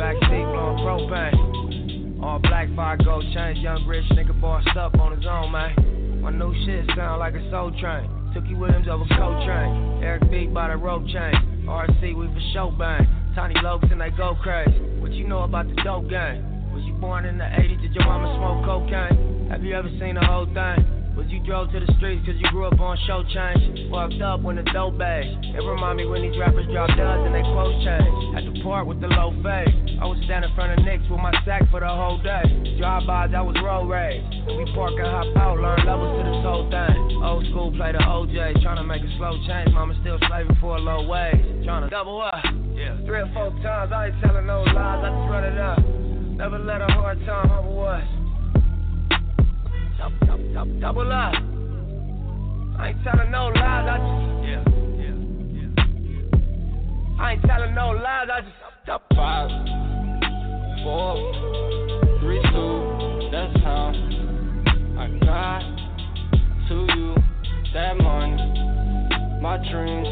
Backseat 0.00 0.48
blowing 0.48 0.78
propane. 0.80 2.22
All 2.22 2.38
black 2.38 2.74
fire 2.74 2.96
gold 2.96 3.24
chains. 3.34 3.58
Young 3.58 3.86
rich 3.86 4.04
nigga 4.12 4.38
bossed 4.40 4.74
up 4.78 4.98
on 4.98 5.14
his 5.14 5.26
own, 5.26 5.52
man. 5.52 6.22
My 6.22 6.30
new 6.30 6.54
shit 6.64 6.88
sound 6.96 7.18
like 7.20 7.34
a 7.34 7.50
soul 7.50 7.70
train. 7.80 8.08
Tookie 8.32 8.56
Williams 8.56 8.88
over 8.88 9.04
Coltrane. 9.10 10.00
Eric 10.02 10.30
B 10.30 10.46
by 10.46 10.68
the 10.68 10.76
rope 10.76 11.06
chain. 11.08 11.34
RC, 11.68 12.16
we 12.16 12.26
for 12.28 12.42
show 12.54 12.70
bang. 12.70 13.06
Tiny 13.34 13.54
Lokes 13.56 13.92
and 13.92 14.00
they 14.00 14.10
go 14.10 14.36
crazy. 14.42 14.72
What 15.00 15.12
you 15.12 15.28
know 15.28 15.42
about 15.42 15.68
the 15.68 15.74
dope 15.82 16.08
game? 16.08 16.72
Was 16.72 16.82
you 16.84 16.94
born 16.94 17.26
in 17.26 17.36
the 17.36 17.44
80s? 17.44 17.82
Did 17.82 17.94
your 17.94 18.04
mama 18.04 18.32
smoke 18.38 18.64
cocaine? 18.64 19.48
Have 19.50 19.62
you 19.62 19.74
ever 19.74 19.90
seen 20.00 20.14
the 20.14 20.24
whole 20.24 20.46
thing? 20.46 20.97
Was 21.18 21.26
you 21.34 21.42
drove 21.42 21.74
to 21.74 21.82
the 21.82 21.90
streets 21.98 22.22
cause 22.22 22.38
you 22.38 22.46
grew 22.54 22.70
up 22.70 22.78
on 22.78 22.94
show 23.10 23.26
change? 23.26 23.90
Fucked 23.90 24.22
up 24.22 24.38
when 24.38 24.54
the 24.54 24.62
dope 24.70 24.94
bags. 25.02 25.26
It 25.50 25.58
remind 25.66 25.98
me 25.98 26.06
when 26.06 26.22
these 26.22 26.38
rappers 26.38 26.62
drop 26.70 26.94
duds 26.94 27.26
and 27.26 27.34
they 27.34 27.42
clothes 27.42 27.74
change. 27.82 28.38
Had 28.38 28.46
to 28.46 28.54
part 28.62 28.86
with 28.86 29.02
the 29.02 29.10
low 29.10 29.34
fade. 29.42 29.98
I 29.98 30.06
was 30.06 30.14
standing 30.30 30.46
in 30.46 30.54
front 30.54 30.78
of 30.78 30.86
Knicks 30.86 31.02
with 31.10 31.18
my 31.18 31.34
sack 31.42 31.66
for 31.74 31.82
the 31.82 31.90
whole 31.90 32.22
day. 32.22 32.46
Drive-bys, 32.78 33.34
I 33.34 33.42
was 33.42 33.58
road 33.58 33.90
rage. 33.90 34.22
We 34.46 34.62
park 34.78 34.94
and 34.94 35.10
hop 35.10 35.26
out, 35.34 35.58
learn 35.58 35.82
levels 35.82 36.22
to 36.22 36.22
this 36.22 36.38
whole 36.46 36.70
thing. 36.70 36.94
Old 37.18 37.42
school, 37.50 37.74
play 37.74 37.90
the 37.90 37.98
OJ. 37.98 38.62
Trying 38.62 38.78
to 38.78 38.86
make 38.86 39.02
a 39.02 39.10
slow 39.18 39.34
change. 39.42 39.74
Mama 39.74 39.98
still 40.06 40.22
slaving 40.30 40.54
for 40.62 40.78
a 40.78 40.80
low 40.80 41.02
wage. 41.02 41.66
Trying 41.66 41.82
to 41.82 41.90
double 41.90 42.22
up. 42.22 42.46
Yeah. 42.78 42.94
Three 43.10 43.26
or 43.26 43.30
four 43.34 43.50
times, 43.58 43.90
I 43.90 44.14
ain't 44.14 44.22
telling 44.22 44.46
no 44.46 44.62
lies. 44.70 45.02
I 45.02 45.10
just 45.10 45.26
run 45.34 45.42
it 45.42 45.58
up. 45.58 45.82
Never 46.38 46.62
let 46.62 46.78
a 46.78 46.86
hard 46.94 47.18
time 47.26 47.50
humble 47.50 47.82
us. 47.90 48.06
Double, 49.98 50.16
double, 50.26 50.54
double, 50.54 50.80
double 50.80 51.12
up. 51.12 51.34
I 52.78 52.90
ain't 52.90 53.02
telling 53.02 53.32
no 53.32 53.48
lies, 53.48 53.88
I 53.90 53.98
just 53.98 54.46
yeah, 54.46 54.62
yeah, 54.96 55.16
yeah. 56.06 57.20
I 57.20 57.32
ain't 57.32 57.42
telling 57.42 57.74
no 57.74 57.88
lies, 57.90 58.28
I 58.32 58.40
just 58.42 58.54
double. 58.86 59.04
Five, 59.16 59.50
four, 60.84 61.16
three, 62.20 62.40
two, 62.52 63.28
that's 63.32 63.56
how 63.64 63.92
I 64.98 65.08
got 65.26 65.62
to 66.68 66.86
you 66.94 67.16
that 67.74 67.98
morning. 68.00 69.40
My 69.42 69.56
dreams 69.68 70.06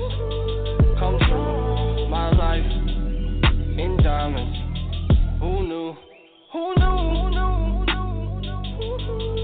come 0.98 1.16
true, 1.28 2.08
my 2.10 2.30
life 2.34 2.66
in 3.78 3.98
diamonds. 4.02 4.58
Who 5.38 5.62
knew? 5.62 5.94
Who 6.52 6.74
knew? 6.74 6.96
Who 6.96 7.30
knew? 7.30 7.56
Who 8.78 9.35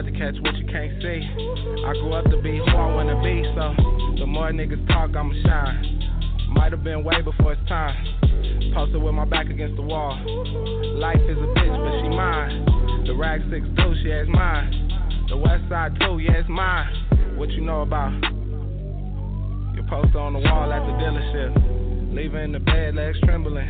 hard 0.00 0.14
to 0.14 0.18
catch 0.18 0.34
what 0.40 0.56
you 0.56 0.64
can't 0.66 1.02
see. 1.02 1.20
I 1.84 1.92
grew 1.92 2.14
up 2.14 2.24
to 2.30 2.40
be 2.40 2.56
who 2.56 2.64
I 2.64 2.94
wanna 2.94 3.20
be, 3.22 3.44
so 3.54 3.74
the 4.18 4.24
more 4.24 4.50
niggas 4.50 4.86
talk, 4.88 5.14
I'ma 5.14 5.34
shine. 5.44 6.48
Might 6.48 6.72
have 6.72 6.82
been 6.82 7.04
way 7.04 7.20
before 7.20 7.52
it's 7.52 7.68
time. 7.68 7.94
Posted 8.74 9.02
with 9.02 9.14
my 9.14 9.26
back 9.26 9.50
against 9.50 9.76
the 9.76 9.82
wall. 9.82 10.16
Life 10.96 11.20
is 11.28 11.36
a 11.36 11.48
bitch, 11.52 11.76
but 11.84 11.92
she 12.00 12.08
mine. 12.08 13.04
The 13.06 13.14
rag 13.14 13.42
six 13.50 13.66
too, 13.76 13.94
she 14.02 14.08
has 14.08 14.26
mine. 14.28 15.26
The 15.28 15.36
west 15.36 15.64
side 15.68 15.92
too, 16.00 16.18
yeah, 16.18 16.40
it's 16.40 16.48
mine. 16.48 17.36
What 17.36 17.50
you 17.50 17.60
know 17.60 17.82
about? 17.82 18.12
Your 19.74 19.84
poster 19.84 20.18
on 20.18 20.32
the 20.32 20.40
wall 20.40 20.72
at 20.72 20.80
the 20.80 20.92
dealership. 20.96 22.14
Leaving 22.14 22.52
the 22.52 22.60
bed, 22.60 22.94
legs 22.94 23.18
trembling. 23.24 23.68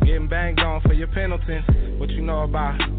Getting 0.00 0.28
banged 0.28 0.60
on 0.60 0.80
for 0.80 0.94
your 0.94 1.08
penalties. 1.08 1.62
What 1.98 2.08
you 2.08 2.22
know 2.22 2.44
about? 2.44 2.97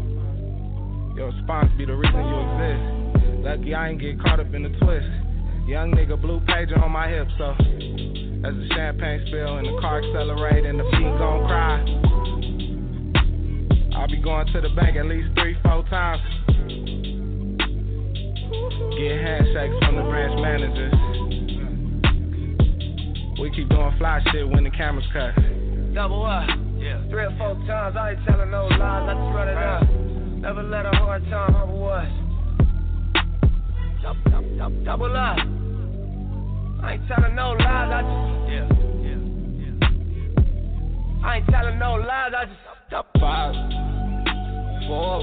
Your 1.20 1.28
response 1.32 1.68
be 1.76 1.84
the 1.84 1.92
reason 1.92 2.16
you 2.16 2.40
exist. 2.48 3.44
Lucky 3.44 3.74
I 3.74 3.90
ain't 3.90 4.00
get 4.00 4.18
caught 4.22 4.40
up 4.40 4.54
in 4.54 4.62
the 4.62 4.70
twist. 4.80 5.04
Young 5.68 5.92
nigga 5.92 6.18
blue 6.18 6.40
pager 6.48 6.82
on 6.82 6.92
my 6.92 7.08
hip, 7.10 7.28
so 7.36 7.50
as 7.52 8.56
the 8.56 8.66
champagne 8.72 9.22
spill 9.28 9.58
and 9.58 9.68
the 9.68 9.76
car 9.82 10.00
accelerate 10.00 10.64
and 10.64 10.80
the 10.80 10.84
feet 10.84 11.12
gon' 11.20 11.44
cry. 11.44 11.84
I'll 14.00 14.08
be 14.08 14.16
going 14.16 14.46
to 14.50 14.62
the 14.62 14.70
bank 14.70 14.96
at 14.96 15.04
least 15.04 15.28
three, 15.36 15.58
four 15.60 15.84
times. 15.92 16.22
Get 18.96 19.20
handshakes 19.20 19.76
from 19.84 20.00
the 20.00 20.08
branch 20.08 20.40
managers. 20.40 20.96
We 23.38 23.52
keep 23.52 23.68
doing 23.68 23.92
fly 23.98 24.24
shit 24.32 24.48
when 24.48 24.64
the 24.64 24.70
cameras 24.70 25.04
cut. 25.12 25.36
Double 25.92 26.24
up. 26.24 26.48
Yeah. 26.78 26.96
Three 27.10 27.24
or 27.24 27.36
four 27.36 27.60
times, 27.68 27.94
I 27.94 28.12
ain't 28.12 28.24
telling 28.24 28.50
no 28.50 28.68
lies, 28.68 28.80
I 28.80 29.12
just 29.12 29.36
run 29.36 29.48
it 29.50 29.58
up. 29.58 29.99
Never 30.40 30.62
let 30.62 30.86
a 30.86 30.90
hard 30.96 31.22
time 31.24 31.52
humble 31.52 31.88
us. 31.90 32.08
Double, 34.02 34.30
double, 34.56 34.84
double 34.84 35.14
up. 35.14 35.36
I 36.82 36.94
ain't 36.94 37.06
telling 37.06 37.34
no 37.34 37.50
lies, 37.50 37.90
I 37.92 38.00
just. 38.00 38.48
Yeah, 38.50 38.66
yeah, 39.04 39.20
yeah. 39.60 41.28
I 41.28 41.36
ain't 41.36 41.46
telling 41.48 41.78
no 41.78 41.96
lies, 41.96 42.32
I 42.34 42.44
just. 42.46 42.58
Five, 43.20 43.54
four, 44.88 45.20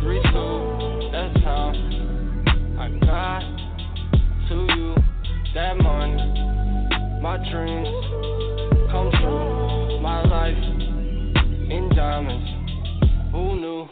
three, 0.00 0.22
two, 0.32 1.10
that's 1.12 1.36
how 1.44 1.72
I 2.80 2.88
got 3.04 3.42
to 4.48 4.56
you. 4.76 4.94
That 5.54 5.76
money, 5.76 6.16
my 7.20 7.36
dreams 7.52 7.88
come 8.90 9.10
true. 9.20 10.00
My 10.00 10.24
life 10.24 10.56
in 11.70 11.90
diamonds. 11.94 12.48
Who 13.32 13.60
knew? 13.60 13.88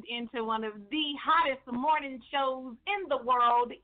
Tuned 0.00 0.28
into 0.32 0.44
one 0.44 0.64
of 0.64 0.72
the 0.90 1.14
hottest 1.22 1.66
morning 1.72 2.20
shows 2.30 2.74
in 2.86 3.08
the 3.08 3.16
world. 3.24 3.70
Yes, 3.70 3.78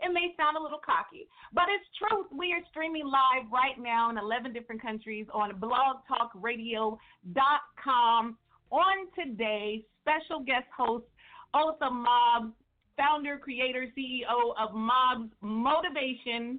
it 0.00 0.12
may 0.12 0.34
sound 0.36 0.56
a 0.56 0.60
little 0.60 0.80
cocky, 0.84 1.28
but 1.52 1.68
it's 1.68 1.84
truth. 1.98 2.26
We 2.36 2.52
are 2.52 2.60
streaming 2.70 3.06
live 3.06 3.48
right 3.52 3.78
now 3.78 4.10
in 4.10 4.18
11 4.18 4.52
different 4.52 4.82
countries 4.82 5.28
on 5.32 5.52
blogtalkradio.com. 5.60 8.36
On 8.70 9.06
today, 9.18 9.84
special 10.00 10.40
guest 10.40 10.66
host, 10.76 11.06
Otha 11.54 11.90
Mobbs, 11.90 12.52
founder, 12.96 13.38
creator, 13.38 13.86
CEO 13.96 14.54
of 14.58 14.74
Mobbs 14.74 15.30
Motivation, 15.40 16.58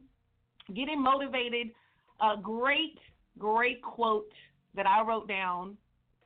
Getting 0.75 1.01
Motivated. 1.01 1.71
A 2.21 2.37
great, 2.41 2.97
great 3.37 3.81
quote 3.81 4.31
that 4.75 4.87
I 4.87 5.03
wrote 5.03 5.27
down. 5.27 5.77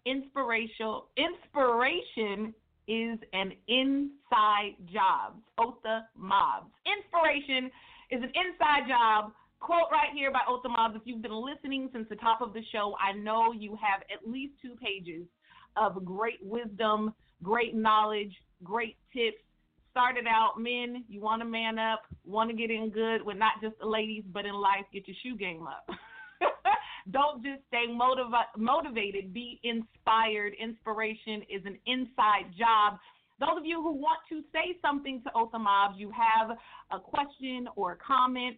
Inspirational 0.08 1.10
inspiration 1.18 2.54
is 2.88 3.20
an 3.34 3.52
inside 3.68 4.76
job. 4.88 5.36
Otha 5.60 6.08
Mobbs. 6.16 6.72
Inspiration 6.88 7.70
is 8.10 8.24
an 8.24 8.32
inside 8.32 8.88
job. 8.88 9.34
Quote 9.60 9.92
right 9.92 10.12
here 10.14 10.32
by 10.32 10.40
Otha 10.48 10.70
Mobbs. 10.70 10.96
If 10.96 11.02
you've 11.04 11.22
been 11.22 11.36
listening 11.36 11.90
since 11.92 12.08
the 12.08 12.16
top 12.16 12.42
of 12.42 12.54
the 12.54 12.62
show, 12.72 12.96
I 13.04 13.18
know 13.18 13.52
you 13.52 13.78
have 13.82 14.02
at 14.04 14.30
least 14.30 14.54
two 14.62 14.76
pages 14.82 15.28
of 15.76 16.06
great 16.06 16.40
wisdom, 16.42 17.14
great 17.44 17.76
knowledge, 17.76 18.34
great 18.64 18.96
tips. 19.12 19.44
Started 19.92 20.26
out, 20.26 20.54
men, 20.58 21.04
you 21.10 21.20
want 21.20 21.42
to 21.42 21.46
man 21.46 21.80
up, 21.80 22.04
want 22.24 22.50
to 22.50 22.56
get 22.56 22.72
in 22.72 22.92
good 22.92 23.22
with 23.24 23.36
not 23.36 23.54
just 23.62 23.78
the 23.80 23.88
ladies, 23.88 24.24
but 24.32 24.46
in 24.46 24.54
life, 24.54 24.86
get 24.94 25.08
your 25.08 25.18
shoe 25.22 25.36
game 25.36 25.68
up. 25.68 25.90
Don't 27.12 27.44
just 27.44 27.62
stay 27.68 27.86
motiva- 27.88 28.52
motivated, 28.58 29.34
be 29.34 29.60
inspired. 29.64 30.54
Inspiration 30.60 31.44
is 31.50 31.66
an 31.66 31.78
inside 31.86 32.52
job. 32.58 33.00
Those 33.40 33.58
of 33.58 33.66
you 33.66 33.82
who 33.82 33.94
want 33.94 34.20
to 34.30 34.42
say 34.52 34.78
something 34.82 35.22
to 35.24 35.32
Otha 35.36 35.60
Mobbs, 35.60 35.96
you 35.98 36.12
have 36.12 36.58
a 36.92 37.00
question 37.00 37.68
or 37.76 37.94
a 37.94 37.98
comment, 37.98 38.58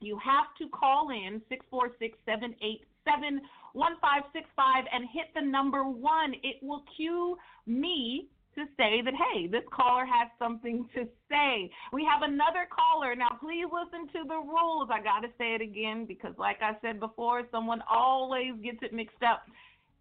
you 0.00 0.18
have 0.18 0.46
to 0.58 0.68
call 0.68 1.10
in 1.10 1.42
646 1.48 2.16
787 2.24 3.40
1565 3.72 4.84
and 4.92 5.04
hit 5.12 5.26
the 5.34 5.42
number 5.42 5.84
one. 5.84 6.34
It 6.42 6.56
will 6.62 6.84
cue 6.96 7.36
me 7.66 8.28
to 8.54 8.64
say 8.76 9.02
that, 9.02 9.14
hey, 9.14 9.46
this 9.46 9.62
caller 9.72 10.04
has 10.04 10.28
something 10.38 10.88
to 10.94 11.06
say. 11.30 11.70
We 11.92 12.04
have 12.04 12.22
another 12.22 12.66
caller. 12.70 13.14
Now, 13.14 13.30
please 13.40 13.66
listen 13.72 14.08
to 14.08 14.28
the 14.28 14.36
rules. 14.36 14.88
I 14.92 15.02
got 15.02 15.20
to 15.20 15.28
say 15.38 15.54
it 15.54 15.60
again 15.60 16.06
because, 16.06 16.34
like 16.38 16.58
I 16.62 16.76
said 16.80 17.00
before, 17.00 17.42
someone 17.50 17.82
always 17.90 18.52
gets 18.62 18.78
it 18.82 18.92
mixed 18.92 19.22
up. 19.22 19.42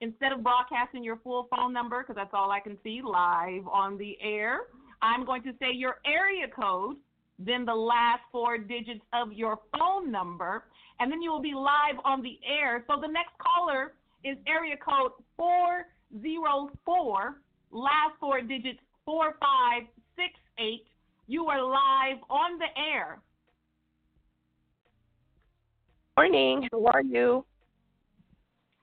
Instead 0.02 0.34
of 0.34 0.44
broadcasting 0.44 1.04
your 1.04 1.18
full 1.18 1.48
phone 1.56 1.72
number, 1.72 2.02
because 2.02 2.16
that's 2.16 2.34
all 2.34 2.52
I 2.52 2.60
can 2.60 2.78
see 2.84 3.02
live 3.04 3.68
on 3.68 3.98
the 3.98 4.18
air, 4.22 4.62
I'm 5.02 5.26
going 5.26 5.44
to 5.44 5.54
say 5.60 5.74
your 5.74 5.98
area 6.06 6.48
code, 6.48 6.98
then 7.40 7.66
the 7.66 7.76
last 7.76 8.22
four 8.32 8.58
digits 8.58 9.02
of 9.14 9.34
your 9.34 9.60
phone 9.78 10.12
number, 10.12 10.66
and 11.00 11.12
then 11.12 11.22
you 11.22 11.32
will 11.32 11.42
be 11.42 11.54
live 11.54 12.00
on 12.06 12.22
the 12.22 12.40
air. 12.46 12.84
So 12.88 13.00
the 13.02 13.08
next 13.08 13.32
caller 13.40 13.94
is 14.24 14.38
area 14.48 14.76
code 14.78 15.12
404 15.38 17.42
last 17.74 18.14
four 18.20 18.42
digits 18.42 18.80
4568. 19.06 20.86
You 21.28 21.46
are 21.48 21.62
live 21.62 22.22
on 22.30 22.60
the 22.60 22.68
air. 22.80 23.20
Morning. 26.16 26.68
How 26.72 26.86
are 26.88 27.02
you? 27.02 27.44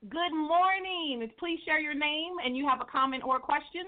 Good 0.08 0.32
morning. 0.32 1.30
Please 1.38 1.60
share 1.64 1.78
your 1.78 1.94
name 1.94 2.32
and 2.44 2.56
you 2.56 2.66
have 2.66 2.80
a 2.80 2.84
comment 2.90 3.22
or 3.24 3.36
a 3.36 3.40
question. 3.40 3.84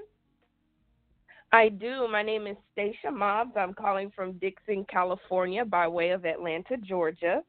I 1.51 1.69
do. 1.69 2.07
My 2.11 2.23
name 2.23 2.47
is 2.47 2.57
Stacia 2.73 3.11
Mobbs. 3.11 3.53
I'm 3.57 3.75
calling 3.75 4.13
from 4.15 4.33
Dixon, 4.35 4.87
California, 4.91 5.65
by 5.65 5.89
way 5.89 6.11
of 6.11 6.25
Atlanta, 6.25 6.77
Georgia. 6.79 7.43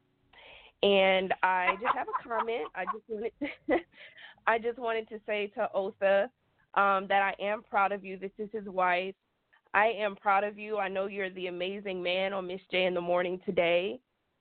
And 0.82 1.32
I 1.42 1.74
just 1.80 1.96
have 1.96 2.08
a 2.08 2.28
comment. 2.28 2.68
I 2.74 2.84
just 2.84 3.04
wanted 3.08 3.32
to, 3.40 3.76
I 4.46 4.58
just 4.58 4.78
wanted 4.78 5.08
to 5.08 5.20
say 5.26 5.50
to 5.54 5.68
Otha 5.74 6.28
um, 6.76 7.06
that 7.08 7.22
I 7.22 7.34
am 7.42 7.62
proud 7.62 7.92
of 7.92 8.04
you. 8.04 8.18
This 8.18 8.32
is 8.38 8.48
his 8.52 8.66
wife. 8.66 9.14
I 9.72 9.86
am 9.86 10.14
proud 10.16 10.44
of 10.44 10.58
you. 10.58 10.78
I 10.78 10.88
know 10.88 11.06
you're 11.06 11.30
the 11.30 11.48
amazing 11.48 12.02
man 12.02 12.32
on 12.32 12.46
Miz 12.46 12.60
J 12.70 12.84
in 12.84 12.94
the 12.94 13.00
morning 13.00 13.40
today, 13.44 13.98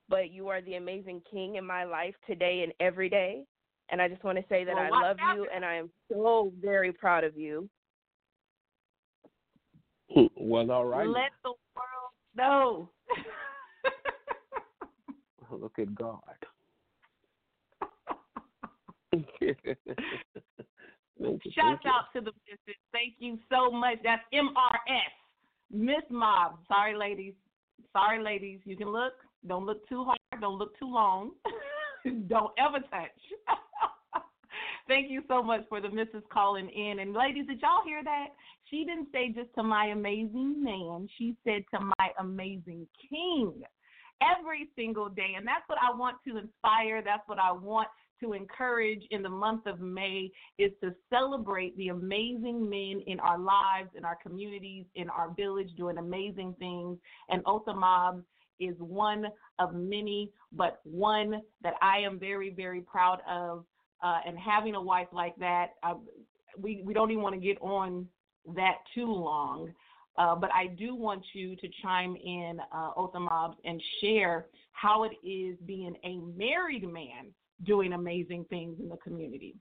but 0.09 0.31
you 0.31 0.47
are 0.49 0.61
the 0.61 0.75
amazing 0.75 1.21
king 1.29 1.55
in 1.55 1.65
my 1.65 1.83
life 1.83 2.15
today 2.27 2.61
and 2.63 2.73
every 2.79 3.09
day. 3.09 3.43
And 3.89 4.01
I 4.01 4.07
just 4.07 4.23
want 4.23 4.37
to 4.37 4.43
say 4.47 4.63
that 4.63 4.75
Well, 4.75 4.93
I 4.93 5.01
love 5.01 5.17
out. 5.21 5.35
you 5.35 5.47
and 5.53 5.65
I 5.65 5.75
am 5.75 5.89
so 6.11 6.53
very 6.61 6.93
proud 6.93 7.23
of 7.23 7.35
you. 7.35 7.69
well, 10.37 10.71
all 10.71 10.85
right. 10.85 11.07
Let 11.07 11.31
the 11.43 11.53
world 11.75 12.11
know. 12.35 12.89
Look 15.51 15.77
at 15.79 15.93
God. 15.95 16.19
Thank 21.21 21.41
Shout 21.53 21.79
out 21.85 22.05
to 22.15 22.21
the 22.21 22.31
missus. 22.47 22.79
Thank 22.91 23.15
you 23.19 23.37
so 23.51 23.71
much. 23.71 23.97
That's 24.03 24.23
MRS. 24.33 25.13
Miss 25.71 26.03
Mob. 26.09 26.59
Sorry, 26.67 26.97
ladies. 26.97 27.33
Sorry, 27.91 28.21
ladies. 28.23 28.59
You 28.65 28.75
can 28.75 28.91
look. 28.91 29.13
Don't 29.47 29.65
look 29.65 29.87
too 29.87 30.03
hard. 30.03 30.17
Don't 30.41 30.57
look 30.57 30.77
too 30.79 30.91
long. 30.91 31.31
Don't 32.27 32.51
ever 32.57 32.79
touch. 32.79 33.11
Thank 34.87 35.09
you 35.09 35.23
so 35.27 35.41
much 35.41 35.61
for 35.69 35.79
the 35.79 35.89
missus 35.89 36.23
calling 36.31 36.69
in. 36.69 36.99
And 36.99 37.13
ladies, 37.13 37.47
did 37.47 37.61
y'all 37.61 37.83
hear 37.85 38.03
that? 38.03 38.27
She 38.69 38.83
didn't 38.83 39.07
say 39.13 39.29
just 39.29 39.53
to 39.55 39.63
my 39.63 39.87
amazing 39.87 40.61
man. 40.61 41.07
She 41.17 41.35
said 41.43 41.63
to 41.73 41.79
my 41.79 42.09
amazing 42.19 42.87
king 43.09 43.53
every 44.21 44.69
single 44.75 45.09
day. 45.09 45.35
And 45.37 45.47
that's 45.47 45.63
what 45.67 45.79
I 45.81 45.95
want 45.95 46.17
to 46.27 46.37
inspire. 46.37 47.01
That's 47.03 47.27
what 47.27 47.39
I 47.39 47.51
want 47.51 47.87
to 48.19 48.33
encourage 48.33 49.03
in 49.11 49.21
the 49.21 49.29
month 49.29 49.65
of 49.65 49.79
May 49.79 50.31
is 50.57 50.71
to 50.81 50.93
celebrate 51.09 51.75
the 51.77 51.89
amazing 51.89 52.69
men 52.69 53.01
in 53.07 53.19
our 53.19 53.37
lives, 53.37 53.89
in 53.95 54.05
our 54.05 54.17
communities, 54.21 54.85
in 54.95 55.09
our 55.09 55.31
village 55.35 55.69
doing 55.77 55.97
amazing 55.97 56.55
things. 56.59 56.97
And 57.29 57.41
Otha 57.45 57.73
Mobbs 57.73 58.23
is 58.59 58.75
one 58.79 59.27
of 59.59 59.73
many, 59.73 60.31
but 60.51 60.79
one 60.83 61.41
that 61.61 61.73
I 61.81 61.99
am 61.99 62.19
very, 62.19 62.49
very 62.49 62.81
proud 62.81 63.19
of. 63.29 63.65
Uh, 64.01 64.19
and 64.25 64.37
having 64.37 64.75
a 64.75 64.81
wife 64.81 65.07
like 65.13 65.35
that, 65.37 65.71
uh, 65.83 65.93
we, 66.57 66.81
we 66.85 66.93
don't 66.93 67.11
even 67.11 67.23
want 67.23 67.35
to 67.35 67.41
get 67.41 67.57
on 67.61 68.07
that 68.55 68.75
too 68.93 69.07
long. 69.07 69.71
Uh, 70.17 70.35
but 70.35 70.51
I 70.53 70.67
do 70.67 70.93
want 70.93 71.23
you 71.33 71.55
to 71.55 71.67
chime 71.81 72.15
in, 72.15 72.59
uh, 72.71 72.91
Otha 72.95 73.19
Mobbs, 73.19 73.57
and 73.65 73.81
share 74.01 74.45
how 74.73 75.05
it 75.05 75.13
is 75.27 75.57
being 75.65 75.95
a 76.03 76.17
married 76.37 76.83
man 76.83 77.33
doing 77.65 77.93
amazing 77.93 78.45
things 78.49 78.79
in 78.79 78.89
the 78.89 78.97
community. 78.97 79.55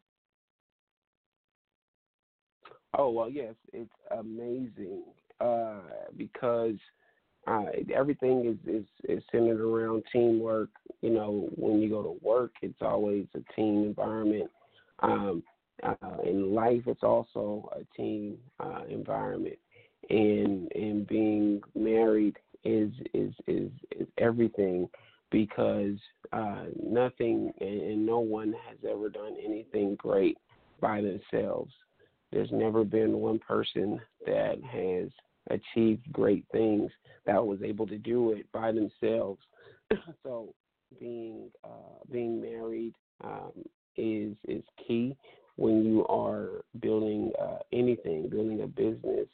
Oh 2.96 3.10
well, 3.10 3.30
yes, 3.30 3.54
it's 3.72 3.90
amazing 4.10 5.02
uh, 5.40 5.80
because 6.16 6.76
uh, 7.46 7.64
everything 7.94 8.46
is, 8.46 8.74
is 8.74 8.86
is 9.08 9.22
centered 9.32 9.60
around 9.60 10.04
teamwork. 10.12 10.70
You 11.00 11.10
know, 11.10 11.48
when 11.56 11.80
you 11.80 11.88
go 11.88 12.02
to 12.02 12.18
work, 12.20 12.52
it's 12.60 12.82
always 12.82 13.26
a 13.34 13.52
team 13.54 13.84
environment. 13.84 14.50
Um, 15.00 15.42
uh, 15.82 16.18
in 16.24 16.54
life, 16.54 16.82
it's 16.86 17.02
also 17.02 17.68
a 17.74 17.96
team 17.96 18.36
uh, 18.60 18.82
environment, 18.88 19.58
and 20.10 20.70
and 20.72 21.06
being 21.06 21.62
married 21.74 22.36
is 22.64 22.92
is 23.14 23.32
is, 23.46 23.70
is 23.90 24.06
everything 24.18 24.88
because 25.32 25.96
uh, 26.32 26.66
nothing 26.80 27.52
and, 27.60 28.06
no 28.06 28.20
one 28.20 28.54
has 28.68 28.78
ever 28.88 29.08
done 29.08 29.34
anything 29.44 29.96
great 29.96 30.38
by 30.80 31.00
themselves. 31.00 31.72
There's 32.30 32.52
never 32.52 32.84
been 32.84 33.14
one 33.14 33.38
person 33.38 34.00
that 34.26 34.62
has 34.62 35.08
achieved 35.50 36.12
great 36.12 36.44
things 36.52 36.90
that 37.26 37.44
was 37.44 37.60
able 37.62 37.86
to 37.88 37.98
do 37.98 38.32
it 38.32 38.46
by 38.52 38.72
themselves. 38.72 39.40
so 40.22 40.54
being 41.00 41.50
uh, 41.64 42.04
being 42.10 42.40
married 42.40 42.94
um, 43.24 43.52
is 43.96 44.36
is 44.46 44.62
key 44.86 45.16
when 45.56 45.84
you 45.84 46.06
are 46.06 46.64
building 46.80 47.32
uh, 47.40 47.58
anything, 47.72 48.28
building 48.28 48.62
a 48.62 48.66
business, 48.66 49.26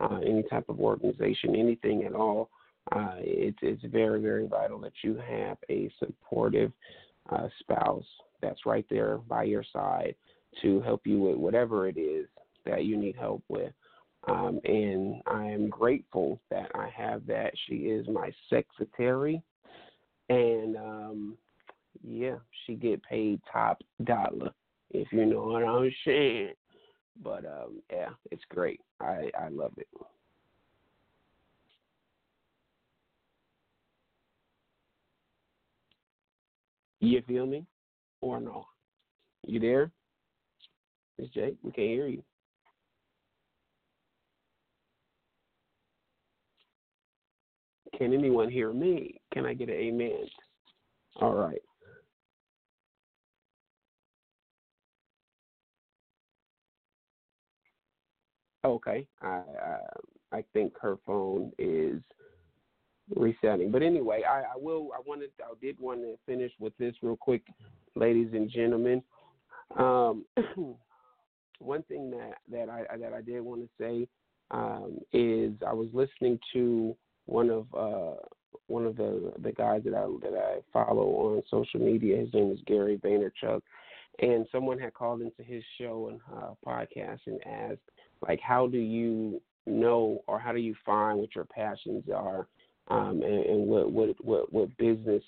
uh, 0.00 0.18
any 0.24 0.42
type 0.44 0.68
of 0.68 0.80
organization, 0.80 1.54
anything 1.54 2.04
at 2.04 2.14
all. 2.14 2.50
Uh, 2.92 3.14
it's 3.18 3.58
it's 3.62 3.84
very 3.84 4.20
very 4.20 4.46
vital 4.46 4.78
that 4.80 4.92
you 5.02 5.14
have 5.16 5.56
a 5.68 5.90
supportive 5.98 6.72
uh, 7.30 7.48
spouse 7.60 8.04
that's 8.42 8.66
right 8.66 8.86
there 8.90 9.18
by 9.18 9.44
your 9.44 9.64
side 9.72 10.14
to 10.62 10.80
help 10.80 11.06
you 11.06 11.20
with 11.20 11.36
whatever 11.36 11.88
it 11.88 11.96
is 11.96 12.26
that 12.66 12.84
you 12.84 12.96
need 12.96 13.16
help 13.16 13.42
with. 13.48 13.72
Um, 14.28 14.60
and 14.64 15.22
I 15.26 15.46
am 15.46 15.70
grateful 15.70 16.40
that 16.50 16.70
I 16.74 16.88
have 16.94 17.26
that. 17.26 17.52
She 17.66 17.74
is 17.74 18.06
my 18.08 18.30
secretary, 18.50 19.42
and 20.28 20.76
um, 20.76 21.38
yeah, 22.02 22.36
she 22.66 22.74
get 22.74 23.02
paid 23.02 23.40
top 23.50 23.82
dollar 24.04 24.52
if 24.90 25.10
you 25.12 25.24
know 25.24 25.44
what 25.44 25.64
I'm 25.64 25.90
saying. 26.04 26.52
But 27.22 27.44
um, 27.46 27.80
yeah, 27.90 28.10
it's 28.30 28.44
great. 28.50 28.80
I 29.00 29.30
I 29.38 29.48
love 29.48 29.72
it. 29.78 29.88
You 37.00 37.22
feel 37.26 37.46
me? 37.46 37.64
Or 38.20 38.40
no? 38.40 38.66
You 39.46 39.58
there? 39.58 39.90
Miss 41.18 41.28
Jake, 41.30 41.56
we 41.62 41.72
can't 41.72 41.88
hear 41.88 42.06
you. 42.06 42.22
Can 47.96 48.12
anyone 48.12 48.50
hear 48.50 48.72
me? 48.72 49.20
Can 49.32 49.46
I 49.46 49.54
get 49.54 49.68
an 49.68 49.74
amen? 49.74 50.26
All 51.20 51.34
right. 51.34 51.60
Okay. 58.64 59.06
I 59.22 59.26
I, 59.26 60.38
I 60.38 60.44
think 60.52 60.74
her 60.80 60.96
phone 61.06 61.52
is 61.58 62.00
resetting. 63.16 63.70
But 63.70 63.82
anyway, 63.82 64.22
I, 64.28 64.40
I 64.40 64.56
will. 64.56 64.90
I 64.94 65.00
wanted. 65.06 65.30
I 65.40 65.52
did 65.60 65.78
want 65.78 66.00
to 66.00 66.16
finish 66.26 66.52
with 66.58 66.76
this 66.78 66.94
real 67.02 67.16
quick, 67.16 67.42
ladies 67.94 68.30
and 68.32 68.50
gentlemen. 68.50 69.02
Um, 69.76 70.24
one 71.58 71.82
thing 71.84 72.10
that 72.10 72.38
that 72.50 72.68
I 72.68 72.96
that 72.96 73.12
I 73.12 73.20
did 73.20 73.40
want 73.40 73.62
to 73.62 73.68
say 73.78 74.08
um, 74.50 74.98
is 75.12 75.52
I 75.66 75.72
was 75.72 75.88
listening 75.92 76.38
to 76.52 76.96
one 77.26 77.50
of 77.50 77.66
uh, 77.74 78.16
one 78.66 78.86
of 78.86 78.96
the 78.96 79.32
the 79.42 79.52
guys 79.52 79.82
that 79.84 79.94
I 79.94 80.06
that 80.22 80.36
I 80.36 80.58
follow 80.72 81.06
on 81.06 81.42
social 81.50 81.80
media. 81.80 82.16
His 82.16 82.32
name 82.32 82.50
is 82.52 82.60
Gary 82.66 82.98
Vaynerchuk, 82.98 83.60
and 84.20 84.46
someone 84.50 84.78
had 84.78 84.94
called 84.94 85.22
into 85.22 85.42
his 85.42 85.62
show 85.78 86.08
and 86.10 86.20
uh, 86.36 86.50
podcast 86.66 87.20
and 87.26 87.40
asked, 87.46 87.80
like, 88.26 88.40
how 88.40 88.66
do 88.66 88.78
you 88.78 89.40
know 89.66 90.22
or 90.26 90.38
how 90.38 90.52
do 90.52 90.58
you 90.58 90.74
find 90.84 91.18
what 91.18 91.34
your 91.34 91.44
passions 91.44 92.04
are, 92.14 92.46
um, 92.90 93.22
and, 93.22 93.46
and 93.46 93.66
what 93.66 93.90
what 93.90 94.24
what 94.24 94.52
what 94.52 94.76
business 94.76 95.22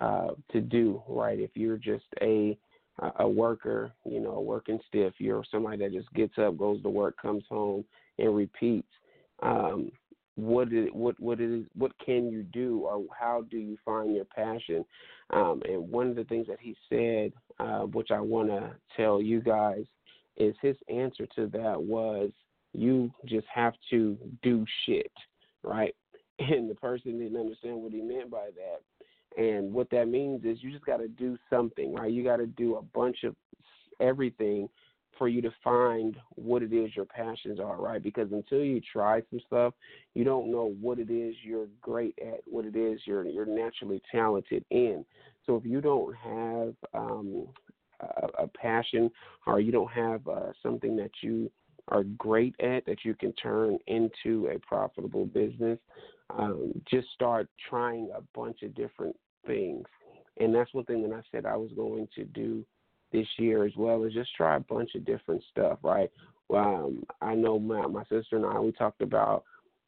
uh, 0.00 0.28
to 0.52 0.60
do, 0.60 1.02
right? 1.08 1.38
If 1.38 1.50
you're 1.54 1.78
just 1.78 2.04
a 2.20 2.56
a 3.18 3.28
worker, 3.28 3.92
you 4.04 4.20
know, 4.20 4.32
a 4.32 4.40
working 4.40 4.78
stiff. 4.88 5.14
You're 5.18 5.44
somebody 5.50 5.78
that 5.78 5.92
just 5.92 6.12
gets 6.14 6.38
up, 6.38 6.56
goes 6.56 6.82
to 6.82 6.88
work, 6.88 7.16
comes 7.20 7.44
home, 7.48 7.84
and 8.18 8.34
repeats. 8.34 8.88
Um, 9.42 9.90
what 10.36 10.72
is 10.72 10.88
what 10.92 11.18
what 11.20 11.40
is 11.40 11.64
what 11.76 11.92
can 12.04 12.30
you 12.30 12.42
do, 12.42 12.86
or 12.86 13.04
how 13.18 13.44
do 13.50 13.58
you 13.58 13.76
find 13.84 14.14
your 14.14 14.24
passion? 14.24 14.84
Um, 15.30 15.62
and 15.68 15.90
one 15.90 16.08
of 16.08 16.16
the 16.16 16.24
things 16.24 16.46
that 16.46 16.58
he 16.60 16.76
said, 16.88 17.32
uh, 17.58 17.86
which 17.86 18.10
I 18.10 18.20
want 18.20 18.48
to 18.48 18.72
tell 18.96 19.20
you 19.20 19.40
guys, 19.40 19.84
is 20.36 20.54
his 20.62 20.76
answer 20.88 21.26
to 21.36 21.46
that 21.48 21.82
was 21.82 22.30
you 22.72 23.10
just 23.24 23.46
have 23.52 23.74
to 23.90 24.16
do 24.42 24.64
shit, 24.84 25.12
right? 25.62 25.94
And 26.50 26.68
the 26.68 26.74
person 26.74 27.18
didn't 27.18 27.38
understand 27.40 27.76
what 27.76 27.92
he 27.92 28.02
meant 28.02 28.30
by 28.30 28.48
that. 28.56 29.42
And 29.42 29.72
what 29.72 29.90
that 29.90 30.08
means 30.08 30.44
is 30.44 30.58
you 30.62 30.70
just 30.70 30.84
got 30.84 30.98
to 30.98 31.08
do 31.08 31.38
something, 31.48 31.94
right? 31.94 32.12
You 32.12 32.22
got 32.24 32.36
to 32.36 32.46
do 32.46 32.76
a 32.76 32.82
bunch 32.82 33.24
of 33.24 33.34
everything 34.00 34.68
for 35.18 35.28
you 35.28 35.40
to 35.42 35.50
find 35.64 36.16
what 36.30 36.62
it 36.62 36.72
is 36.72 36.94
your 36.94 37.04
passions 37.04 37.58
are, 37.58 37.80
right? 37.80 38.02
Because 38.02 38.30
until 38.32 38.62
you 38.62 38.80
try 38.92 39.22
some 39.30 39.40
stuff, 39.46 39.74
you 40.14 40.24
don't 40.24 40.50
know 40.50 40.74
what 40.80 40.98
it 40.98 41.10
is 41.10 41.34
you're 41.42 41.68
great 41.80 42.18
at, 42.20 42.40
what 42.46 42.64
it 42.64 42.76
is 42.76 43.00
you're 43.04 43.24
you're 43.24 43.46
naturally 43.46 44.02
talented 44.12 44.64
in. 44.70 45.04
So 45.46 45.56
if 45.56 45.64
you 45.64 45.80
don't 45.80 46.14
have 46.16 46.74
um, 46.94 47.46
a, 48.00 48.44
a 48.44 48.48
passion 48.48 49.10
or 49.46 49.60
you 49.60 49.72
don't 49.72 49.90
have 49.90 50.26
uh, 50.28 50.52
something 50.62 50.96
that 50.96 51.12
you 51.22 51.50
are 51.88 52.02
great 52.02 52.54
at 52.60 52.84
that 52.86 53.04
you 53.04 53.14
can 53.14 53.32
turn 53.34 53.78
into 53.86 54.48
a 54.48 54.58
profitable 54.58 55.24
business, 55.26 55.78
um, 56.30 56.72
just 56.90 57.08
start 57.14 57.48
trying 57.68 58.10
a 58.14 58.20
bunch 58.38 58.62
of 58.62 58.74
different 58.74 59.16
things. 59.46 59.84
And 60.38 60.54
that's 60.54 60.72
one 60.74 60.84
thing 60.84 61.02
that 61.08 61.14
I 61.14 61.22
said 61.30 61.46
I 61.46 61.56
was 61.56 61.70
going 61.74 62.08
to 62.16 62.24
do 62.24 62.64
this 63.12 63.26
year 63.38 63.64
as 63.64 63.72
well 63.76 64.04
is 64.04 64.12
just 64.12 64.34
try 64.36 64.56
a 64.56 64.60
bunch 64.60 64.90
of 64.94 65.04
different 65.04 65.42
stuff, 65.50 65.78
right? 65.82 66.10
Um, 66.52 67.04
I 67.22 67.34
know 67.34 67.58
my, 67.58 67.86
my 67.86 68.02
sister 68.04 68.36
and 68.36 68.44
I, 68.44 68.58
we 68.58 68.72
talked 68.72 69.02
about 69.02 69.44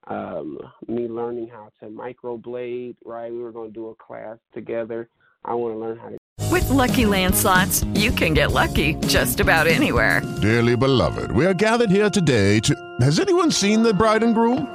um, 0.07 0.59
me 0.87 1.07
learning 1.07 1.49
how 1.49 1.71
to 1.81 1.87
microblade, 1.87 2.97
right? 3.05 3.31
We 3.31 3.39
were 3.39 3.53
going 3.53 3.71
to 3.71 3.75
do 3.75 3.89
a 3.89 3.95
class 3.95 4.39
together. 4.55 5.09
I 5.45 5.55
want 5.55 5.75
to 5.75 5.79
learn 5.79 5.99
how 5.99 6.09
to. 6.11 6.19
With 6.51 6.69
lucky 6.71 7.05
landslots, 7.05 7.85
you 7.99 8.11
can 8.11 8.33
get 8.33 8.53
lucky 8.53 8.95
just 9.07 9.41
about 9.41 9.67
anywhere. 9.67 10.23
Dearly 10.41 10.77
beloved, 10.77 11.31
we 11.33 11.45
are 11.45 11.55
gathered 11.55 11.91
here 11.91 12.09
today 12.09 12.61
to. 12.61 12.75
Has 13.01 13.21
anyone 13.21 13.51
seen 13.51 13.83
the 13.83 13.93
bride 13.93 14.23
and 14.23 14.35
groom? 14.35 14.75